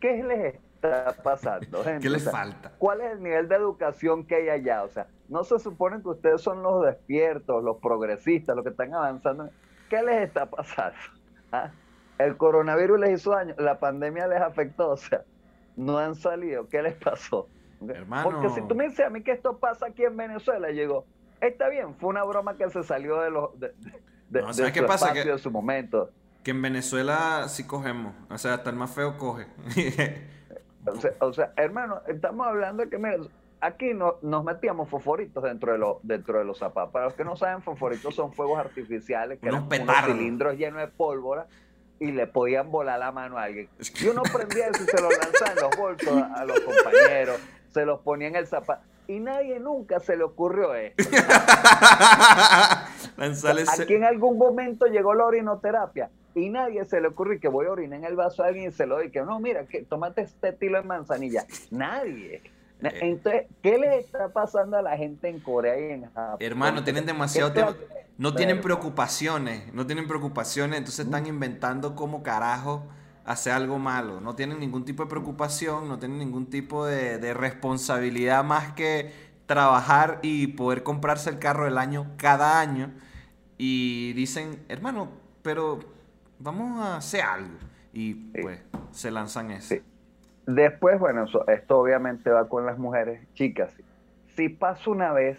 ¿Qué 0.00 0.22
les 0.22 0.54
está 0.54 1.16
pasando? 1.22 1.84
¿Qué 2.00 2.10
les 2.10 2.28
falta? 2.28 2.72
¿Cuál 2.78 3.00
es 3.02 3.12
el 3.12 3.22
nivel 3.22 3.48
de 3.48 3.54
educación 3.54 4.24
que 4.24 4.36
hay 4.36 4.48
allá? 4.48 4.82
O 4.82 4.88
sea, 4.88 5.06
no 5.30 5.44
se 5.44 5.58
supone 5.58 6.02
que 6.02 6.08
ustedes 6.08 6.42
son 6.42 6.62
los 6.62 6.84
despiertos, 6.84 7.62
los 7.64 7.78
progresistas, 7.78 8.54
los 8.56 8.64
que 8.64 8.70
están 8.70 8.92
avanzando. 8.92 9.48
¿Qué 9.88 10.02
les 10.02 10.22
está 10.28 10.46
pasando? 10.50 10.96
¿Ah? 11.52 11.70
El 12.18 12.36
coronavirus 12.36 13.00
les 13.00 13.20
hizo 13.20 13.30
daño, 13.30 13.54
la 13.58 13.78
pandemia 13.78 14.26
les 14.26 14.40
afectó, 14.42 14.90
o 14.90 14.96
sea, 14.96 15.22
no 15.76 15.96
han 15.98 16.14
salido. 16.14 16.68
¿Qué 16.68 16.82
les 16.82 16.94
pasó? 16.94 17.48
Hermano. 17.88 18.28
Porque 18.30 18.50
si 18.50 18.60
tú 18.68 18.74
me 18.74 18.84
dices 18.88 19.06
a 19.06 19.10
mí 19.10 19.22
que 19.22 19.32
esto 19.32 19.56
pasa 19.56 19.86
aquí 19.86 20.04
en 20.04 20.16
Venezuela, 20.16 20.68
llegó, 20.70 21.06
Está 21.40 21.70
bien, 21.70 21.94
fue 21.94 22.10
una 22.10 22.22
broma 22.24 22.54
que 22.58 22.68
se 22.68 22.82
salió 22.82 23.18
de 23.22 23.30
los 23.30 23.58
de, 23.58 23.68
de, 24.28 24.42
No, 24.42 24.48
de 24.48 24.52
¿sabes 24.52 24.66
su 24.68 24.72
qué 24.74 24.82
pasa? 24.82 25.06
espacio, 25.06 25.22
Que- 25.24 25.30
de 25.32 25.38
su 25.38 25.50
momento. 25.50 26.10
Que 26.42 26.50
en 26.50 26.60
Venezuela 26.60 27.48
sí 27.48 27.66
cogemos. 27.66 28.14
O 28.28 28.36
sea, 28.36 28.54
hasta 28.54 28.68
el 28.68 28.76
más 28.76 28.90
feo 28.94 29.16
coge. 29.16 29.46
O 30.86 30.96
sea, 30.96 31.12
o 31.20 31.32
sea, 31.32 31.52
hermano, 31.56 32.00
estamos 32.08 32.46
hablando 32.46 32.82
de 32.82 32.88
que 32.88 32.96
mira, 32.96 33.18
aquí 33.60 33.94
no, 33.94 34.16
nos 34.22 34.44
metíamos 34.44 34.88
fosforitos 34.88 35.42
dentro 35.42 35.72
de, 35.72 35.78
los 35.78 35.96
dentro 36.02 36.38
de 36.38 36.44
los 36.44 36.58
zapatos. 36.58 36.92
Para 36.92 37.04
los 37.06 37.14
que 37.14 37.24
no 37.24 37.36
saben, 37.36 37.62
fosforitos 37.62 38.14
son 38.14 38.32
fuegos 38.32 38.58
artificiales 38.58 39.38
que 39.38 39.48
Unos 39.48 39.70
eran 39.70 39.88
unos 39.88 40.04
cilindros 40.06 40.56
llenos 40.56 40.80
de 40.80 40.88
pólvora 40.88 41.46
y 41.98 42.12
le 42.12 42.26
podían 42.26 42.70
volar 42.70 42.98
la 42.98 43.12
mano 43.12 43.38
a 43.38 43.44
alguien. 43.44 43.68
Y 44.00 44.06
uno 44.08 44.22
prendía 44.22 44.68
eso 44.68 44.82
y 44.82 44.86
se 44.86 45.02
los 45.02 45.12
lanzaba 45.18 45.52
en 45.52 45.58
los 45.60 45.76
bolsos 45.76 46.08
a, 46.08 46.34
a 46.34 46.44
los 46.44 46.60
compañeros, 46.60 47.38
se 47.68 47.84
los 47.84 48.00
ponía 48.00 48.28
en 48.28 48.36
el 48.36 48.46
zapato. 48.46 48.82
Y 49.06 49.18
nadie 49.18 49.58
nunca 49.58 49.98
se 49.98 50.16
le 50.16 50.22
ocurrió 50.22 50.74
esto. 50.74 51.02
Aquí 53.18 53.94
en 53.94 54.04
algún 54.04 54.38
momento 54.38 54.86
llegó 54.86 55.14
la 55.14 55.24
orinoterapia 55.24 56.10
y 56.34 56.48
nadie 56.48 56.84
se 56.84 57.00
le 57.00 57.08
ocurrió 57.08 57.40
que 57.40 57.48
voy 57.48 57.66
a 57.66 57.72
orinar 57.72 57.98
en 57.98 58.04
el 58.04 58.16
vaso 58.16 58.42
a 58.42 58.46
alguien 58.46 58.70
y 58.70 58.72
se 58.72 58.86
lo 58.86 58.96
doy. 58.96 59.10
Que 59.10 59.20
no, 59.22 59.40
mira, 59.40 59.66
que 59.66 59.82
tómate 59.82 60.22
este 60.22 60.50
estilo 60.50 60.80
de 60.80 60.84
manzanilla. 60.84 61.44
Nadie. 61.70 62.42
Na- 62.80 62.88
Eh. 62.90 62.98
Entonces, 63.02 63.46
¿qué 63.62 63.78
le 63.78 63.98
está 63.98 64.28
pasando 64.32 64.76
a 64.76 64.82
la 64.82 64.96
gente 64.96 65.28
en 65.28 65.40
Corea 65.40 65.78
y 65.78 65.92
en 65.92 66.04
Japón? 66.12 66.36
Hermano, 66.40 66.82
tienen 66.84 67.06
demasiado 67.06 67.52
¿Qué 67.52 67.60
tema. 67.60 67.72
clase- 67.72 68.06
No 68.18 68.34
tienen 68.34 68.60
preocupaciones, 68.60 69.72
no 69.72 69.86
tienen 69.86 70.06
preocupaciones, 70.06 70.78
entonces 70.78 71.06
están 71.06 71.26
inventando 71.26 71.94
cómo 71.94 72.22
carajo 72.22 72.82
hacer 73.24 73.52
algo 73.54 73.78
malo. 73.78 74.20
No 74.20 74.34
tienen 74.34 74.60
ningún 74.60 74.84
tipo 74.84 75.04
de 75.04 75.08
preocupación, 75.08 75.88
no 75.88 75.98
tienen 75.98 76.18
ningún 76.18 76.46
tipo 76.50 76.84
de, 76.84 77.18
de 77.18 77.32
responsabilidad 77.32 78.44
más 78.44 78.72
que 78.72 79.12
trabajar 79.46 80.18
y 80.22 80.48
poder 80.48 80.82
comprarse 80.82 81.30
el 81.30 81.38
carro 81.38 81.64
del 81.64 81.78
año 81.78 82.12
cada 82.16 82.60
año. 82.60 82.92
Y 83.56 84.12
dicen, 84.14 84.64
hermano, 84.68 85.08
pero 85.42 85.80
vamos 86.38 86.80
a 86.80 86.96
hacer 86.96 87.22
algo. 87.22 87.56
Y 87.92 88.14
pues 88.14 88.60
se 88.92 89.10
lanzan 89.10 89.50
eso. 89.50 89.74
Sí. 89.74 89.82
Después, 90.54 90.98
bueno, 90.98 91.24
eso- 91.24 91.46
esto 91.48 91.78
obviamente 91.78 92.30
va 92.30 92.48
con 92.48 92.66
las 92.66 92.78
mujeres. 92.78 93.20
Chicas, 93.34 93.72
si 94.36 94.48
pasa 94.48 94.90
una 94.90 95.12
vez, 95.12 95.38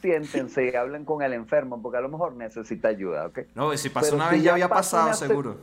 siéntense 0.00 0.70
y 0.70 0.74
hablen 0.74 1.04
con 1.04 1.22
el 1.22 1.32
enfermo, 1.32 1.80
porque 1.82 1.98
a 1.98 2.00
lo 2.00 2.08
mejor 2.08 2.34
necesita 2.34 2.88
ayuda, 2.88 3.26
¿ok? 3.26 3.40
No, 3.54 3.76
si 3.76 3.88
pasó 3.90 4.06
Pero 4.06 4.16
una 4.16 4.28
si 4.30 4.36
vez 4.36 4.44
ya 4.44 4.52
había 4.52 4.68
pasado, 4.68 5.12
seguro. 5.14 5.56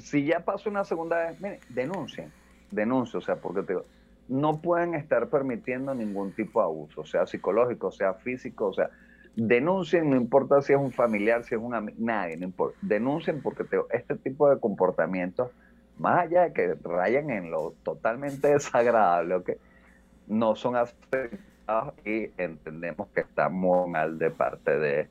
si 0.00 0.24
ya 0.24 0.40
pasó 0.40 0.70
una 0.70 0.84
segunda 0.84 1.18
vez, 1.28 1.40
miren, 1.40 1.60
denuncien, 1.68 2.32
denuncien, 2.70 3.18
o 3.18 3.24
sea, 3.24 3.36
porque 3.36 3.62
te 3.62 3.72
digo, 3.74 3.84
no 4.28 4.60
pueden 4.60 4.94
estar 4.94 5.28
permitiendo 5.28 5.94
ningún 5.94 6.32
tipo 6.32 6.60
de 6.60 6.66
abuso, 6.66 7.04
sea 7.04 7.26
psicológico, 7.26 7.90
sea 7.90 8.14
físico, 8.14 8.66
o 8.68 8.72
sea, 8.74 8.90
denuncien, 9.36 10.10
no 10.10 10.16
importa 10.16 10.60
si 10.62 10.72
es 10.72 10.78
un 10.78 10.92
familiar, 10.92 11.44
si 11.44 11.54
es 11.54 11.60
un 11.60 11.74
amigo, 11.74 11.96
nadie, 12.00 12.36
no 12.36 12.44
importa, 12.44 12.76
denuncien 12.82 13.40
porque 13.42 13.64
te 13.64 13.76
digo, 13.76 13.86
este 13.90 14.16
tipo 14.16 14.48
de 14.50 14.58
comportamientos, 14.60 15.50
más 15.98 16.20
allá 16.20 16.42
de 16.42 16.52
que 16.52 16.74
rayan 16.82 17.30
en 17.30 17.50
lo 17.50 17.74
totalmente 17.82 18.48
desagradable, 18.54 19.34
¿ok? 19.34 19.50
no 20.26 20.54
son 20.56 20.76
aceptados 20.76 21.94
y 22.04 22.30
entendemos 22.36 23.08
que 23.14 23.22
está 23.22 23.48
muy 23.48 23.88
mal 23.88 24.18
de 24.18 24.30
parte 24.30 24.78
de 24.78 25.08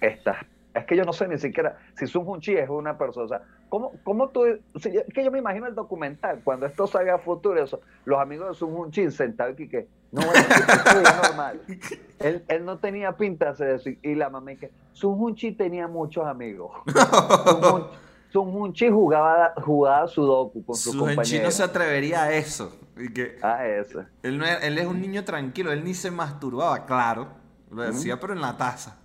estas 0.00 0.36
es 0.74 0.84
que 0.86 0.96
yo 0.96 1.04
no 1.04 1.12
sé 1.12 1.28
ni 1.28 1.38
siquiera 1.38 1.78
si 1.96 2.06
Sun 2.06 2.24
Junchi 2.24 2.56
es 2.56 2.68
una 2.68 2.98
persona. 2.98 3.24
O 3.24 3.28
sea, 3.28 3.42
¿cómo, 3.68 3.92
cómo 4.02 4.28
tú.? 4.30 4.42
si 4.76 4.88
es 4.88 5.04
que 5.14 5.24
yo 5.24 5.30
me 5.30 5.38
imagino 5.38 5.66
el 5.66 5.74
documental, 5.74 6.40
cuando 6.42 6.66
esto 6.66 6.86
salga 6.86 7.14
a 7.14 7.18
futuro, 7.18 7.62
eso, 7.62 7.80
los 8.04 8.20
amigos 8.20 8.48
de 8.48 8.54
Sun 8.54 8.74
Junchi 8.74 9.10
sentados 9.10 9.54
aquí 9.54 9.68
que. 9.68 9.86
No, 10.10 10.22
bueno, 10.22 10.40
esto 10.40 11.00
es 11.00 11.22
normal. 11.22 11.60
Él, 12.20 12.44
él 12.48 12.64
no 12.64 12.78
tenía 12.78 13.12
pinta 13.16 13.52
de 13.52 13.74
eso. 13.74 13.90
Y, 14.02 14.14
la 14.14 14.30
mamá 14.30 14.54
que. 14.54 14.70
Sun 14.92 15.16
Junchi 15.18 15.52
tenía 15.52 15.88
muchos 15.88 16.24
amigos. 16.26 16.72
Sun 16.86 17.86
Sun 18.34 18.50
Junchi 18.50 18.88
jugaba, 18.90 19.54
jugaba 19.64 20.08
Sudoku 20.08 20.64
con 20.64 20.74
sus 20.74 20.92
Su 20.92 20.98
Genchi 20.98 21.06
no 21.06 21.14
compañeros. 21.22 21.54
se 21.54 21.62
atrevería 21.62 22.24
a 22.24 22.32
eso. 22.34 22.76
Y 22.96 23.12
que 23.12 23.38
Ah, 23.40 23.64
eso. 23.64 24.04
él, 24.24 24.38
no 24.38 24.44
era- 24.44 24.58
él 24.58 24.76
es 24.76 24.86
un 24.86 25.00
niño 25.00 25.22
tranquilo, 25.22 25.70
él 25.70 25.84
ni 25.84 25.94
se 25.94 26.10
masturbaba, 26.10 26.84
claro. 26.84 27.28
Lo 27.70 27.82
decía, 27.82 28.18
pero 28.18 28.32
en 28.32 28.40
la 28.40 28.56
taza. 28.56 28.96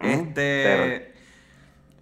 Mm, 0.00 0.06
Este. 0.06 1.14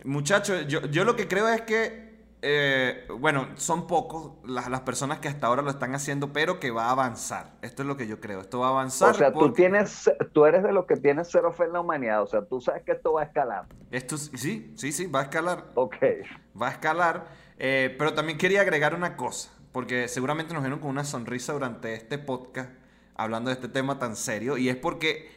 Muchachos, 0.05 0.67
yo, 0.67 0.81
yo 0.87 1.05
lo 1.05 1.15
que 1.15 1.29
creo 1.29 1.49
es 1.49 1.61
que. 1.63 2.04
Eh, 2.47 3.07
bueno, 3.19 3.49
son 3.57 3.87
pocos 3.87 4.33
las, 4.45 4.69
las 4.69 4.83
personas 4.83 5.19
que 5.19 5.29
hasta 5.29 5.47
ahora 5.47 5.63
lo 5.63 5.71
están 5.71 5.95
haciendo, 5.95 6.33
pero 6.33 6.61
que 6.61 6.71
va 6.71 6.85
a 6.87 6.91
avanzar. 6.91 7.55
Esto 7.63 7.83
es 7.83 7.89
lo 7.89 7.97
que 7.97 8.07
yo 8.07 8.21
creo. 8.21 8.41
Esto 8.41 8.61
va 8.61 8.67
a 8.67 8.71
avanzar. 8.71 9.11
O 9.11 9.15
sea, 9.15 9.33
tú 9.33 9.53
tienes, 9.53 10.11
tú 10.33 10.45
eres 10.45 10.63
de 10.63 10.73
los 10.73 10.85
que 10.87 10.97
tienes 10.97 11.29
cero 11.33 11.53
fe 11.53 11.65
en 11.65 11.73
la 11.73 11.81
humanidad. 11.81 12.23
O 12.23 12.27
sea, 12.27 12.43
tú 12.45 12.61
sabes 12.61 12.83
que 12.83 12.93
esto 12.93 13.15
va 13.15 13.23
a 13.23 13.25
escalar. 13.25 13.65
Esto 13.91 14.19
sí, 14.19 14.73
sí, 14.77 14.93
sí, 14.93 15.07
va 15.07 15.21
a 15.21 15.23
escalar. 15.25 15.65
Ok. 15.75 15.97
va 16.61 16.69
a 16.69 16.71
escalar. 16.73 17.27
eh, 17.59 17.95
pero 17.99 18.13
también 18.15 18.37
quería 18.39 18.61
agregar 18.61 18.95
una 18.95 19.17
cosa, 19.17 19.51
porque 19.73 20.07
seguramente 20.09 20.53
nos 20.53 20.63
vieron 20.63 20.79
con 20.81 20.91
una 20.91 21.05
sonrisa 21.05 21.53
durante 21.55 21.95
este 21.95 22.19
podcast 22.19 22.71
hablando 23.17 23.49
de 23.51 23.55
este 23.55 23.69
tema 23.69 23.99
tan 23.99 24.17
serio, 24.17 24.59
y 24.59 24.69
es 24.69 24.77
porque 24.77 25.33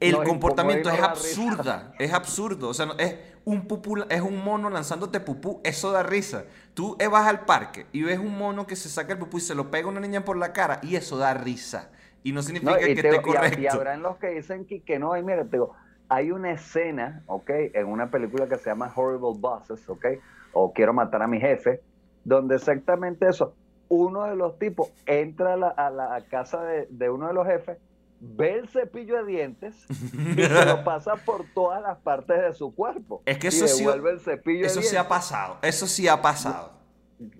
el 0.00 0.12
No, 0.12 0.22
como 0.24 0.70
es 0.70 1.00
absurda, 1.02 1.92
es 1.98 2.12
absurdo, 2.12 2.68
o 2.68 2.74
sea, 2.74 2.86
no- 2.86 2.94
es 2.98 3.16
un 3.48 3.66
pupú, 3.66 3.96
es 4.10 4.20
un 4.20 4.44
mono 4.44 4.68
lanzándote 4.68 5.20
pupú, 5.20 5.60
eso 5.64 5.90
da 5.90 6.02
risa. 6.02 6.44
Tú 6.74 6.96
eh, 7.00 7.08
vas 7.08 7.26
al 7.26 7.46
parque 7.46 7.86
y 7.92 8.02
ves 8.02 8.18
un 8.18 8.36
mono 8.36 8.66
que 8.66 8.76
se 8.76 8.90
saca 8.90 9.14
el 9.14 9.18
pupú 9.18 9.38
y 9.38 9.40
se 9.40 9.54
lo 9.54 9.70
pega 9.70 9.86
a 9.86 9.90
una 9.90 10.00
niña 10.00 10.22
por 10.22 10.36
la 10.36 10.52
cara, 10.52 10.80
y 10.82 10.96
eso 10.96 11.16
da 11.16 11.32
risa. 11.32 11.90
Y 12.22 12.32
no 12.32 12.42
significa 12.42 12.72
No, 12.72 12.78
y, 12.78 12.94
que 12.94 13.02
te 13.02 13.08
esté 13.08 13.20
y 13.20 13.22
correcto. 13.22 13.60
y 13.60 13.66
habrán 13.66 14.02
los 14.02 14.18
que 14.18 14.28
dicen 14.28 14.66
que, 14.66 14.82
que 14.82 14.98
no. 14.98 15.16
Y 15.16 15.22
mira, 15.22 15.44
te 15.44 15.52
digo, 15.52 15.74
hay 16.10 16.30
una 16.30 16.52
escena, 16.52 17.22
¿ok? 17.26 17.50
En 17.72 17.86
una 17.86 18.10
película 18.10 18.46
que 18.48 18.58
se 18.58 18.68
llama 18.68 18.92
Horrible 18.94 19.38
Bosses, 19.38 19.88
¿ok? 19.88 20.04
O 20.52 20.72
Quiero 20.74 20.92
matar 20.92 21.22
a 21.22 21.26
mi 21.26 21.40
jefe, 21.40 21.80
donde 22.24 22.56
exactamente 22.56 23.28
eso. 23.28 23.54
Uno 23.88 24.24
de 24.24 24.36
los 24.36 24.58
tipos 24.58 24.92
entra 25.06 25.54
a 25.54 25.56
la, 25.56 25.68
a 25.68 25.90
la 25.90 26.22
casa 26.28 26.62
de, 26.62 26.86
de 26.90 27.08
uno 27.08 27.28
de 27.28 27.32
los 27.32 27.46
jefes, 27.46 27.78
ve 28.20 28.54
el 28.54 28.68
cepillo 28.68 29.16
de 29.24 29.32
dientes 29.32 29.86
y 30.36 30.42
se 30.42 30.64
lo 30.66 30.82
pasa 30.84 31.16
por 31.16 31.44
todas 31.54 31.80
las 31.82 31.98
partes 31.98 32.40
de 32.40 32.52
su 32.52 32.74
cuerpo. 32.74 33.22
Es 33.26 33.38
que 33.38 33.46
y 33.46 33.50
eso 33.50 33.68
sí- 33.68 33.78
devuelve 33.84 34.10
el 34.12 34.20
cepillo 34.20 34.66
Eso 34.66 34.80
de 34.80 34.86
sí 34.86 34.96
ha 34.96 35.08
pasado, 35.08 35.58
eso 35.62 35.86
sí 35.86 36.08
ha 36.08 36.20
pasado. 36.20 36.72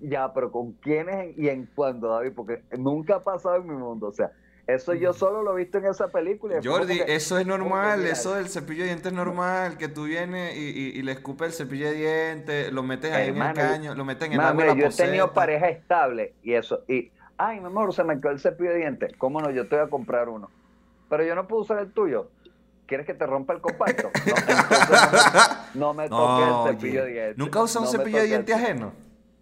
Ya, 0.01 0.33
pero 0.33 0.51
¿con 0.51 0.73
quiénes 0.73 1.37
y 1.37 1.47
en 1.49 1.65
cuándo, 1.73 2.09
David? 2.09 2.33
Porque 2.35 2.63
nunca 2.77 3.15
ha 3.15 3.23
pasado 3.23 3.55
en 3.55 3.67
mi 3.67 3.75
mundo. 3.75 4.07
O 4.07 4.11
sea, 4.11 4.31
eso 4.67 4.93
yo 4.93 5.13
solo 5.13 5.41
lo 5.41 5.57
he 5.57 5.63
visto 5.63 5.77
en 5.77 5.85
esa 5.85 6.09
película. 6.09 6.59
y 6.61 6.67
Jordi, 6.67 6.97
que- 6.97 7.15
eso 7.15 7.39
es 7.39 7.47
normal, 7.47 8.05
eso 8.05 8.35
del 8.35 8.49
cepillo 8.49 8.81
de 8.83 8.87
dientes 8.89 9.07
es 9.07 9.13
normal, 9.13 9.77
que 9.77 9.87
tú 9.87 10.03
vienes 10.03 10.55
y, 10.57 10.59
y- 10.69 10.99
y 10.99 11.01
le 11.01 11.13
escupes 11.13 11.47
el 11.47 11.53
cepillo 11.53 11.87
de 11.87 11.93
dientes, 11.93 12.71
lo 12.73 12.83
metes 12.83 13.11
ahí 13.13 13.29
en 13.29 13.37
el 13.41 13.53
caño, 13.53 13.95
lo 13.95 14.03
metes 14.05 14.27
en 14.27 14.33
el 14.33 14.39
agua 14.41 14.75
yo 14.75 14.87
he 14.87 14.89
tenido 14.91 15.33
pareja 15.33 15.69
estable 15.69 16.33
y 16.43 16.53
eso. 16.53 16.83
Y, 16.89 17.11
ay, 17.37 17.59
mi 17.61 17.65
amor, 17.67 17.93
se 17.93 18.03
me 18.03 18.19
quedó 18.19 18.31
el 18.31 18.39
cepillo 18.39 18.71
de 18.71 18.77
dientes. 18.77 19.13
¿Cómo 19.17 19.39
no? 19.41 19.49
Yo 19.49 19.67
te 19.67 19.75
voy 19.77 19.85
a 19.85 19.89
comprar 19.89 20.27
uno. 20.29 20.51
Pero 21.09 21.23
yo 21.23 21.35
no 21.35 21.47
puedo 21.47 21.63
usar 21.63 21.79
el 21.79 21.91
tuyo. 21.91 22.29
¿Quieres 22.85 23.05
que 23.05 23.13
te 23.13 23.25
rompa 23.25 23.53
el 23.53 23.61
compacto? 23.61 24.09
No, 25.75 25.93
no 25.93 25.93
me, 25.93 26.09
no 26.09 26.09
me 26.09 26.09
toques 26.09 26.47
No, 26.47 26.67
el 26.67 26.73
cepillo 26.75 27.01
de 27.01 27.05
oye, 27.05 27.13
dientes. 27.13 27.37
¿Nunca 27.37 27.59
No 27.59 27.81
un 27.81 27.87
cepillo 27.87 28.17
de 28.17 28.25
dientes 28.27 28.55
ajeno? 28.55 28.91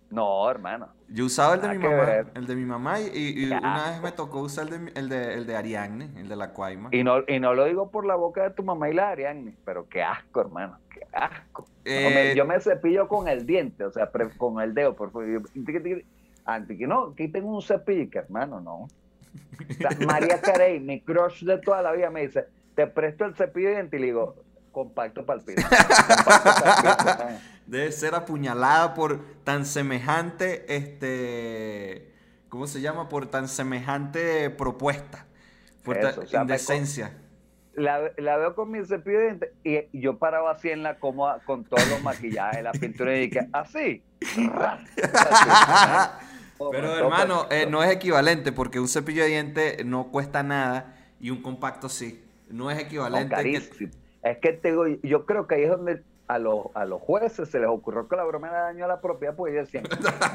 No, 0.10 0.50
hermano. 0.50 0.90
Yo 1.10 1.26
usaba 1.26 1.56
el 1.56 1.62
de 1.62 1.70
mi 1.70 1.78
mamá, 1.78 1.96
ver. 2.04 2.28
el 2.34 2.48
de 2.48 2.56
mi 2.56 2.66
mamá 2.66 3.00
y, 3.00 3.46
una 3.46 3.92
vez 3.92 4.02
me 4.02 4.12
tocó 4.12 4.42
usar 4.42 4.68
el 4.68 4.86
de, 4.86 4.92
el 5.00 5.10
de, 5.10 5.34
el 5.36 5.46
de 5.48 5.56
Ariadne, 5.56 6.12
el 6.18 6.28
de 6.28 6.36
la 6.36 6.52
Cuaima. 6.52 6.90
Y 6.92 7.04
no, 7.04 7.20
y 7.28 7.40
no 7.40 7.54
lo 7.54 7.64
digo 7.66 7.90
por 7.90 8.06
la 8.06 8.16
boca 8.16 8.44
de 8.44 8.50
tu 8.52 8.64
mamá 8.64 8.90
y 8.90 8.94
la 8.94 9.10
Ariadne, 9.10 9.56
pero 9.64 9.88
qué 9.88 10.04
asco, 10.04 10.42
hermano. 10.42 10.78
Qué 10.90 11.02
asco. 11.14 11.66
Me- 11.86 12.32
Eh, 12.32 12.34
yo 12.36 12.46
me 12.46 12.60
cepillo 12.60 13.08
con 13.08 13.30
el 13.30 13.46
diente, 13.46 13.86
o 13.86 13.92
sea, 13.92 14.12
pre- 14.12 14.30
con 14.38 14.62
el 14.62 14.74
dedo, 14.74 14.96
por 14.96 15.12
favor. 15.12 15.28
Antes 16.46 16.78
que 16.78 16.88
no, 16.88 17.08
aquí 17.14 17.28
tengo 17.30 17.54
un 17.56 17.62
cepillo, 17.62 18.10
que 18.10 18.20
hermano, 18.20 18.60
no. 18.60 18.88
O 19.70 19.74
sea, 19.74 19.90
María 20.06 20.40
Carey, 20.42 20.80
mi 20.80 21.02
crush 21.02 21.44
de 21.44 21.58
toda 21.60 21.82
la 21.82 21.92
vida, 21.92 22.10
me 22.10 22.22
dice, 22.28 22.46
te 22.76 22.88
presto 22.88 23.26
el 23.26 23.36
cepillo 23.36 23.70
de 23.70 23.76
diente 23.76 23.98
y 23.98 24.00
le 24.00 24.06
digo, 24.08 24.36
compacto 24.72 25.26
para 25.26 25.40
el 25.40 25.46
piso. 25.46 25.68
Debe 27.66 27.92
ser 27.92 28.16
apuñalada 28.16 28.94
por 28.94 29.20
tan 29.44 29.66
semejante, 29.66 30.66
este, 30.74 32.14
¿cómo 32.50 32.68
se 32.68 32.80
llama? 32.82 33.10
Por 33.10 33.26
tan 33.28 33.48
semejante 33.50 34.50
propuesta, 34.52 35.26
por 35.84 35.98
Eso, 35.98 36.22
ta- 36.22 36.42
indecencia. 36.44 37.12
La, 37.74 38.00
la 38.18 38.38
veo 38.38 38.56
con 38.56 38.72
mi 38.72 38.84
cepillo 38.86 39.20
de 39.20 39.26
dientes 39.26 39.50
y, 39.64 39.76
y 39.92 40.02
yo 40.02 40.18
paraba 40.18 40.52
así 40.52 40.70
en 40.70 40.82
la 40.82 40.98
cómoda 40.98 41.40
con 41.46 41.64
todos 41.66 41.88
los 41.90 42.02
maquillajes, 42.02 42.64
la 42.64 42.72
pintura 42.72 43.16
y 43.16 43.28
dije, 43.28 43.48
así. 43.52 44.02
Pero 46.72 46.98
hermano, 46.98 47.46
eh, 47.50 47.66
no 47.70 47.84
es 47.84 47.92
equivalente 47.92 48.52
porque 48.52 48.80
un 48.80 48.88
cepillo 48.88 49.24
de 49.24 49.30
dientes 49.30 49.86
no 49.86 50.08
cuesta 50.12 50.44
nada 50.44 50.96
y 51.20 51.30
un 51.30 51.42
compacto 51.42 51.90
sí. 51.90 52.24
No 52.50 52.70
es 52.72 52.78
No, 52.78 52.84
equivalente. 52.84 53.36
que-. 53.44 53.90
Es 54.24 54.38
que 54.40 54.54
te 54.54 54.70
digo, 54.72 54.86
yo 55.04 55.26
creo 55.26 55.48
que 55.48 55.56
ahí 55.56 55.64
es 55.64 55.70
donde 55.70 56.04
a 56.30 56.40
los, 56.40 56.66
a 56.74 56.84
los 56.84 57.02
jueces 57.02 57.50
se 57.50 57.58
les 57.60 57.70
ocurrió 57.70 58.08
que 58.10 58.16
la 58.18 58.26
broma 58.26 58.50
era 58.50 58.62
daño 58.64 58.84
a 58.84 58.88
la 58.90 59.00
propiedad, 59.00 59.34
pues 59.34 59.54
ellos 59.54 59.72
decían, 59.72 59.86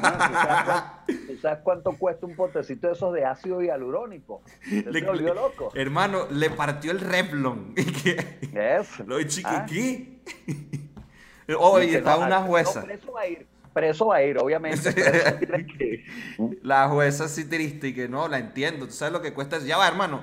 "Mano, 0.01 0.17
¿tú, 0.27 0.33
sabes 0.33 1.27
tú 1.27 1.37
sabes 1.37 1.59
cuánto 1.63 1.91
cuesta 1.97 2.25
un 2.25 2.35
potecito 2.35 2.87
de 2.87 2.93
esos 2.93 3.13
de 3.13 3.25
ácido 3.25 3.61
hialurónico? 3.61 4.41
¿Te 4.67 4.91
Le- 4.91 5.01
volvió 5.03 5.35
loco? 5.35 5.69
Hermano, 5.75 6.25
le 6.31 6.49
partió 6.49 6.91
el 6.91 6.99
Revlon. 6.99 7.75
Eso. 8.55 9.03
Lo 9.05 9.21
chico, 9.23 9.49
Ah. 9.51 9.65
Oye, 11.59 11.85
Dice, 11.87 11.97
está 11.99 12.17
no, 12.17 12.25
una 12.25 12.39
no, 12.39 12.45
jueza. 12.47 12.81
preso 12.83 13.11
va 13.11 13.21
a 13.21 13.27
ir, 13.27 13.45
preso 13.73 14.07
va 14.07 14.17
a 14.17 14.23
ir, 14.23 14.37
obviamente. 14.37 14.93
que. 14.95 16.05
La 16.61 16.87
jueza 16.89 17.27
sí 17.27 17.45
triste 17.45 17.89
y 17.89 17.93
que 17.93 18.07
no, 18.07 18.27
la 18.27 18.39
entiendo. 18.39 18.85
¿Tú 18.85 18.93
sabes 18.93 19.11
lo 19.11 19.21
que 19.21 19.33
cuesta? 19.33 19.59
Ya 19.59 19.77
va, 19.77 19.87
hermano. 19.87 20.21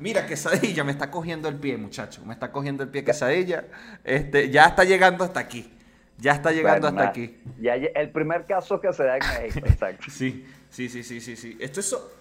Mira, 0.00 0.26
quesadilla, 0.26 0.84
me 0.84 0.92
está 0.92 1.10
cogiendo 1.10 1.48
el 1.48 1.56
pie, 1.56 1.76
muchacho. 1.76 2.24
Me 2.24 2.34
está 2.34 2.52
cogiendo 2.52 2.82
el 2.82 2.88
pie 2.90 3.04
quesadilla. 3.04 3.64
Este, 4.04 4.50
ya 4.50 4.66
está 4.66 4.84
llegando 4.84 5.24
hasta 5.24 5.40
aquí. 5.40 5.72
Ya 6.18 6.32
está 6.32 6.50
llegando 6.50 6.88
Bueno, 6.90 6.98
hasta 6.98 7.10
aquí. 7.10 7.38
Ya, 7.60 7.74
el 7.74 8.10
primer 8.10 8.44
caso 8.44 8.80
que 8.80 8.92
se 8.92 9.04
da 9.04 9.18
en 9.18 9.42
México, 9.42 9.66
exacto. 9.70 10.06
Sí, 10.10 10.46
sí, 10.70 10.88
sí, 10.88 11.02
sí, 11.02 11.20
sí, 11.20 11.36
sí. 11.36 11.56
Esto 11.60 11.80
es 11.80 11.86
so- 11.86 12.12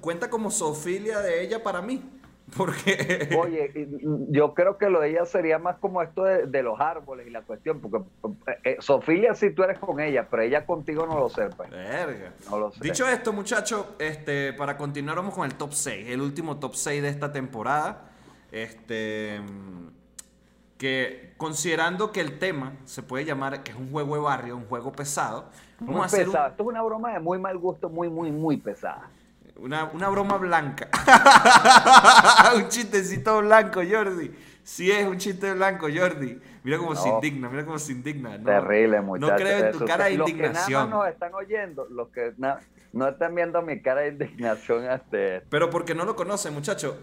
cuenta 0.00 0.28
como 0.28 0.50
zoofilia 0.50 1.20
de 1.20 1.42
ella 1.42 1.62
para 1.62 1.80
mí. 1.80 2.02
Porque. 2.56 3.28
Oye, 3.38 3.88
yo 4.28 4.52
creo 4.54 4.76
que 4.76 4.90
lo 4.90 5.00
de 5.00 5.10
ella 5.10 5.24
sería 5.24 5.58
más 5.58 5.76
como 5.78 6.02
esto 6.02 6.24
de, 6.24 6.46
de 6.46 6.62
los 6.62 6.78
árboles 6.80 7.26
y 7.26 7.30
la 7.30 7.42
cuestión, 7.42 7.80
porque 7.80 7.98
eh, 8.46 8.58
eh, 8.64 8.76
Sofía 8.80 9.34
sí 9.34 9.50
tú 9.50 9.62
eres 9.62 9.78
con 9.78 10.00
ella, 10.00 10.26
pero 10.30 10.42
ella 10.42 10.66
contigo 10.66 11.06
no 11.06 11.18
lo 11.18 11.28
sé, 11.28 11.48
pues. 11.56 11.70
Verga. 11.70 12.32
No 12.50 12.58
lo 12.58 12.72
sé. 12.72 12.80
Dicho 12.82 13.08
esto, 13.08 13.32
muchachos, 13.32 13.86
este, 13.98 14.52
para 14.52 14.76
continuar 14.76 15.16
vamos 15.16 15.34
con 15.34 15.46
el 15.46 15.54
top 15.54 15.72
6, 15.72 16.08
el 16.10 16.20
último 16.20 16.58
top 16.58 16.74
6 16.74 17.02
de 17.02 17.08
esta 17.08 17.32
temporada. 17.32 18.08
Este, 18.50 19.40
que 20.76 21.32
considerando 21.36 22.10
que 22.12 22.20
el 22.20 22.38
tema 22.38 22.74
se 22.84 23.02
puede 23.02 23.24
llamar 23.24 23.62
que 23.62 23.70
es 23.70 23.76
un 23.78 23.90
juego 23.90 24.16
de 24.16 24.20
barrio, 24.20 24.56
un 24.56 24.66
juego 24.66 24.90
pesado, 24.92 25.46
Muy 25.78 25.90
vamos 25.94 26.02
a 26.02 26.06
hacer 26.06 26.26
un- 26.26 26.32
pesado. 26.32 26.50
Esto 26.50 26.62
es 26.64 26.68
una 26.68 26.82
broma 26.82 27.12
de 27.12 27.20
muy 27.20 27.38
mal 27.38 27.56
gusto, 27.56 27.88
muy, 27.88 28.08
muy, 28.08 28.32
muy 28.32 28.56
pesada. 28.56 29.08
Una, 29.56 29.84
una 29.84 30.08
broma 30.08 30.36
blanca. 30.38 30.88
un 32.56 32.68
chistecito 32.68 33.40
blanco, 33.40 33.80
Jordi. 33.88 34.30
Sí 34.64 34.90
es 34.90 35.06
un 35.06 35.18
chiste 35.18 35.52
blanco, 35.54 35.88
Jordi. 35.92 36.38
Mira 36.62 36.78
cómo 36.78 36.94
se 36.94 37.08
No. 37.08 37.16
indigna, 37.16 37.48
mira 37.48 37.64
cómo 37.64 37.78
se 37.78 37.92
indigna. 37.92 38.38
No, 38.38 38.44
Terrible, 38.44 39.00
muchachos. 39.00 39.30
No 39.30 39.36
creo 39.36 39.66
en 39.66 39.72
tu 39.72 39.84
cara 39.84 40.04
de 40.04 40.16
los 40.16 40.26
que 40.26 40.32
nada 40.34 40.46
indignación. 40.48 40.90
más 40.90 40.98
nos 40.98 41.08
están 41.08 41.34
oyendo, 41.34 41.86
los 41.90 42.08
que 42.10 42.32
no 42.92 43.08
están 43.08 43.34
viendo 43.34 43.60
mi 43.62 43.80
cara 43.82 44.02
de 44.02 44.08
indignación 44.08 44.84
esto. 44.84 45.16
Pero 45.48 45.70
porque 45.70 45.94
no 45.94 46.04
lo 46.04 46.14
conocen, 46.14 46.54
muchachos. 46.54 46.94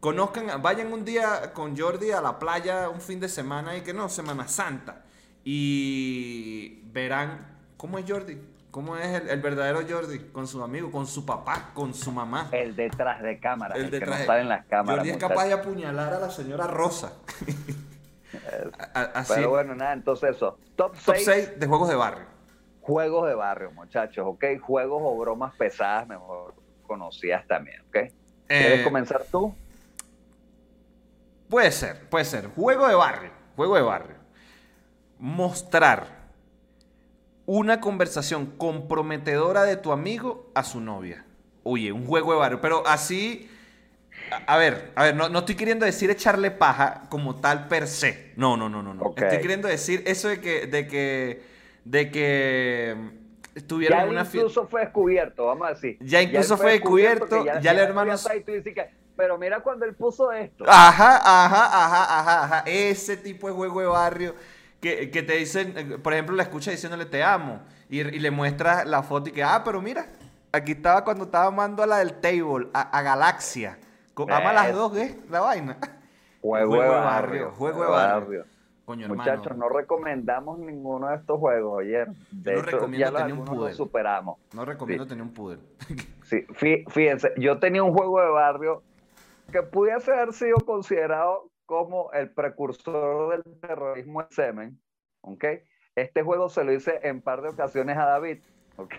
Conozcan, 0.00 0.60
vayan 0.62 0.92
un 0.92 1.04
día 1.04 1.52
con 1.52 1.76
Jordi 1.76 2.10
a 2.10 2.20
la 2.20 2.38
playa 2.38 2.88
un 2.88 3.00
fin 3.00 3.20
de 3.20 3.28
semana 3.28 3.76
y 3.76 3.82
que 3.82 3.94
no, 3.94 4.08
Semana 4.08 4.48
Santa. 4.48 5.04
Y 5.44 6.80
verán 6.92 7.46
cómo 7.76 7.98
es 7.98 8.04
Jordi, 8.10 8.38
cómo 8.74 8.96
es 8.96 9.06
el, 9.22 9.28
el 9.28 9.40
verdadero 9.40 9.82
Jordi, 9.88 10.18
con 10.32 10.48
su 10.48 10.60
amigo, 10.60 10.90
con 10.90 11.06
su 11.06 11.24
papá, 11.24 11.70
con 11.74 11.94
su 11.94 12.10
mamá. 12.10 12.48
El 12.50 12.74
detrás 12.74 13.22
de 13.22 13.38
cámara, 13.38 13.76
el, 13.76 13.84
El 13.84 14.00
que 14.00 14.04
no 14.04 14.16
de- 14.16 14.26
sale 14.26 14.40
en 14.40 14.48
las 14.48 14.66
cámaras. 14.66 14.96
Jordi 14.96 15.10
es 15.10 15.14
muchachos. 15.14 15.36
capaz 15.36 15.46
de 15.46 15.52
apuñalar 15.52 16.12
a 16.12 16.18
la 16.18 16.28
señora 16.28 16.66
Rosa. 16.66 17.12
A-. 18.94 19.24
Pero 19.28 19.50
bueno, 19.50 19.76
nada, 19.76 19.92
entonces 19.92 20.34
eso. 20.34 20.58
Top 20.74 20.92
Top 21.04 21.14
6 21.14 21.24
6 21.24 21.60
de 21.60 21.66
juegos 21.68 21.88
de 21.88 21.94
barrio. 21.94 22.26
juegos 22.80 23.28
de 23.28 23.34
barrio, 23.36 23.70
muchachos, 23.70 24.24
¿ok? 24.26 24.44
Juegos 24.60 25.00
o 25.04 25.16
bromas 25.18 25.54
pesadas, 25.54 26.08
mejor 26.08 26.54
conocidas 26.84 27.46
también, 27.46 27.80
¿ok? 27.82 27.92
¿Quieres 28.48 28.80
Eh, 28.80 28.82
comenzar 28.82 29.22
tú? 29.30 29.54
Puede 31.48 31.70
ser, 31.70 32.08
puede 32.10 32.24
ser. 32.24 32.48
Juego 32.48 32.88
de 32.88 32.96
barrio. 32.96 33.30
Juego 33.54 33.76
de 33.76 33.82
barrio. 33.82 34.16
Mostrar 35.20 36.13
una 37.46 37.80
conversación 37.80 38.46
comprometedora 38.56 39.64
de 39.64 39.76
tu 39.76 39.92
amigo 39.92 40.50
a 40.54 40.62
su 40.64 40.80
novia. 40.80 41.24
Oye, 41.62 41.92
un 41.92 42.06
juego 42.06 42.32
de 42.32 42.38
barrio. 42.38 42.60
Pero 42.60 42.86
así. 42.86 43.50
A, 44.30 44.54
a 44.54 44.56
ver, 44.56 44.92
a 44.94 45.04
ver, 45.04 45.14
no, 45.16 45.28
no 45.28 45.40
estoy 45.40 45.54
queriendo 45.54 45.84
decir 45.86 46.10
echarle 46.10 46.50
paja 46.50 47.02
como 47.10 47.36
tal 47.40 47.68
per 47.68 47.86
se. 47.86 48.32
No, 48.36 48.56
no, 48.56 48.68
no, 48.68 48.82
no, 48.82 48.94
no. 48.94 49.14
Estoy 49.16 49.38
queriendo 49.40 49.68
decir 49.68 50.02
eso 50.06 50.28
de 50.28 50.40
que. 50.40 50.66
de 50.66 50.86
que. 50.86 51.42
de 51.84 52.10
que 52.10 52.96
mm, 52.96 53.56
estuvieron 53.58 53.98
Ya 53.98 54.04
en 54.04 54.10
una 54.10 54.24
fiesta. 54.24 54.38
incluso 54.38 54.66
fue 54.68 54.80
descubierto, 54.82 55.46
vamos 55.46 55.66
a 55.68 55.70
decir. 55.74 55.96
Ya 56.00 56.22
incluso 56.22 56.56
fue 56.56 56.72
descubierto, 56.72 57.44
que 57.44 57.52
ya 57.60 57.70
el 57.72 57.78
hermano- 57.78 58.14
ya 58.16 58.34
y 58.36 58.40
tú 58.42 58.52
dices 58.52 58.74
que, 58.74 58.90
pero 59.16 59.38
mira 59.38 59.60
cuando 59.60 59.84
él 59.84 59.94
puso 59.94 60.32
esto. 60.32 60.64
Ajá, 60.66 61.16
ajá, 61.18 61.66
ajá, 61.66 62.18
ajá, 62.20 62.44
ajá. 62.44 62.64
Ese 62.66 63.16
tipo 63.16 63.46
de 63.48 63.52
juego 63.54 63.80
de 63.80 63.86
barrio 63.86 64.34
que, 64.84 65.10
que 65.10 65.22
te 65.22 65.34
dicen, 65.36 65.72
eh, 65.76 65.98
por 66.02 66.12
ejemplo, 66.12 66.36
la 66.36 66.42
escucha 66.42 66.70
diciéndole 66.70 67.06
te 67.06 67.22
amo 67.22 67.62
y, 67.88 68.00
y 68.00 68.18
le 68.18 68.30
muestras 68.30 68.86
la 68.86 69.02
foto 69.02 69.30
y 69.30 69.32
que, 69.32 69.42
ah, 69.42 69.62
pero 69.64 69.80
mira, 69.80 70.06
aquí 70.52 70.72
estaba 70.72 71.02
cuando 71.04 71.24
estaba 71.24 71.46
amando 71.46 71.82
a 71.82 71.86
la 71.86 71.98
del 71.98 72.14
table, 72.20 72.68
a, 72.74 72.82
a 72.98 73.02
Galaxia. 73.02 73.78
Co- 74.12 74.26
Ama 74.30 74.50
a 74.50 74.52
las 74.52 74.72
dos, 74.74 74.96
¿eh? 74.98 75.18
La 75.30 75.40
vaina. 75.40 75.78
Juego, 76.42 76.68
Juego 76.68 76.82
de 76.82 76.88
barrio. 76.90 77.04
barrio, 77.04 77.50
juego 77.56 77.82
de 77.84 77.90
barrio. 77.90 78.44
Coño, 78.84 79.06
hermano. 79.06 79.22
Muchachos, 79.32 79.56
no 79.56 79.68
recomendamos 79.70 80.58
ninguno 80.58 81.08
de 81.08 81.16
estos 81.16 81.40
juegos, 81.40 81.78
oye. 81.78 82.04
De 82.30 82.52
no 82.52 82.60
hecho, 82.60 82.70
recomiendo 82.70 83.10
ya 83.10 83.16
tener 83.16 83.32
un 83.32 83.58
los 83.58 83.74
superamos. 83.74 84.38
No 84.52 84.66
recomiendo 84.66 85.04
Sí. 85.04 85.08
tener 85.08 85.22
un 85.22 85.32
pudel. 85.32 85.60
Sí, 86.24 86.46
fí- 86.58 86.84
fíjense, 86.90 87.32
yo 87.38 87.58
tenía 87.58 87.82
un 87.82 87.92
juego 87.94 88.20
de 88.20 88.28
barrio 88.28 88.82
que 89.52 89.62
pudiese 89.62 90.12
haber 90.12 90.32
sido 90.32 90.56
considerado 90.64 91.48
como 91.66 92.12
el 92.12 92.30
precursor 92.30 93.42
del 93.42 93.60
terrorismo 93.60 94.22
en 94.22 94.30
semen, 94.30 94.80
¿ok? 95.22 95.44
Este 95.94 96.22
juego 96.22 96.48
se 96.48 96.64
lo 96.64 96.72
hice 96.72 97.00
en 97.02 97.20
par 97.20 97.42
de 97.42 97.50
ocasiones 97.50 97.96
a 97.96 98.04
David, 98.04 98.38
¿ok? 98.76 98.94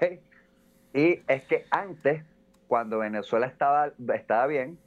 Y 0.94 1.22
es 1.28 1.44
que 1.44 1.66
antes, 1.72 2.24
cuando 2.68 3.00
Venezuela 3.00 3.48
estaba, 3.48 3.92
estaba 4.14 4.48
bien, 4.48 4.78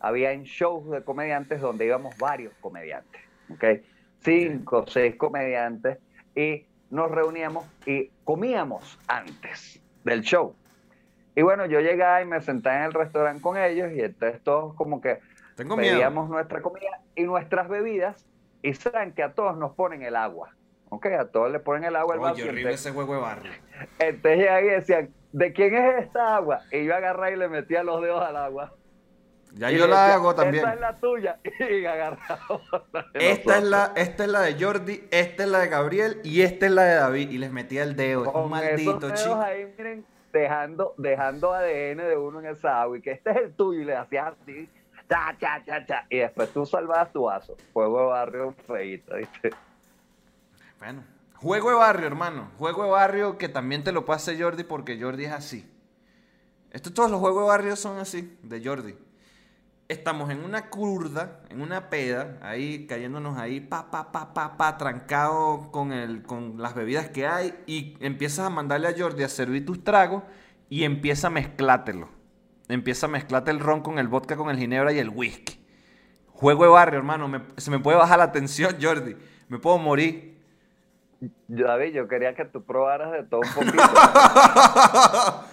había 0.00 0.32
en 0.32 0.44
shows 0.44 0.90
de 0.90 1.04
comediantes 1.04 1.60
donde 1.60 1.86
íbamos 1.86 2.16
varios 2.18 2.54
comediantes, 2.60 3.20
¿ok? 3.50 3.64
Cinco, 4.20 4.86
seis 4.86 5.16
comediantes, 5.16 5.98
y 6.34 6.66
nos 6.90 7.10
reuníamos 7.10 7.66
y 7.84 8.10
comíamos 8.24 8.98
antes 9.08 9.80
del 10.04 10.22
show. 10.22 10.54
Y 11.34 11.42
bueno, 11.42 11.66
yo 11.66 11.80
llegaba 11.80 12.22
y 12.22 12.24
me 12.24 12.40
sentaba 12.40 12.76
en 12.78 12.82
el 12.84 12.94
restaurante 12.94 13.42
con 13.42 13.58
ellos 13.58 13.92
y 13.92 14.00
entonces 14.00 14.42
todos 14.42 14.74
como 14.74 15.00
que 15.00 15.18
Tengo 15.56 15.76
miedo. 15.76 15.94
pedíamos 15.94 16.28
nuestra 16.28 16.62
comida 16.62 17.00
y 17.14 17.24
nuestras 17.24 17.68
bebidas 17.68 18.24
y 18.62 18.74
saben 18.74 19.12
que 19.12 19.22
a 19.22 19.32
todos 19.32 19.56
nos 19.56 19.72
ponen 19.74 20.02
el 20.02 20.14
agua. 20.14 20.54
¿Ok? 20.88 21.06
A 21.06 21.26
todos 21.26 21.50
le 21.50 21.58
ponen 21.58 21.84
el 21.84 21.96
agua 21.96 22.14
al 22.14 22.38
y 22.38 22.42
horrible 22.42 22.72
ese 22.72 22.92
juego 22.92 23.14
de 23.14 23.20
barrio. 23.20 23.52
entonces 23.98 24.46
y 24.62 24.66
decían, 24.66 25.10
¿de 25.32 25.52
quién 25.52 25.74
es 25.74 26.04
esta 26.04 26.36
agua? 26.36 26.60
Y 26.70 26.84
yo 26.84 26.94
agarraba 26.94 27.30
y 27.30 27.36
le 27.36 27.48
metía 27.48 27.82
los 27.82 28.00
dedos 28.00 28.22
al 28.22 28.36
agua. 28.36 28.72
Ya 29.54 29.72
Y 29.72 29.78
yo 29.78 29.86
la 29.86 30.02
decía, 30.02 30.14
hago 30.14 30.34
también. 30.34 30.64
Esta 30.64 30.74
es 30.74 30.80
la 30.80 30.96
tuya. 30.96 31.40
Y 31.70 31.86
agarraba 31.86 32.60
Esta 33.14 33.58
es, 33.58 33.64
la, 33.64 33.92
esta 33.96 34.24
es 34.24 34.30
la 34.30 34.40
de 34.42 34.62
Jordi, 34.62 35.08
esta 35.10 35.44
es 35.44 35.48
la 35.48 35.58
de 35.60 35.68
Gabriel 35.68 36.20
y 36.24 36.42
esta 36.42 36.66
es 36.66 36.72
la 36.72 36.84
de 36.84 36.94
David. 36.96 37.30
Y 37.30 37.38
les 37.38 37.50
metía 37.50 37.82
el 37.82 37.96
dedo. 37.96 38.22
Es 38.22 38.26
un 38.28 38.32
Con 38.32 38.42
esos 38.42 38.50
maldito 38.50 38.98
dedos 38.98 39.22
chico. 39.22 39.40
ahí, 39.40 39.74
miren, 39.78 40.04
dejando, 40.32 40.94
dejando 40.98 41.52
ADN 41.54 41.96
de 41.98 42.16
uno 42.18 42.40
en 42.40 42.46
esa 42.46 42.82
agua 42.82 42.98
y 42.98 43.00
que 43.00 43.12
este 43.12 43.30
es 43.30 43.36
el 43.38 43.54
tuyo 43.54 43.80
y 43.80 43.84
le 43.84 43.96
hacías 43.96 44.34
así, 44.42 44.68
cha, 45.08 45.36
cha, 45.38 45.64
cha, 45.64 45.86
cha, 45.86 46.06
y 46.10 46.18
después 46.18 46.52
tú 46.52 46.66
salvabas 46.66 47.12
tu 47.12 47.24
vaso. 47.24 47.56
Fuego 47.72 48.00
de 48.00 48.06
barrio 48.06 48.54
feíto, 48.66 49.16
¿viste? 49.16 49.50
Bueno, 50.78 51.04
juego 51.34 51.70
de 51.70 51.76
barrio, 51.76 52.06
hermano. 52.06 52.50
Juego 52.58 52.84
de 52.84 52.90
barrio 52.90 53.38
que 53.38 53.48
también 53.48 53.84
te 53.84 53.92
lo 53.92 54.04
pase 54.04 54.40
Jordi 54.40 54.64
porque 54.64 55.00
Jordi 55.00 55.24
es 55.24 55.32
así. 55.32 55.70
Esto, 56.70 56.92
todos 56.92 57.10
los 57.10 57.20
juegos 57.20 57.44
de 57.44 57.48
barrio 57.48 57.76
son 57.76 57.98
así, 57.98 58.38
de 58.42 58.62
Jordi. 58.62 58.94
Estamos 59.88 60.30
en 60.30 60.44
una 60.44 60.68
curda, 60.68 61.40
en 61.48 61.60
una 61.60 61.88
peda, 61.88 62.38
ahí 62.42 62.86
cayéndonos 62.88 63.38
ahí, 63.38 63.60
pa, 63.60 63.90
pa, 63.90 64.10
pa, 64.10 64.34
pa, 64.34 64.56
pa, 64.56 64.76
trancado 64.76 65.70
con, 65.70 65.92
el, 65.92 66.24
con 66.24 66.60
las 66.60 66.74
bebidas 66.74 67.08
que 67.08 67.26
hay 67.26 67.54
y 67.66 67.96
empiezas 68.00 68.46
a 68.46 68.50
mandarle 68.50 68.88
a 68.88 68.94
Jordi 68.98 69.22
a 69.22 69.28
servir 69.28 69.64
tus 69.64 69.84
tragos 69.84 70.24
y 70.68 70.82
empieza 70.82 71.28
a 71.28 71.30
mezclátelo. 71.30 72.15
Empieza 72.68 73.06
a 73.06 73.08
mezclarte 73.08 73.50
el 73.50 73.60
ron 73.60 73.80
con 73.80 73.98
el 73.98 74.08
vodka, 74.08 74.36
con 74.36 74.50
el 74.50 74.58
ginebra 74.58 74.92
y 74.92 74.98
el 74.98 75.08
whisky. 75.10 75.60
Juego 76.28 76.64
de 76.64 76.70
barrio, 76.70 76.98
hermano. 76.98 77.28
me- 77.28 77.42
se 77.56 77.70
me 77.70 77.78
puede 77.78 77.96
bajar 77.98 78.18
la 78.18 78.32
tensión, 78.32 78.76
Jordi. 78.82 79.16
Me 79.48 79.58
puedo 79.58 79.78
morir. 79.78 80.36
David, 81.48 81.94
yo 81.94 82.08
quería 82.08 82.34
que 82.34 82.44
tú 82.44 82.62
probaras 82.64 83.10
de 83.12 83.22
todo 83.22 83.40
un 83.40 83.48
poquito. 83.54 83.82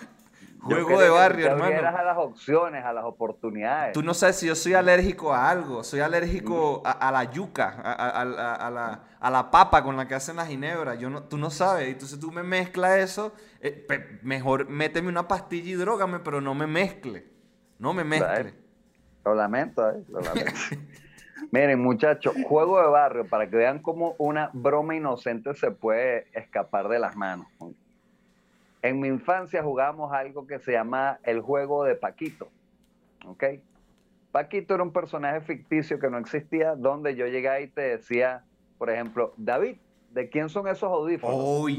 Juego 0.64 0.99
de 1.01 1.09
barrio, 1.09 1.45
te 1.45 1.51
hermano. 1.51 1.88
a 1.97 2.03
las 2.03 2.18
opciones, 2.18 2.86
a 2.86 2.93
las 2.93 3.03
oportunidades. 3.03 3.93
Tú 3.93 4.01
no 4.01 4.14
sabes 4.14 4.38
si 4.38 4.47
yo 4.47 4.55
soy 4.55 4.74
alérgico 4.74 5.34
a 5.34 5.49
algo. 5.49 5.84
Soy 5.84 5.99
alérgico 5.99 6.82
a, 6.86 6.91
a 6.91 7.11
la 7.11 7.26
yuca, 7.32 7.76
a, 7.84 8.22
a- 8.22 8.26
la, 8.72 9.03
a 9.20 9.30
la 9.30 9.51
papa 9.51 9.84
con 9.84 9.97
la 9.97 10.07
que 10.07 10.16
hacen 10.16 10.38
la 10.38 10.45
ginebra. 10.45 10.95
Yo 10.95 11.09
no, 11.09 11.24
tú 11.24 11.38
no 11.38 11.49
sabes. 11.49 11.89
Entonces 11.89 12.20
tú 12.20 12.32
me 12.32 12.43
mezclas 12.43 12.97
eso. 12.99 13.34
eh, 13.61 13.86
mejor 14.24 14.70
méteme 14.70 15.09
una 15.09 15.28
pastilla 15.28 15.70
y 15.72 15.74
drógame, 15.76 16.20
pero 16.20 16.39
no 16.41 16.53
me 16.55 16.66
mezcle. 16.68 17.26
No 17.80 17.93
me 17.93 18.03
mezcle. 18.03 18.53
Lo 19.26 19.36
lamento, 19.36 19.89
¿eh? 19.89 20.03
Lo 20.09 20.22
lamento. 20.22 20.51
Miren, 21.51 21.82
muchachos, 21.82 22.34
juego 22.47 22.82
de 22.82 22.88
barrio, 22.88 23.26
para 23.28 23.49
que 23.49 23.55
vean 23.57 23.80
cómo 23.80 24.16
una 24.18 24.49
broma 24.53 24.95
inocente 24.95 25.53
se 25.55 25.72
puede 25.72 26.28
escapar 26.34 26.88
de 26.88 26.99
las 26.99 27.16
manos. 27.16 27.47
En 28.84 28.99
mi 28.99 29.07
infancia 29.07 29.63
jugábamos 29.63 30.11
algo 30.11 30.45
que 30.45 30.59
se 30.59 30.73
llama 30.73 31.17
el 31.23 31.39
juego 31.39 31.86
de 31.86 31.95
Paquito. 31.95 32.49
¿Ok? 33.25 33.45
Paquito 34.34 34.75
era 34.75 34.84
un 34.84 34.91
personaje 34.91 35.39
ficticio 35.39 35.99
que 35.99 36.09
no 36.09 36.17
existía, 36.17 36.75
donde 36.75 37.15
yo 37.15 37.25
llegaba 37.27 37.61
y 37.61 37.69
te 37.69 37.81
decía, 37.81 38.43
por 38.77 38.89
ejemplo, 38.89 39.34
David, 39.38 39.77
¿de 40.11 40.29
quién 40.29 40.49
son 40.49 40.67
esos 40.67 40.91
audífonos? 40.91 41.38
Oye, 41.39 41.77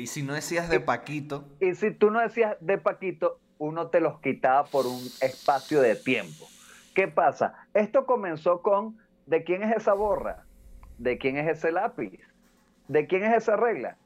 y 0.00 0.06
si 0.06 0.22
no 0.22 0.34
decías 0.34 0.68
de 0.68 0.80
Paquito. 0.80 1.46
Y 1.60 1.74
si 1.76 1.92
tú 1.92 2.10
no 2.10 2.20
decías 2.20 2.58
de 2.60 2.76
Paquito, 2.76 3.40
uno 3.56 3.86
te 3.86 4.00
los 4.00 4.20
quitaba 4.20 4.64
por 4.64 4.86
un 4.86 5.00
espacio 5.22 5.80
de 5.80 5.96
tiempo. 5.96 6.44
¿Qué 6.94 7.08
pasa? 7.08 7.54
Esto 7.72 8.04
comenzó 8.04 8.60
con 8.60 8.98
¿de 9.24 9.44
quién 9.44 9.62
es 9.62 9.74
esa 9.74 9.94
borra? 9.94 10.44
¿De 10.98 11.16
quién 11.16 11.38
es 11.38 11.48
ese 11.48 11.72
lápiz? 11.72 12.20
¿De 12.88 13.06
quién 13.06 13.24
es 13.24 13.34
esa 13.34 13.56
regla? 13.56 13.96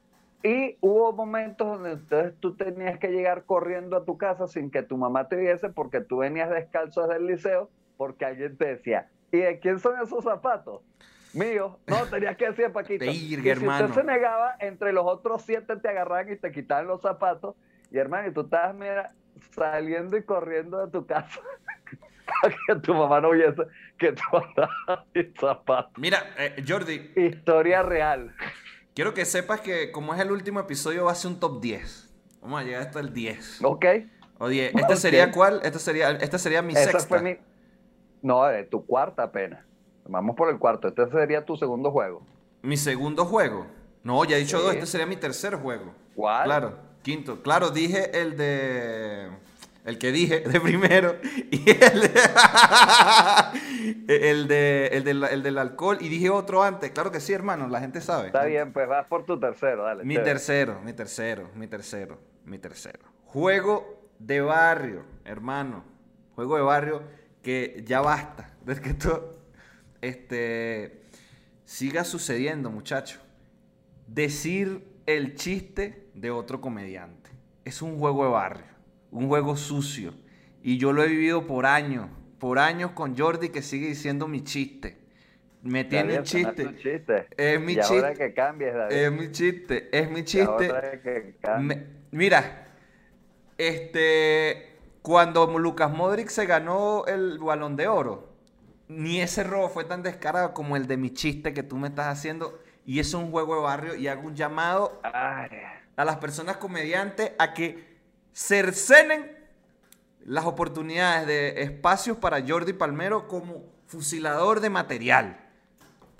Y 0.43 0.77
hubo 0.79 1.11
momentos 1.11 1.67
donde 1.67 1.91
entonces 1.91 2.33
tú 2.39 2.55
tenías 2.55 2.97
que 2.97 3.09
llegar 3.09 3.43
corriendo 3.43 3.97
a 3.97 4.05
tu 4.05 4.17
casa 4.17 4.47
sin 4.47 4.71
que 4.71 4.83
tu 4.83 4.97
mamá 4.97 5.27
te 5.27 5.35
viese 5.35 5.69
porque 5.69 5.99
tú 5.99 6.19
venías 6.19 6.49
descalzo 6.49 7.01
desde 7.01 7.17
el 7.17 7.27
liceo 7.27 7.69
porque 7.97 8.23
alguien 8.23 8.57
te 8.57 8.75
decía, 8.75 9.09
¿y 9.31 9.39
de 9.39 9.59
quién 9.59 9.79
son 9.79 10.01
esos 10.01 10.23
zapatos? 10.23 10.81
Míos. 11.33 11.75
No, 11.87 11.97
tenías 12.05 12.37
que 12.37 12.47
decir 12.47 12.71
Paquito. 12.71 13.05
y 13.05 13.35
si 13.35 13.51
usted 13.51 13.89
se 13.89 14.03
negaba, 14.03 14.55
entre 14.59 14.93
los 14.93 15.05
otros 15.05 15.41
siete 15.41 15.75
te 15.75 15.89
agarraban 15.89 16.31
y 16.31 16.37
te 16.37 16.51
quitaban 16.51 16.87
los 16.87 17.01
zapatos. 17.01 17.55
Y 17.91 17.97
hermano, 17.97 18.29
y 18.29 18.33
tú 18.33 18.41
estabas 18.41 18.73
mira, 18.75 19.13
saliendo 19.51 20.15
y 20.15 20.23
corriendo 20.23 20.85
de 20.85 20.91
tu 20.91 21.05
casa 21.05 21.41
que 22.67 22.75
tu 22.75 22.93
mamá 22.93 23.19
no 23.19 23.31
viese 23.31 23.63
que 23.97 24.13
tú 24.13 24.23
andabas 24.31 25.05
sin 25.13 25.33
zapatos. 25.35 25.91
Mira, 25.97 26.19
eh, 26.37 26.63
Jordi. 26.65 27.11
Historia 27.15 27.83
real. 27.83 28.33
Quiero 28.99 29.13
que 29.13 29.23
sepas 29.23 29.61
que 29.61 29.93
como 29.93 30.13
es 30.13 30.19
el 30.19 30.29
último 30.29 30.59
episodio 30.59 31.05
va 31.05 31.13
a 31.13 31.15
ser 31.15 31.31
un 31.31 31.39
top 31.39 31.61
10. 31.61 32.09
Vamos 32.41 32.59
a 32.59 32.65
llegar 32.65 32.81
hasta 32.81 32.99
el 32.99 33.13
10. 33.13 33.63
Ok. 33.63 33.85
O 34.39 34.49
10. 34.49 34.75
¿Este 34.75 34.95
sería 34.97 35.31
cuál? 35.31 35.61
Este 35.63 35.79
sería, 35.79 36.11
este 36.11 36.37
sería 36.37 36.61
mi 36.61 36.73
Esa 36.73 36.91
sexta. 36.91 37.07
Fue 37.07 37.21
mi... 37.21 37.37
No, 38.21 38.43
de 38.43 38.65
tu 38.65 38.85
cuarta 38.85 39.23
apenas. 39.23 39.63
Vamos 40.03 40.35
por 40.35 40.49
el 40.49 40.59
cuarto. 40.59 40.89
Este 40.89 41.09
sería 41.11 41.45
tu 41.45 41.55
segundo 41.55 41.91
juego. 41.91 42.25
¿Mi 42.61 42.75
segundo 42.75 43.23
juego? 43.23 43.67
No, 44.03 44.25
ya 44.25 44.35
he 44.35 44.39
dicho 44.39 44.59
dos. 44.59 44.73
Este 44.73 44.85
sería 44.85 45.05
mi 45.05 45.15
tercer 45.15 45.55
juego. 45.55 45.93
¿Cuál? 46.13 46.43
Claro, 46.43 46.77
quinto. 47.01 47.41
Claro, 47.41 47.69
dije 47.69 48.19
el 48.19 48.35
de 48.35 49.29
el 49.85 49.97
que 49.97 50.11
dije 50.11 50.41
de 50.41 50.59
primero, 50.59 51.15
y 51.51 51.69
el, 51.69 52.01
de, 54.47 54.87
el, 54.87 55.43
del, 55.43 55.57
alcohol, 55.57 55.97
y 56.01 56.09
dije 56.09 56.29
otro 56.29 56.63
antes. 56.63 56.91
Claro 56.91 57.11
que 57.11 57.19
sí, 57.19 57.33
hermano, 57.33 57.67
la 57.67 57.79
gente 57.79 58.01
sabe. 58.01 58.27
Está 58.27 58.45
bien, 58.45 58.73
pues 58.73 58.87
vas 58.87 59.07
por 59.07 59.25
tu 59.25 59.39
tercero, 59.39 59.83
dale. 59.83 60.03
Mi 60.03 60.15
tercero, 60.15 60.81
mi 60.81 60.93
tercero, 60.93 61.49
mi 61.55 61.67
tercero, 61.67 62.19
mi 62.45 62.59
tercero. 62.59 62.99
Juego 63.25 64.09
de 64.19 64.41
barrio, 64.41 65.05
hermano. 65.23 65.83
Juego 66.35 66.57
de 66.57 66.61
barrio 66.61 67.03
que 67.41 67.83
ya 67.85 68.01
basta 68.01 68.53
de 68.65 68.75
que 68.81 68.89
esto 68.89 69.39
este, 70.01 71.03
siga 71.65 72.03
sucediendo, 72.03 72.69
muchacho. 72.69 73.19
Decir 74.07 74.87
el 75.05 75.35
chiste 75.35 76.09
de 76.13 76.31
otro 76.31 76.59
comediante. 76.61 77.29
Es 77.63 77.81
un 77.81 77.99
juego 77.99 78.25
de 78.25 78.31
barrio 78.31 78.78
un 79.11 79.27
juego 79.27 79.55
sucio. 79.55 80.13
Y 80.61 80.77
yo 80.77 80.93
lo 80.93 81.03
he 81.03 81.07
vivido 81.07 81.47
por 81.47 81.65
años, 81.65 82.09
por 82.39 82.59
años 82.59 82.91
con 82.91 83.17
Jordi 83.17 83.49
que 83.49 83.61
sigue 83.61 83.87
diciendo 83.87 84.27
mi 84.27 84.43
chiste. 84.43 84.97
Me 85.61 85.83
tiene 85.83 86.23
chiste. 86.23 86.75
chiste. 86.77 87.27
Es 87.35 87.59
mi 87.59 87.75
chiste. 87.75 87.95
Ahora 87.95 88.13
que 88.13 88.33
cambies, 88.33 88.73
David. 88.73 88.95
Es 88.95 89.11
mi 89.11 89.31
chiste, 89.31 89.89
es 89.91 90.09
mi 90.09 90.23
chiste. 90.23 90.71
mira, 92.11 92.67
este, 93.57 94.77
cuando 95.01 95.47
Lucas 95.57 95.91
Modric 95.91 96.29
se 96.29 96.45
ganó 96.45 97.05
el 97.07 97.39
balón 97.39 97.75
de 97.75 97.87
oro, 97.87 98.29
ni 98.87 99.21
ese 99.21 99.43
robo 99.43 99.69
fue 99.69 99.83
tan 99.83 100.01
descarado 100.01 100.53
como 100.53 100.77
el 100.77 100.87
de 100.87 100.97
mi 100.97 101.11
chiste 101.11 101.53
que 101.53 101.63
tú 101.63 101.77
me 101.77 101.89
estás 101.89 102.07
haciendo. 102.07 102.59
Y 102.85 102.99
es 102.99 103.13
un 103.13 103.29
juego 103.29 103.55
de 103.55 103.61
barrio 103.61 103.95
y 103.95 104.07
hago 104.07 104.27
un 104.27 104.35
llamado 104.35 104.99
a 105.03 106.05
las 106.05 106.15
personas 106.17 106.57
comediantes 106.57 107.33
a 107.37 107.53
que 107.53 107.88
cercenen 108.33 109.37
las 110.25 110.45
oportunidades 110.45 111.27
de 111.27 111.63
espacios 111.63 112.17
para 112.17 112.45
Jordi 112.45 112.73
Palmero 112.73 113.27
como 113.27 113.63
fusilador 113.87 114.59
de 114.59 114.69
material. 114.69 115.37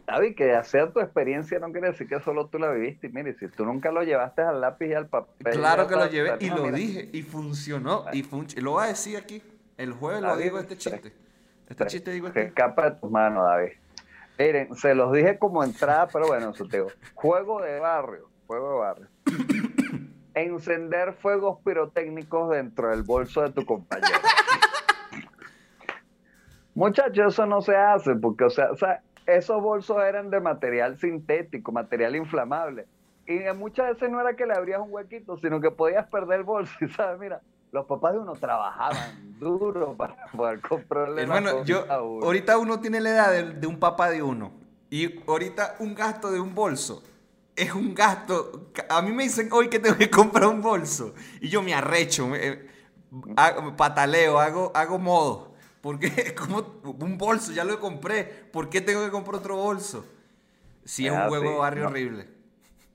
David, 0.08 0.36
que 0.36 0.56
hacer 0.56 0.92
tu 0.92 1.00
experiencia 1.00 1.60
no 1.60 1.72
quiere 1.72 1.90
decir 1.90 2.08
que 2.08 2.20
solo 2.20 2.48
tú 2.48 2.58
la 2.58 2.72
viviste. 2.72 3.08
Y 3.08 3.10
mire, 3.12 3.36
si 3.36 3.48
tú 3.48 3.64
nunca 3.64 3.92
lo 3.92 4.02
llevaste 4.02 4.42
al 4.42 4.60
lápiz 4.60 4.88
y 4.88 4.94
al 4.94 5.08
papel. 5.08 5.54
Claro 5.54 5.88
que 5.88 5.96
lo 5.96 6.08
llevé 6.08 6.38
y 6.40 6.50
lo 6.50 6.72
dije 6.72 7.10
y 7.14 7.22
funcionó. 7.22 8.06
Y, 8.12 8.24
lo 8.60 8.72
voy 8.72 8.86
a 8.86 8.88
decir 8.88 9.18
aquí. 9.18 9.44
El 9.78 9.94
jueves 9.94 10.22
lo 10.24 10.36
digo 10.36 10.60
este 10.60 10.78
chiste. 10.78 11.14
Este 11.70 11.86
chiste 11.86 12.12
digo 12.12 12.28
este. 12.28 12.42
Que 12.42 12.48
escapa 12.48 12.90
de 12.90 12.96
tus 13.00 13.12
manos, 13.12 13.46
David. 13.46 13.74
Miren, 14.40 14.76
se 14.76 14.96
los 14.96 15.14
dije 15.14 15.38
como 15.38 15.64
entrada, 15.64 16.08
pero 16.12 16.28
bueno, 16.28 16.50
eso 16.52 16.66
te 16.66 16.78
digo. 16.78 16.90
Juego 17.14 17.62
de 17.62 17.80
barrio. 17.80 18.30
Juego 18.48 18.72
de 18.72 18.80
barrio. 18.80 19.08
Encender 20.44 21.14
fuegos 21.14 21.60
pirotécnicos 21.64 22.52
dentro 22.52 22.90
del 22.90 23.04
bolso 23.04 23.42
de 23.42 23.52
tu 23.52 23.66
compañero. 23.66 24.14
Muchachos, 26.76 27.34
eso 27.34 27.46
no 27.46 27.62
se 27.62 27.76
hace, 27.76 28.16
porque, 28.16 28.46
o 28.46 28.50
sea, 28.50 29.02
esos 29.26 29.62
bolsos 29.62 29.98
eran 30.04 30.30
de 30.30 30.40
material 30.40 30.98
sintético, 30.98 31.72
material 31.72 32.16
inflamable. 32.16 32.86
Y 33.28 33.40
muchas 33.56 33.94
veces 33.94 34.10
no 34.10 34.20
era 34.20 34.36
que 34.36 34.46
le 34.46 34.54
abrías 34.54 34.82
un 34.82 34.92
huequito, 34.92 35.38
sino 35.38 35.62
que 35.62 35.72
podías 35.72 36.08
perder 36.08 36.40
el 36.40 36.46
bolso. 36.46 36.74
Y 36.82 36.88
sabes, 36.90 37.20
mira, 37.20 37.42
los 37.72 37.86
papás 37.86 38.14
de 38.14 38.20
uno 38.20 38.34
trabajaban 38.34 39.40
duro 39.40 39.96
para 39.96 40.16
poder 40.36 40.62
comprarle. 40.62 41.22
Hermano, 41.22 41.64
yo, 41.64 41.86
ahorita 41.90 42.58
uno 42.58 42.80
tiene 42.80 43.02
la 43.02 43.10
edad 43.10 43.44
de 43.44 43.68
un 43.68 43.80
papá 43.80 44.10
de 44.10 44.24
uno. 44.24 44.52
Y 44.90 45.24
ahorita 45.28 45.76
un 45.80 45.94
gasto 45.94 46.32
de 46.32 46.40
un 46.40 46.56
bolso 46.56 47.04
es 47.60 47.74
un 47.74 47.94
gasto. 47.94 48.72
A 48.90 49.02
mí 49.02 49.12
me 49.12 49.24
dicen 49.24 49.50
hoy 49.52 49.70
que 49.70 49.80
tengo 49.80 49.98
que 49.98 50.10
comprar 50.10 50.48
un 50.48 50.62
bolso. 50.62 51.14
Y 51.42 51.50
yo 51.50 51.62
me 51.62 51.74
arrecho, 51.74 52.34
eh, 52.36 52.68
pataleo, 53.76 54.40
hago, 54.40 54.72
hago 54.74 54.98
modo. 54.98 55.54
Porque 55.82 56.08
es 56.18 56.34
como 56.34 56.82
un 56.84 57.18
bolso, 57.18 57.52
ya 57.52 57.64
lo 57.64 57.80
compré. 57.80 58.24
¿Por 58.24 58.70
qué 58.70 58.82
tengo 58.82 59.04
que 59.04 59.12
comprar 59.12 59.36
otro 59.36 59.58
bolso? 59.58 60.06
Si 60.86 61.06
es 61.06 61.12
un 61.12 61.28
juego 61.28 61.52
de 61.52 61.58
barrio 61.58 61.88
horrible. 61.88 62.28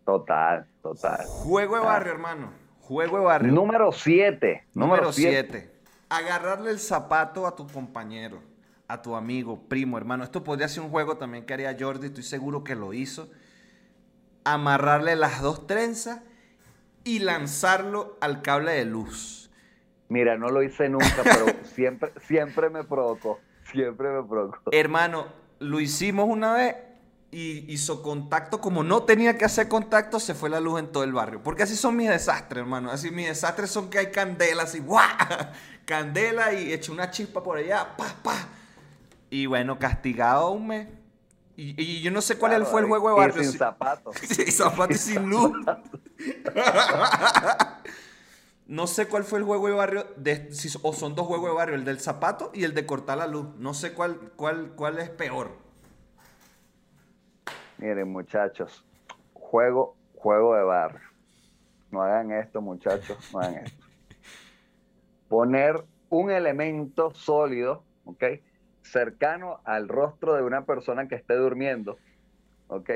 Total, 0.05 0.67
total. 0.83 1.25
Juego 1.27 1.77
de 1.77 1.83
barrio, 1.83 2.13
hermano. 2.13 2.53
Juego 2.81 3.19
de 3.19 3.25
barrio. 3.25 3.53
Número 3.53 3.93
7. 3.93 4.65
Número 4.75 5.13
7. 5.13 5.71
Agarrarle 6.09 6.71
el 6.71 6.79
zapato 6.79 7.47
a 7.47 7.55
tu 7.55 7.67
compañero, 7.67 8.41
a 8.89 9.01
tu 9.01 9.15
amigo, 9.15 9.61
primo, 9.69 9.97
hermano. 9.97 10.25
Esto 10.25 10.45
podría 10.45 10.69
ser 10.69 10.83
un 10.83 10.91
juego 10.91 11.17
también 11.17 11.47
que 11.47 11.55
haría 11.55 11.77
Jordi, 11.79 12.09
estoy 12.09 12.23
seguro 12.23 12.65
que 12.65 12.75
lo 12.75 12.93
hizo 12.93 13.29
amarrarle 14.45 15.17
las 15.17 15.41
dos 15.41 15.67
trenzas 15.67 16.21
y 17.03 17.19
lanzarlo 17.19 18.17
al 18.21 18.43
cable 18.43 18.73
de 18.73 18.85
luz. 18.85 19.51
Mira, 20.09 20.37
no 20.37 20.49
lo 20.49 20.63
hice 20.63 20.89
nunca, 20.89 21.07
pero 21.25 21.47
siempre, 21.65 22.13
siempre 22.27 22.71
me 22.71 22.85
provocó. 22.85 23.41
Siempre 23.71 24.09
me 24.11 24.23
provocó. 24.23 24.71
Hermano, 24.73 25.27
lo 25.59 25.81
hicimos 25.81 26.29
una 26.29 26.55
vez 26.55 26.77
y 27.31 27.73
hizo 27.73 28.03
contacto. 28.03 28.61
Como 28.61 28.85
no 28.85 29.03
tenía 29.03 29.37
que 29.37 29.45
hacer 29.45 29.69
contacto, 29.69 30.21
se 30.21 30.35
fue 30.35 30.51
la 30.51 30.61
luz 30.61 30.81
en 30.81 30.93
todo 30.93 31.05
el 31.05 31.13
barrio. 31.13 31.43
Porque 31.43 31.65
así 31.65 31.75
son 31.75 31.97
mis 31.97 32.09
desastres, 32.09 32.63
hermano. 32.63 32.91
Así 32.91 33.11
mis 33.11 33.27
desastres 33.27 33.71
son 33.71 33.91
que 33.91 33.99
hay 33.99 34.11
candela, 34.11 34.65
así, 34.65 34.81
¡guau! 34.81 35.09
Candela 35.85 36.55
y 36.55 36.73
eché 36.73 36.93
una 36.93 37.11
chispa 37.11 37.43
por 37.43 37.59
allá, 37.59 37.95
¡pa, 37.97 38.07
pa! 38.23 38.49
Y 39.29 39.45
bueno, 39.47 39.79
castigado 39.79 40.51
un 40.51 40.69
mes. 40.69 40.89
Y, 41.57 42.03
yo 42.03 42.11
no 42.11 42.21
sé 42.21 42.37
cuál 42.37 42.67
fue 42.67 42.81
el 42.81 42.87
juego 42.87 43.11
de 43.11 43.15
barrio. 43.15 43.43
sin 43.43 43.53
zapatos. 43.59 44.17
sin 44.17 44.51
zapatos 44.51 44.99
sin 44.99 45.29
luz. 45.29 45.53
no 48.67 48.87
sé 48.87 49.07
cuál 49.07 49.25
fue 49.25 49.39
el 49.39 49.45
juego 49.45 49.69
de 49.69 49.75
barrio, 49.75 50.07
de, 50.17 50.51
o 50.83 50.93
son 50.93 51.15
dos 51.15 51.27
juegos 51.27 51.51
de 51.51 51.55
barrio, 51.55 51.75
el 51.77 51.85
del 51.85 52.01
zapato 52.01 52.51
y 52.55 52.65
el 52.65 52.75
de 52.75 52.87
cortar 52.87 53.19
la 53.19 53.27
luz. 53.27 53.47
No 53.59 53.75
sé 53.75 53.93
cuál, 53.93 54.33
cuál, 54.37 54.73
cuál 54.75 54.99
es 54.99 55.11
peor. 55.11 55.59
Miren, 57.79 58.11
muchachos, 58.11 58.85
juego, 59.33 59.97
juego 60.15 60.57
de 60.57 60.63
barrio. 60.63 61.09
No 61.91 62.03
hagan 62.03 62.33
esto, 62.33 62.61
muchachos, 62.61 63.19
no 63.33 63.41
hagan 63.41 63.67
esto. 63.67 63.85
Poner 65.29 65.85
un 66.09 66.31
elemento 66.31 67.13
sólido, 67.13 67.85
¿ok? 68.05 68.25
Cercano 68.85 69.61
al 69.65 69.89
rostro 69.89 70.35
de 70.35 70.43
una 70.43 70.65
persona 70.65 71.09
que 71.09 71.17
esté 71.17 71.35
durmiendo, 71.35 71.99
¿ok? 72.69 72.91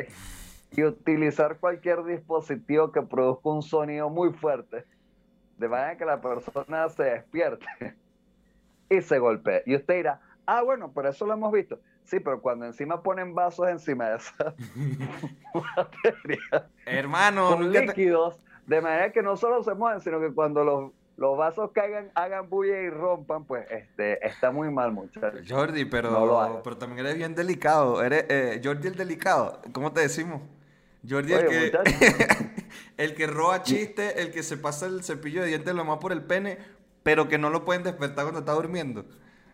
Y 0.76 0.84
utilizar 0.84 1.58
cualquier 1.58 2.04
dispositivo 2.04 2.92
que 2.92 3.02
produzca 3.02 3.48
un 3.48 3.62
sonido 3.62 4.10
muy 4.10 4.32
fuerte, 4.32 4.84
de 5.56 5.68
manera 5.68 5.96
que 5.96 6.04
la 6.04 6.20
persona 6.20 6.88
se 6.90 7.02
despierte 7.04 7.66
y 8.90 9.00
se 9.00 9.18
golpee. 9.18 9.62
Y 9.66 9.74
usted 9.74 9.96
dirá, 9.96 10.20
ah, 10.46 10.62
bueno, 10.62 10.92
pero 10.94 11.08
eso 11.08 11.26
lo 11.26 11.32
hemos 11.32 11.52
visto. 11.52 11.80
Sí, 12.04 12.20
pero 12.20 12.40
cuando 12.40 12.64
encima 12.66 13.02
ponen 13.02 13.34
vasos 13.34 13.68
encima 13.68 14.08
de 14.10 14.16
esa 14.16 14.54
batería 15.76 16.70
Hermano, 16.86 17.48
con 17.50 17.64
nunca 17.66 17.80
te- 17.80 17.86
líquidos, 17.88 18.40
de 18.66 18.80
manera 18.80 19.12
que 19.12 19.22
no 19.22 19.36
solo 19.36 19.62
se 19.62 19.74
mueven, 19.74 20.00
sino 20.00 20.20
que 20.20 20.32
cuando 20.32 20.64
los, 20.64 20.92
los 21.18 21.36
vasos 21.36 21.72
caigan, 21.74 22.10
hagan 22.14 22.48
bulla 22.48 22.80
y 22.80 22.88
rompan, 22.90 23.44
pues 23.44 23.66
este, 23.70 24.24
está 24.26 24.50
muy 24.52 24.70
mal, 24.70 24.92
muchachos. 24.92 25.40
Jordi, 25.48 25.84
pero, 25.84 26.10
No 26.12 26.62
pero 26.62 26.78
también 26.78 27.04
eres 27.04 27.18
bien 27.18 27.34
delicado. 27.34 28.02
Eres 28.02 28.24
eh, 28.28 28.60
Jordi 28.64 28.88
el 28.88 28.94
delicado. 28.94 29.60
¿Cómo 29.72 29.92
te 29.92 30.00
decimos? 30.00 30.40
Jordi 31.08 31.32
el 31.32 31.46
que, 31.48 31.72
el 32.96 33.14
que 33.14 33.26
roba 33.26 33.62
chiste, 33.62 34.22
el 34.22 34.30
que 34.30 34.42
se 34.42 34.56
pasa 34.56 34.86
el 34.86 35.02
cepillo 35.02 35.42
de 35.42 35.48
dientes 35.48 35.74
lo 35.74 35.84
más 35.84 35.98
por 35.98 36.12
el 36.12 36.22
pene, 36.22 36.58
pero 37.02 37.28
que 37.28 37.36
no 37.36 37.50
lo 37.50 37.64
pueden 37.64 37.82
despertar 37.82 38.24
cuando 38.24 38.40
está 38.40 38.52
durmiendo. 38.52 39.04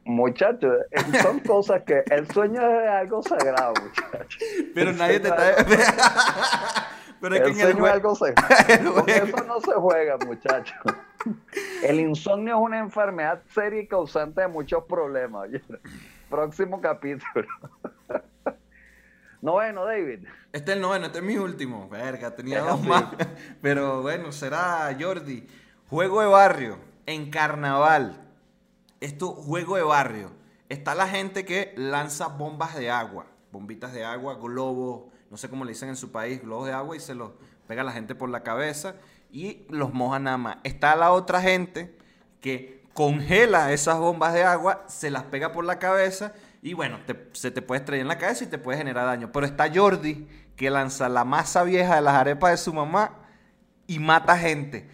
Muchachos, 0.05 0.77
son 1.23 1.41
cosas 1.47 1.83
que 1.85 2.05
el 2.11 2.31
sueño 2.31 2.61
es 2.61 2.89
algo 2.91 3.23
sagrado, 3.23 3.73
muchachos. 3.83 4.39
Pero 4.75 4.91
El 4.91 4.99
nadie 4.99 5.19
te 5.19 5.29
está. 5.29 5.51
es- 5.53 5.65
pero 7.23 7.37
es 7.37 7.41
que 7.43 7.47
el 7.49 7.53
en 7.53 7.61
el 7.61 7.73
sueño 7.73 7.87
es 7.87 7.91
jue- 7.91 7.95
algo 7.95 8.15
sagrado. 8.15 8.59
el 8.69 8.93
Con 8.93 9.09
eso 9.09 9.45
no 9.47 9.61
se 9.62 9.73
juega, 9.73 10.17
muchachos. 10.27 10.77
El 11.83 12.01
insomnio 12.01 12.57
es 12.57 12.61
una 12.61 12.79
enfermedad 12.79 13.43
seria 13.55 13.81
y 13.81 13.87
causante 13.87 14.41
de 14.43 14.49
muchos 14.49 14.85
problemas. 14.85 15.49
oye. 15.49 15.62
Próximo 16.31 16.81
capítulo. 16.81 17.47
Noveno, 19.43 19.85
David. 19.85 20.27
Este 20.53 20.70
es 20.70 20.77
el 20.77 20.81
noveno, 20.83 21.07
este 21.07 21.18
es 21.18 21.25
mi 21.25 21.37
último. 21.37 21.89
Verga, 21.89 22.35
tenía 22.35 22.59
Es 22.61 22.64
dos 22.64 22.81
así. 22.81 22.89
más. 22.89 23.05
Pero 23.61 24.03
bueno, 24.03 24.33
será 24.33 24.97
Jordi. 24.99 25.47
Juego 25.91 26.22
de 26.22 26.27
barrio, 26.27 26.79
en 27.07 27.31
carnaval. 27.31 28.20
Esto, 29.01 29.29
juego 29.33 29.77
de 29.77 29.83
barrio. 29.83 30.31
Está 30.70 30.95
la 30.95 31.07
gente 31.07 31.45
que 31.45 31.75
lanza 31.77 32.29
bombas 32.29 32.75
de 32.75 32.91
agua. 32.91 33.27
Bombitas 33.53 33.93
de 33.93 34.05
agua, 34.05 34.39
globos, 34.41 35.12
no 35.31 35.37
sé 35.37 35.49
cómo 35.51 35.64
le 35.64 35.72
dicen 35.72 35.91
en 35.91 35.97
su 35.97 36.11
país, 36.11 36.41
globos 36.43 36.66
de 36.66 36.72
agua 36.72 36.97
y 36.97 37.01
se 37.01 37.14
los 37.14 37.33
pega 37.68 37.83
a 37.83 37.85
la 37.85 37.93
gente 37.93 38.14
por 38.14 38.31
la 38.31 38.43
cabeza 38.43 38.97
y 39.35 39.66
los 39.68 39.93
moja 39.93 40.18
nada 40.20 40.39
más. 40.39 40.57
Está 40.62 40.95
la 40.97 41.11
otra 41.11 41.41
gente 41.43 41.97
que 42.41 42.85
congela 42.95 43.72
esas 43.72 43.99
bombas 43.99 44.32
de 44.32 44.45
agua, 44.45 44.85
se 44.87 45.11
las 45.11 45.24
pega 45.24 45.51
por 45.53 45.64
la 45.64 45.78
cabeza 45.80 46.32
y 46.62 46.72
bueno, 46.74 47.01
te- 47.05 47.28
se 47.32 47.51
te 47.51 47.61
puede 47.61 47.80
estrellar 47.80 48.03
en 48.03 48.09
la 48.09 48.18
cabeza 48.18 48.45
y 48.45 48.47
te 48.47 48.59
puede 48.59 48.78
generar 48.78 49.07
daño. 49.07 49.32
Pero 49.32 49.45
está 49.45 49.68
Jordi 49.74 50.28
que 50.57 50.70
lanza 50.70 51.09
la 51.09 51.24
masa 51.24 51.64
vieja 51.64 51.97
de 51.97 52.03
las 52.03 52.14
arepas 52.14 52.53
de 52.53 52.57
su 52.59 52.72
mamá 52.72 53.18
y 53.89 53.99
mata 53.99 54.39
gente. 54.39 54.89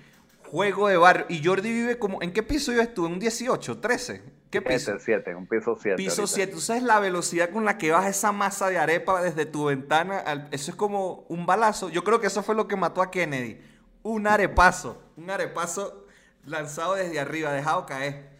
Juego 0.48 0.88
de 0.88 0.96
barrio. 0.96 1.26
Y 1.28 1.44
Jordi 1.44 1.70
vive 1.72 1.98
como... 1.98 2.22
¿En 2.22 2.32
qué 2.32 2.42
piso 2.42 2.72
vives 2.72 2.92
tú? 2.94 3.06
¿En 3.06 3.12
un 3.12 3.18
18? 3.20 3.80
¿13? 3.80 4.22
¿Qué 4.50 4.60
piso? 4.62 4.92
7, 4.98 5.02
7, 5.04 5.34
un 5.36 5.46
piso 5.46 5.76
7. 5.80 5.96
Piso 5.96 6.26
7. 6.26 6.50
¿Tú 6.52 6.60
sabes 6.60 6.82
la 6.82 6.98
velocidad 6.98 7.50
con 7.50 7.64
la 7.64 7.78
que 7.78 7.92
baja 7.92 8.08
esa 8.08 8.32
masa 8.32 8.68
de 8.68 8.78
arepa 8.78 9.22
desde 9.22 9.46
tu 9.46 9.66
ventana? 9.66 10.18
al- 10.18 10.48
Eso 10.50 10.70
es 10.72 10.76
como 10.76 11.24
un 11.28 11.46
balazo. 11.46 11.88
Yo 11.90 12.02
creo 12.02 12.20
que 12.20 12.26
eso 12.26 12.42
fue 12.42 12.54
lo 12.56 12.66
que 12.66 12.74
mató 12.74 13.00
a 13.02 13.10
Kennedy. 13.12 13.60
Un 14.02 14.26
arepazo. 14.26 15.02
Un 15.16 15.30
arepazo 15.30 16.06
lanzado 16.44 16.94
desde 16.94 17.20
arriba, 17.20 17.52
dejado 17.52 17.86
caer. 17.86 18.30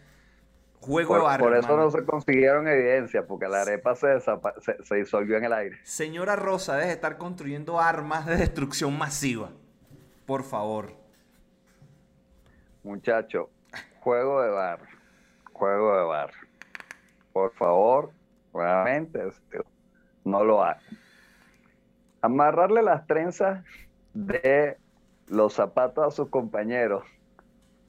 Juego 0.79 1.15
de 1.15 1.21
barrio. 1.21 1.45
por 1.45 1.55
eso 1.55 1.67
hermano. 1.67 1.83
no 1.83 1.91
se 1.91 2.03
consiguieron 2.03 2.67
evidencia, 2.67 3.27
porque 3.27 3.47
la 3.47 3.61
arepa 3.61 3.95
se, 3.95 4.19
se, 4.19 4.83
se 4.83 4.95
disolvió 4.95 5.37
en 5.37 5.45
el 5.45 5.53
aire. 5.53 5.79
Señora 5.83 6.35
Rosa, 6.35 6.75
deje 6.75 6.87
de 6.87 6.93
estar 6.93 7.17
construyendo 7.17 7.79
armas 7.79 8.25
de 8.25 8.35
destrucción 8.37 8.97
masiva. 8.97 9.51
Por 10.25 10.43
favor. 10.43 10.93
Muchacho, 12.83 13.51
juego 13.99 14.41
de 14.41 14.49
barrio. 14.49 14.97
Juego 15.53 15.97
de 15.97 16.03
barrio. 16.03 16.47
Por 17.31 17.53
favor, 17.53 18.11
realmente, 18.51 19.27
este, 19.27 19.59
no 20.23 20.43
lo 20.43 20.63
hagan. 20.63 20.81
Amarrarle 22.21 22.81
las 22.81 23.05
trenzas 23.05 23.63
de 24.13 24.77
los 25.31 25.53
zapatos 25.53 26.05
a 26.05 26.11
sus 26.11 26.29
compañeros. 26.29 27.03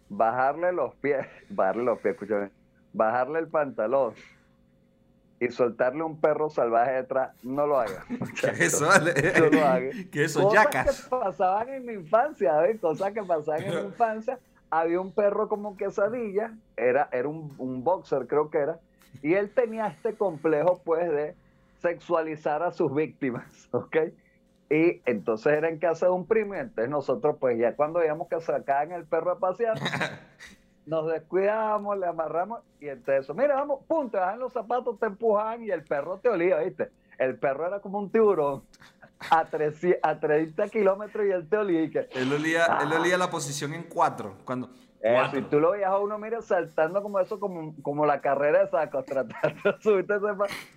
Bajarle 0.09 0.73
los 0.73 0.95
pies, 0.95 1.27
bajarle 1.51 1.83
los 1.83 1.99
pies, 1.99 2.15
escúchame, 2.15 2.51
bajarle 2.93 3.41
el 3.41 3.49
pantalón 3.49 4.15
y 5.41 5.49
soltarle 5.49 6.05
un 6.05 6.21
perro 6.21 6.51
salvaje 6.51 6.93
detrás, 6.93 7.35
no 7.43 7.67
lo 7.67 7.81
hagan. 7.81 8.05
¿Qué 8.09 8.19
muchachos. 8.19 8.61
es 8.61 8.75
eso, 8.75 8.87
vale? 8.87 9.13
No 9.41 9.47
lo 9.47 9.67
hagan. 9.67 9.91
¿Qué 10.13 10.25
es 10.25 10.31
eso, 10.31 10.45
Cosas 10.45 10.65
yacas? 10.65 11.03
que 11.03 11.11
pasaban 11.11 11.69
en 11.71 11.85
mi 11.85 11.93
infancia, 11.95 12.57
¿ves? 12.59 12.81
Cosas 12.81 13.13
que 13.13 13.23
pasaban 13.25 13.65
en 13.65 13.75
mi 13.75 13.81
infancia. 13.87 14.39
Había 14.71 15.01
un 15.01 15.13
perro 15.13 15.49
como 15.49 15.77
quesadilla, 15.77 16.55
era, 16.77 17.09
era 17.13 17.29
un, 17.29 17.55
un 17.59 17.83
boxer, 17.83 18.27
creo 18.27 18.51
que 18.51 18.59
era, 18.59 18.79
y 19.21 19.35
él 19.35 19.51
tenía 19.51 19.89
este 19.89 20.15
complejo, 20.15 20.81
pues, 20.85 21.11
de 21.11 21.35
sexualizar 21.81 22.63
a 22.63 22.71
sus 22.71 22.95
víctimas, 22.95 23.69
¿ok? 23.73 23.97
Y 24.73 25.03
entonces 25.05 25.53
era 25.53 25.69
en 25.69 25.79
casa 25.79 26.07
de 26.07 26.13
un 26.13 26.27
primo, 26.27 26.55
y 26.55 26.59
entonces 26.59 26.89
nosotros, 26.89 27.37
pues, 27.39 27.59
ya 27.59 27.77
cuando 27.77 28.01
veíamos 28.01 28.27
que 28.29 28.41
sacaban 28.41 28.93
el 28.93 29.05
perro 29.05 29.33
a 29.33 29.39
pasear, 29.39 29.77
nos 30.87 31.13
descuidábamos, 31.13 31.99
le 31.99 32.07
amarramos, 32.07 32.61
y 32.81 32.89
entonces 32.89 33.37
mira, 33.37 33.57
vamos, 33.57 33.81
pum, 33.87 34.11
te 34.11 34.17
bajan 34.17 34.39
los 34.39 34.51
zapatos, 34.51 34.99
te 34.99 35.05
empujaban, 35.05 35.63
y 35.63 35.71
el 35.71 35.85
perro 35.85 36.21
te 36.21 36.31
olía, 36.31 36.57
¿viste? 36.61 36.91
El 37.19 37.37
perro 37.39 37.67
era 37.67 37.81
como 37.81 37.99
un 37.99 38.11
tiburón 38.11 38.63
a, 39.31 39.45
300 39.45 40.01
a 40.03 40.19
30 40.19 40.69
kilómetros 40.69 41.27
y 41.27 41.31
él 41.31 41.47
te 41.47 41.57
olía. 41.59 41.83
y 41.83 41.91
que, 41.91 42.09
Él 42.13 42.33
olía, 42.33 42.65
él 42.83 42.93
olía 42.95 43.19
la 43.19 43.29
posición 43.29 43.75
en 43.75 43.83
cuatro. 43.83 44.39
Cuando. 44.47 44.71
Eso, 45.03 45.39
y 45.39 45.43
tú 45.43 45.59
lo 45.61 45.73
veías 45.73 45.91
a 45.91 45.99
uno, 45.99 46.17
mira, 46.19 46.41
saltando 46.43 47.03
como 47.03 47.19
eso, 47.19 47.41
como, 47.41 47.75
como 47.83 48.07
la 48.07 48.21
carrera 48.21 48.61
de 48.61 48.69
sacos, 48.71 49.05
tratando 49.07 49.73
de 49.73 49.83
subirte 49.83 50.15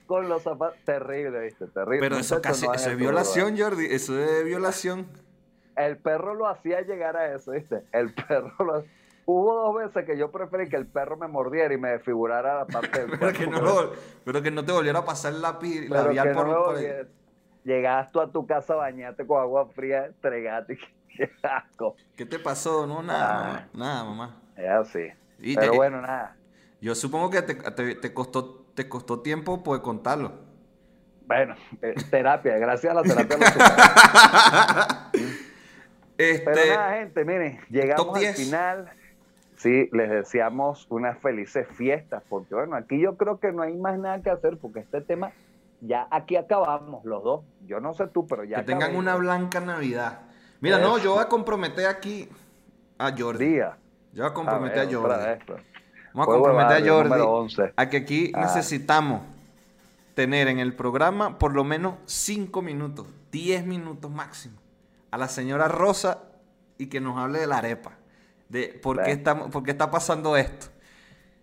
con 0.07 0.27
los 0.27 0.41
zapatos. 0.41 0.77
Terrible, 0.83 1.39
¿viste? 1.41 1.67
Terrible. 1.67 1.99
Pero 1.99 2.17
eso 2.17 2.41
casi. 2.41 2.65
no 2.65 2.73
Eso 2.73 2.89
es 2.89 2.97
violación, 2.97 3.57
Jordi. 3.57 3.85
Eso 3.85 4.19
es 4.19 4.43
violación. 4.43 5.05
El 5.75 5.97
perro 5.97 6.33
lo 6.33 6.47
hacía 6.47 6.81
llegar 6.81 7.17
a 7.17 7.33
eso, 7.35 7.51
¿viste? 7.51 7.83
El 7.91 8.13
perro 8.13 8.53
lo 8.59 8.83
Hubo 9.27 9.55
dos 9.55 9.75
veces 9.75 10.05
que 10.05 10.17
yo 10.17 10.31
preferí 10.31 10.69
que 10.69 10.75
el 10.75 10.85
perro 10.85 11.17
me 11.17 11.27
mordiera 11.27 11.73
y 11.73 11.77
me 11.79 11.89
desfigurara 11.89 12.59
la 12.59 12.65
parte 12.67 13.05
del 13.05 13.09
Pero 13.19 13.33
que 13.33 13.47
no, 13.47 13.59
lo- 13.59 13.91
pero 14.23 14.41
que 14.41 14.51
no 14.51 14.63
te 14.63 14.71
volviera 14.71 14.99
a 14.99 15.05
pasar 15.05 15.33
el 15.33 15.41
lápiz 15.41 15.87
Pero 15.89 16.03
labial 16.03 16.27
que 16.27 16.33
no 16.35 16.45
por, 16.45 16.65
por 16.65 16.77
el-. 16.77 17.07
Llegabas 17.63 18.11
tú 18.11 18.21
a 18.21 18.31
tu 18.31 18.45
casa 18.45 18.73
a 18.73 18.77
bañarte 18.77 19.25
con 19.25 19.41
agua 19.41 19.67
fría, 19.69 20.05
entregate. 20.05 20.77
Qué 21.17 21.31
asco. 21.43 21.95
¿Qué 22.15 22.25
te 22.25 22.39
pasó? 22.39 22.85
No, 22.87 23.01
nada, 23.03 23.29
Ah. 23.39 23.43
mamá. 23.43 23.67
Nada, 23.73 24.03
mamá. 24.03 24.35
Es 24.55 24.69
así. 24.69 25.07
Y 25.39 25.55
Pero 25.55 25.71
te- 25.71 25.77
bueno, 25.77 26.01
nada. 26.01 26.35
Yo 26.81 26.93
supongo 26.95 27.29
que 27.29 27.41
te, 27.41 27.55
te- 27.55 27.95
te 27.95 28.13
costó, 28.13 28.65
te 28.75 28.87
costó 28.87 29.21
tiempo 29.21 29.63
pues 29.63 29.81
contarlo. 29.81 30.31
Bueno, 31.27 31.55
eh, 31.81 31.95
terapia, 32.11 32.57
gracias 32.59 32.91
a 32.91 32.95
la 32.95 33.03
terapia. 33.03 33.37
lo. 33.37 33.45
Este, 36.17 36.45
Pero 36.45 36.75
nada, 36.75 36.93
gente, 36.93 37.25
miren, 37.25 37.59
llegamos 37.69 38.15
al 38.15 38.21
10. 38.21 38.37
final. 38.37 38.89
Sí, 39.57 39.89
les 39.91 40.09
deseamos 40.09 40.85
unas 40.89 41.17
felices 41.19 41.67
fiestas, 41.75 42.23
porque 42.29 42.55
bueno, 42.55 42.75
aquí 42.77 42.99
yo 43.01 43.17
creo 43.17 43.39
que 43.39 43.51
no 43.51 43.63
hay 43.63 43.75
más 43.75 43.97
nada 43.99 44.21
que 44.21 44.29
hacer, 44.29 44.57
porque 44.57 44.79
este 44.79 45.01
tema, 45.01 45.31
ya 45.81 46.07
aquí 46.11 46.35
acabamos 46.37 47.03
los 47.03 47.21
dos. 47.23 47.43
Yo 47.65 47.79
no 47.81 47.93
sé 47.93 48.07
tú, 48.07 48.25
pero 48.27 48.43
ya 48.45 48.57
que 48.59 48.63
tengan 48.63 48.95
una 48.95 49.15
blanca 49.15 49.59
Navidad. 49.59 50.21
Mira, 50.65 50.79
no, 50.79 50.95
Eso. 50.97 51.05
yo 51.05 51.13
voy 51.13 51.23
a 51.23 51.27
comprometer 51.27 51.85
aquí 51.87 52.27
a 52.97 53.11
Jordi. 53.17 53.45
Día. 53.45 53.77
Yo 54.13 54.23
voy 54.23 54.31
a 54.31 54.33
comprometer 54.33 54.79
a, 54.79 54.85
ver, 54.85 54.95
Jordi. 54.95 55.43
pues. 55.45 55.61
Vamos 56.13 56.27
a 56.27 56.31
comprometer 56.31 56.71
a 56.83 56.89
Jordi 56.91 57.09
número 57.09 57.31
11. 57.31 57.73
a 57.75 57.89
que 57.89 57.97
aquí 57.97 58.31
Ah. 58.33 58.41
necesitamos 58.41 59.21
tener 60.13 60.47
en 60.47 60.59
el 60.59 60.73
programa 60.73 61.37
por 61.37 61.53
lo 61.53 61.63
menos 61.63 61.95
5 62.05 62.61
minutos, 62.61 63.05
10 63.31 63.65
minutos 63.65 64.09
máximo, 64.09 64.55
a 65.11 65.17
la 65.17 65.27
señora 65.27 65.67
Rosa 65.67 66.19
y 66.77 66.87
que 66.87 67.01
nos 67.01 67.17
hable 67.17 67.39
de 67.39 67.47
la 67.47 67.57
arepa, 67.57 67.91
de 68.49 68.79
por 68.81 69.03
qué, 69.03 69.11
estamos, 69.11 69.49
por 69.51 69.63
qué 69.63 69.71
está 69.71 69.91
pasando 69.91 70.37
esto. 70.37 70.67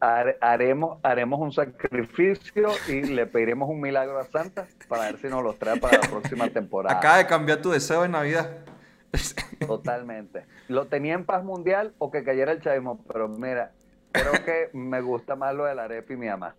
Hare- 0.00 0.36
haremos, 0.40 0.98
haremos 1.04 1.38
un 1.38 1.52
sacrificio 1.52 2.68
y 2.88 3.02
le 3.14 3.26
pediremos 3.26 3.68
un 3.68 3.80
milagro 3.80 4.18
a 4.18 4.24
Santa 4.24 4.66
para 4.88 5.04
ver 5.04 5.18
si 5.18 5.28
nos 5.28 5.42
los 5.44 5.58
trae 5.58 5.78
para 5.78 5.98
la 5.98 6.08
próxima 6.08 6.48
temporada. 6.52 6.96
Acaba 6.98 7.18
de 7.18 7.26
cambiar 7.26 7.58
tu 7.60 7.70
deseo 7.70 8.02
de 8.02 8.08
Navidad. 8.08 8.50
Totalmente. 9.66 10.46
Lo 10.68 10.86
tenía 10.86 11.14
en 11.14 11.24
paz 11.24 11.44
mundial 11.44 11.94
o 11.98 12.10
que 12.10 12.24
cayera 12.24 12.52
el 12.52 12.60
chavismo, 12.60 13.02
pero 13.06 13.28
mira, 13.28 13.72
creo 14.12 14.32
que 14.44 14.70
me 14.72 15.00
gusta 15.00 15.36
más 15.36 15.54
lo 15.54 15.64
de 15.64 15.74
la 15.74 15.84
arepa 15.84 16.12
y 16.12 16.16
mi 16.16 16.28
mamá. 16.28 16.54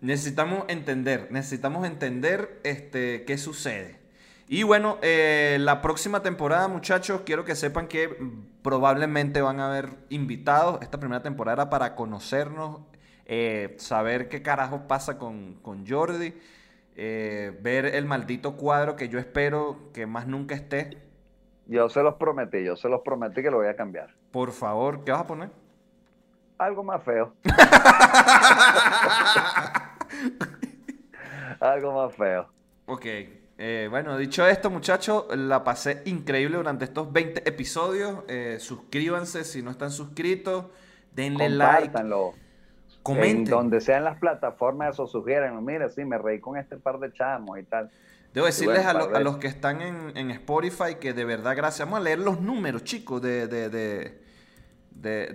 Necesitamos 0.00 0.64
entender, 0.68 1.28
necesitamos 1.30 1.86
entender 1.86 2.60
este, 2.64 3.24
qué 3.24 3.38
sucede. 3.38 3.98
Y 4.48 4.62
bueno, 4.62 4.98
eh, 5.02 5.56
la 5.60 5.82
próxima 5.82 6.22
temporada, 6.22 6.68
muchachos, 6.68 7.22
quiero 7.24 7.44
que 7.44 7.56
sepan 7.56 7.88
que 7.88 8.16
probablemente 8.62 9.40
van 9.40 9.58
a 9.58 9.68
haber 9.68 9.88
invitados. 10.08 10.78
Esta 10.82 11.00
primera 11.00 11.22
temporada 11.22 11.68
para 11.68 11.96
conocernos, 11.96 12.80
eh, 13.24 13.74
saber 13.78 14.28
qué 14.28 14.42
carajos 14.42 14.82
pasa 14.86 15.18
con, 15.18 15.54
con 15.62 15.84
Jordi, 15.84 16.34
eh, 16.94 17.58
ver 17.60 17.86
el 17.86 18.04
maldito 18.04 18.56
cuadro 18.56 18.94
que 18.94 19.08
yo 19.08 19.18
espero 19.18 19.90
que 19.92 20.06
más 20.06 20.28
nunca 20.28 20.54
esté. 20.54 21.05
Yo 21.66 21.88
se 21.88 22.02
los 22.02 22.14
prometí, 22.14 22.64
yo 22.64 22.76
se 22.76 22.88
los 22.88 23.02
prometí 23.02 23.42
que 23.42 23.50
lo 23.50 23.58
voy 23.58 23.66
a 23.66 23.76
cambiar. 23.76 24.14
Por 24.30 24.52
favor, 24.52 25.04
¿qué 25.04 25.12
vas 25.12 25.22
a 25.22 25.26
poner? 25.26 25.50
Algo 26.58 26.84
más 26.84 27.02
feo. 27.02 27.34
Algo 31.60 31.92
más 31.92 32.14
feo. 32.14 32.48
Ok. 32.86 33.06
Eh, 33.58 33.88
bueno, 33.90 34.18
dicho 34.18 34.46
esto, 34.46 34.70
muchachos, 34.70 35.24
la 35.34 35.64
pasé 35.64 36.02
increíble 36.04 36.58
durante 36.58 36.84
estos 36.84 37.12
20 37.12 37.48
episodios. 37.48 38.24
Eh, 38.28 38.58
suscríbanse 38.60 39.44
si 39.44 39.62
no 39.62 39.70
están 39.70 39.90
suscritos. 39.90 40.66
Denle 41.12 41.48
like. 41.48 41.90
Comenten. 43.02 43.38
En 43.38 43.44
donde 43.44 43.80
sean 43.80 44.04
las 44.04 44.18
plataformas, 44.18 44.94
eso 44.94 45.06
sugieren. 45.06 45.64
Mira, 45.64 45.88
sí, 45.88 46.04
me 46.04 46.18
reí 46.18 46.40
con 46.40 46.56
este 46.56 46.76
par 46.76 46.98
de 46.98 47.12
chamos 47.12 47.58
y 47.58 47.62
tal. 47.62 47.90
Debo 48.36 48.46
decirles 48.46 48.84
bueno, 48.84 49.00
a, 49.00 49.18
lo- 49.18 49.20
los 49.20 49.38
que 49.38 49.46
están 49.46 49.80
en, 49.80 50.16
en 50.16 50.30
Spotify 50.30 50.96
que 51.00 51.12
de 51.14 51.24
verdad, 51.24 51.56
gracias. 51.56 51.86
Vamos 51.88 52.00
a 52.00 52.02
leer 52.02 52.18
los 52.18 52.40
números, 52.40 52.84
chicos, 52.84 53.20
de. 53.22 53.46
de, 53.48 53.68
de, 53.70 54.20
de, 54.90 55.26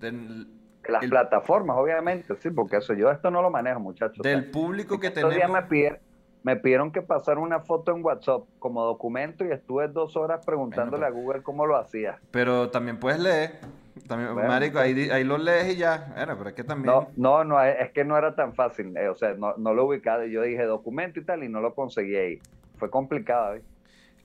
de- 0.00 0.46
Las 0.88 1.02
el- 1.02 1.10
plataformas, 1.10 1.76
obviamente, 1.78 2.34
sí, 2.36 2.50
porque 2.50 2.76
eso 2.76 2.92
yo 2.94 3.10
esto 3.10 3.30
no 3.30 3.40
lo 3.42 3.50
manejo, 3.50 3.80
muchachos. 3.80 4.22
del 4.22 4.38
O 4.38 4.42
sea, 4.42 4.52
público 4.52 5.00
que 5.00 5.10
tenemos. 5.10 5.50
me 5.50 5.62
pidieron, 5.62 5.98
me 6.42 6.56
pidieron 6.56 6.92
que 6.92 7.02
pasara 7.02 7.40
una 7.40 7.60
foto 7.60 7.96
en 7.96 8.04
WhatsApp 8.04 8.42
como 8.58 8.84
documento 8.84 9.44
y 9.44 9.50
estuve 9.50 9.88
dos 9.88 10.14
horas 10.16 10.44
preguntándole 10.44 11.04
Bueno, 11.10 11.16
a 11.16 11.20
Google 11.20 11.42
cómo 11.42 11.66
lo 11.66 11.76
hacía. 11.76 12.18
Pero 12.30 12.70
también 12.70 12.98
puedes 13.00 13.18
leer. 13.18 13.58
También, 14.06 14.34
Bueno, 14.34 14.48
marico, 14.48 14.78
ahí, 14.78 15.08
ahí 15.10 15.24
lo 15.24 15.38
lees 15.38 15.74
y 15.74 15.76
ya. 15.76 16.12
Bueno, 16.14 16.36
pero 16.36 16.50
es 16.50 16.54
que 16.54 16.64
también. 16.64 16.94
No, 16.94 17.08
no, 17.16 17.44
no, 17.44 17.62
es 17.62 17.90
que 17.92 18.04
no 18.04 18.16
era 18.16 18.34
tan 18.34 18.54
fácil, 18.54 18.96
eh, 18.96 19.08
o 19.08 19.14
sea, 19.14 19.34
no, 19.34 19.54
no 19.56 19.74
lo 19.74 19.86
ubicaba. 19.86 20.26
Yo 20.26 20.42
dije 20.42 20.62
documento 20.64 21.18
y 21.20 21.24
tal 21.24 21.42
y 21.42 21.48
no 21.48 21.60
lo 21.60 21.74
conseguí 21.74 22.14
ahí. 22.14 22.40
Fue 22.78 22.90
complicado. 22.90 23.54
¿eh? 23.56 23.62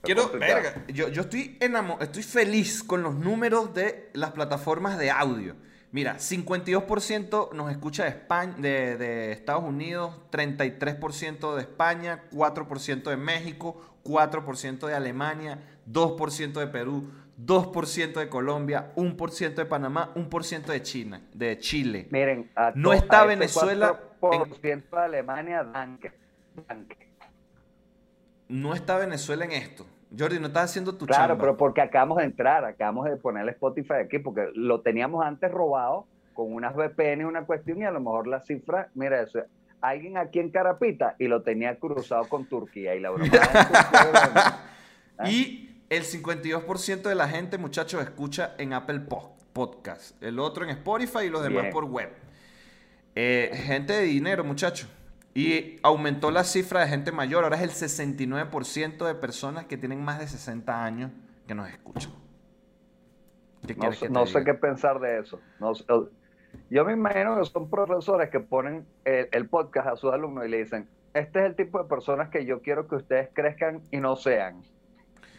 Quiero, 0.02 0.22
complicado. 0.22 0.62
verga, 0.62 0.84
yo, 0.88 1.08
yo 1.08 1.22
estoy 1.22 1.58
estoy 2.00 2.22
feliz 2.22 2.82
con 2.82 3.02
los 3.02 3.14
números 3.14 3.74
de 3.74 4.10
las 4.12 4.32
plataformas 4.32 4.98
de 4.98 5.10
audio. 5.10 5.54
Mira, 5.90 6.16
52% 6.16 7.52
nos 7.52 7.70
escucha 7.70 8.04
de, 8.04 8.08
España, 8.10 8.54
de, 8.58 8.96
de 8.96 9.32
Estados 9.32 9.62
Unidos, 9.64 10.18
33% 10.30 11.54
de 11.54 11.60
España, 11.60 12.22
4% 12.32 13.02
de 13.10 13.16
México, 13.18 13.78
4% 14.02 14.86
de 14.86 14.94
Alemania, 14.94 15.58
2% 15.90 16.52
de 16.52 16.66
Perú, 16.68 17.10
2% 17.38 18.12
de 18.14 18.28
Colombia, 18.28 18.92
1% 18.96 19.54
de 19.54 19.64
Panamá, 19.64 20.12
1% 20.14 20.66
de 20.66 20.82
China, 20.82 21.20
de 21.32 21.58
Chile. 21.58 22.06
Miren, 22.10 22.50
a 22.54 22.72
No 22.74 22.92
está 22.92 23.22
a 23.22 23.26
Venezuela 23.26 23.98
4% 24.20 24.90
de 24.90 24.98
Alemania, 24.98 25.64
danke. 25.64 26.12
danke. 26.68 27.08
No 28.48 28.74
está 28.74 28.98
Venezuela 28.98 29.44
en 29.44 29.52
esto. 29.52 29.86
Jordi, 30.16 30.38
no 30.38 30.48
estás 30.48 30.64
haciendo 30.70 30.94
tu 30.94 31.06
Claro, 31.06 31.28
chamba. 31.28 31.40
pero 31.42 31.56
porque 31.56 31.80
acabamos 31.80 32.18
de 32.18 32.24
entrar, 32.24 32.64
acabamos 32.66 33.06
de 33.06 33.16
poner 33.16 33.44
el 33.44 33.48
Spotify 33.50 33.94
aquí, 34.04 34.18
porque 34.18 34.50
lo 34.54 34.82
teníamos 34.82 35.24
antes 35.24 35.50
robado 35.50 36.06
con 36.34 36.52
unas 36.52 36.74
VPN 36.74 37.22
y 37.22 37.24
una 37.24 37.44
cuestión, 37.46 37.78
y 37.78 37.84
a 37.84 37.90
lo 37.90 38.00
mejor 38.00 38.26
la 38.26 38.40
cifra, 38.40 38.88
mira 38.94 39.22
eso, 39.22 39.40
alguien 39.80 40.18
aquí 40.18 40.38
en 40.38 40.50
Carapita 40.50 41.16
y 41.18 41.28
lo 41.28 41.42
tenía 41.42 41.76
cruzado 41.78 42.24
con 42.28 42.44
Turquía, 42.44 42.94
y 42.94 43.00
la 43.00 43.08
broma 43.10 43.30
Turquía, 43.30 43.50
¿Ah? 45.18 45.30
Y 45.30 45.71
el 45.96 46.04
52% 46.04 47.02
de 47.02 47.14
la 47.14 47.28
gente, 47.28 47.58
muchachos, 47.58 48.02
escucha 48.02 48.54
en 48.58 48.72
Apple 48.72 49.00
Po- 49.00 49.36
Podcast. 49.52 50.20
El 50.22 50.38
otro 50.38 50.64
en 50.64 50.70
Spotify 50.70 51.24
y 51.26 51.28
los 51.28 51.42
demás 51.42 51.62
Bien. 51.62 51.72
por 51.72 51.84
web. 51.84 52.10
Eh, 53.14 53.50
gente 53.54 53.92
de 53.92 54.02
dinero, 54.04 54.42
muchachos. 54.44 54.88
Y 55.34 55.78
aumentó 55.82 56.30
la 56.30 56.44
cifra 56.44 56.80
de 56.80 56.88
gente 56.88 57.12
mayor. 57.12 57.44
Ahora 57.44 57.56
es 57.56 57.62
el 57.62 57.70
69% 57.70 59.06
de 59.06 59.14
personas 59.14 59.66
que 59.66 59.76
tienen 59.76 60.02
más 60.02 60.18
de 60.18 60.28
60 60.28 60.84
años 60.84 61.10
que 61.46 61.54
nos 61.54 61.68
escuchan. 61.68 62.12
¿Qué 63.66 63.74
No, 63.74 63.92
sé- 63.92 63.98
que 64.00 64.06
te 64.06 64.12
no 64.12 64.26
sé 64.26 64.38
diga? 64.40 64.52
qué 64.52 64.58
pensar 64.58 64.98
de 65.00 65.18
eso. 65.20 65.40
No 65.60 65.72
yo 66.70 66.84
me 66.84 66.92
imagino 66.92 67.38
que 67.38 67.44
son 67.46 67.70
profesores 67.70 68.28
que 68.30 68.40
ponen 68.40 68.86
el, 69.04 69.28
el 69.32 69.48
podcast 69.48 69.88
a 69.88 69.96
sus 69.96 70.12
alumnos 70.12 70.44
y 70.44 70.48
le 70.48 70.58
dicen, 70.58 70.86
este 71.14 71.40
es 71.40 71.46
el 71.46 71.54
tipo 71.56 71.82
de 71.82 71.88
personas 71.88 72.28
que 72.28 72.44
yo 72.44 72.60
quiero 72.60 72.88
que 72.88 72.96
ustedes 72.96 73.28
crezcan 73.32 73.82
y 73.90 73.98
no 73.98 74.16
sean. 74.16 74.62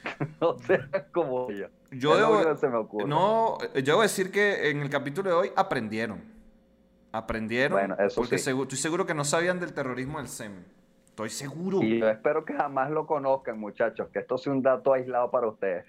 no 0.42 0.58
sean 0.60 0.90
como 1.12 1.50
yo. 1.52 1.68
Yo 1.92 2.18
debo, 2.18 2.36
único 2.38 2.52
que 2.54 2.58
se 2.58 2.68
me 2.70 2.78
ocurre. 2.78 3.06
no, 3.08 3.58
yo 3.76 3.82
debo 3.82 4.02
decir 4.02 4.32
que 4.32 4.70
en 4.70 4.82
el 4.82 4.90
capítulo 4.90 5.30
de 5.30 5.36
hoy 5.36 5.52
aprendieron. 5.56 6.22
Aprendieron. 7.12 7.78
Bueno, 7.78 7.96
eso 8.00 8.22
porque 8.22 8.38
sí. 8.38 8.50
segu- 8.52 8.64
estoy 8.64 8.78
seguro 8.78 9.06
que 9.06 9.14
no 9.14 9.24
sabían 9.24 9.60
del 9.60 9.74
terrorismo 9.74 10.18
del 10.18 10.28
SEM. 10.28 10.64
Estoy 11.06 11.30
seguro. 11.30 11.82
Y 11.84 12.00
yo 12.00 12.10
espero 12.10 12.44
que 12.44 12.54
jamás 12.54 12.90
lo 12.90 13.06
conozcan, 13.06 13.60
muchachos, 13.60 14.08
que 14.12 14.20
esto 14.20 14.38
sea 14.40 14.52
un 14.52 14.64
dato 14.64 14.94
aislado 14.94 15.30
para 15.30 15.48
ustedes. 15.48 15.86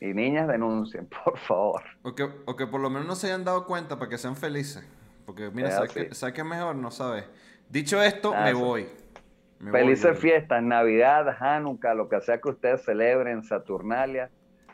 Y 0.00 0.14
niñas 0.14 0.46
denuncien, 0.46 1.06
por 1.24 1.36
favor. 1.38 1.82
O 2.02 2.14
que, 2.14 2.28
o 2.44 2.54
que 2.56 2.66
por 2.68 2.80
lo 2.80 2.88
menos 2.90 3.08
no 3.08 3.16
se 3.16 3.26
hayan 3.26 3.44
dado 3.44 3.66
cuenta 3.66 3.98
para 3.98 4.08
que 4.08 4.18
sean 4.18 4.36
felices. 4.36 4.84
Porque, 5.26 5.50
mira, 5.50 5.68
Es 5.68 5.74
¿sabes 5.74 5.90
así. 5.90 6.00
qué, 6.08 6.14
¿sabes 6.14 6.34
qué 6.34 6.40
es 6.42 6.46
mejor? 6.46 6.76
No 6.76 6.90
sabes. 6.92 7.24
Dicho 7.68 8.00
esto, 8.02 8.32
me 8.32 8.52
voy. 8.54 8.86
Me 9.62 9.70
Felices 9.70 10.18
fiestas, 10.18 10.60
Navidad, 10.60 11.36
Hanukkah, 11.38 11.94
lo 11.94 12.08
que 12.08 12.20
sea 12.20 12.40
que 12.40 12.48
ustedes 12.48 12.82
celebren, 12.84 13.44
Saturnalia. 13.44 14.28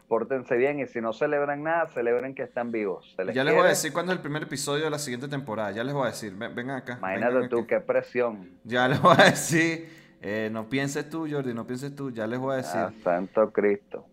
Pórtense 0.09 0.57
bien 0.57 0.80
y 0.80 0.86
si 0.86 1.03
no 1.03 1.12
celebran 1.12 1.62
nada, 1.62 1.89
celebren 1.89 2.34
que 2.34 2.43
están 2.43 2.72
vivos. 2.72 3.14
Les 3.18 3.34
Ya 3.34 3.45
les 3.45 3.55
voy 3.55 3.64
a 3.64 3.68
decir 3.68 3.93
cuándo 3.93 4.12
es 4.12 4.16
el 4.16 4.22
primer 4.22 4.45
episodio 4.45 4.84
de 4.84 4.91
la 4.91 4.99
siguiente 4.99 5.28
temporada. 5.28 5.72
Ya 5.72 5.84
les 5.84 5.93
voy 5.93 6.05
a 6.05 6.11
decir. 6.11 6.34
Ven, 6.34 6.55
vengan 6.55 6.78
acá. 6.78 6.97
Imagínate 6.97 7.34
vengan 7.34 7.51
tú, 7.51 7.59
aquí. 7.59 7.66
qué 7.66 7.80
presión. 7.80 8.51
Ya 8.64 8.89
les 8.89 9.03
voy 9.03 9.14
a 9.18 9.24
decir. 9.24 9.91
eh, 10.22 10.49
no 10.51 10.70
pienses 10.70 11.11
tú, 11.11 11.28
Jordi, 11.30 11.53
no 11.53 11.66
pienses 11.66 11.95
tú. 11.95 12.11
Ya 12.11 12.26
les 12.26 12.39
voy 12.39 12.55
a 12.55 12.57
decir. 12.57 12.80
Ah, 12.80 12.91
Santo 13.05 13.51
Cristo. 13.53 14.07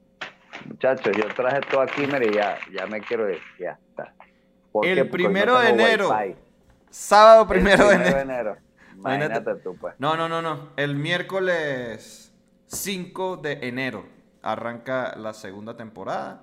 Muchachos, 0.65 1.15
yo 1.15 1.25
traje 1.33 1.61
todo 1.71 1.79
aquí, 1.79 2.05
mire, 2.05 2.33
ya, 2.33 2.57
ya 2.73 2.85
me 2.85 2.99
quiero 2.99 3.29
ir, 3.29 3.39
ya 3.57 3.79
está. 3.89 4.13
¿Por 4.73 4.85
El 4.85 5.09
primero 5.09 5.57
de 5.57 5.69
enero. 5.69 6.13
Sábado 6.89 7.47
primero 7.47 7.87
de 7.87 7.95
enero. 7.95 8.57
Imagínate 9.05 9.55
tú, 9.55 9.75
pues. 9.75 9.95
No, 9.99 10.15
no, 10.15 10.27
no, 10.27 10.41
no. 10.41 10.69
El 10.77 10.95
miércoles 10.95 12.33
5 12.67 13.37
de 13.37 13.67
enero 13.67 14.05
arranca 14.41 15.15
la 15.17 15.33
segunda 15.33 15.75
temporada 15.75 16.41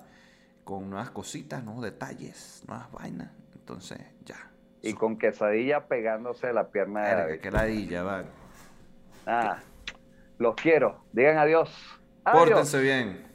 con 0.64 0.90
nuevas 0.90 1.10
cositas, 1.10 1.62
nuevos 1.64 1.82
detalles, 1.82 2.62
nuevas 2.66 2.90
vainas. 2.92 3.30
Entonces, 3.54 3.98
ya. 4.24 4.50
Y 4.82 4.94
con 4.94 5.18
quesadilla 5.18 5.86
pegándose 5.86 6.52
la 6.52 6.68
pierna 6.68 7.02
de 7.02 7.16
David. 7.16 7.40
qué 7.40 7.50
ladilla, 7.50 8.02
va. 8.02 8.24
Ah, 9.26 9.58
los 10.38 10.54
quiero. 10.56 11.04
Digan 11.12 11.38
adiós. 11.38 11.70
Adiós. 12.24 12.44
Pórtense 12.44 12.80
bien. 12.80 13.32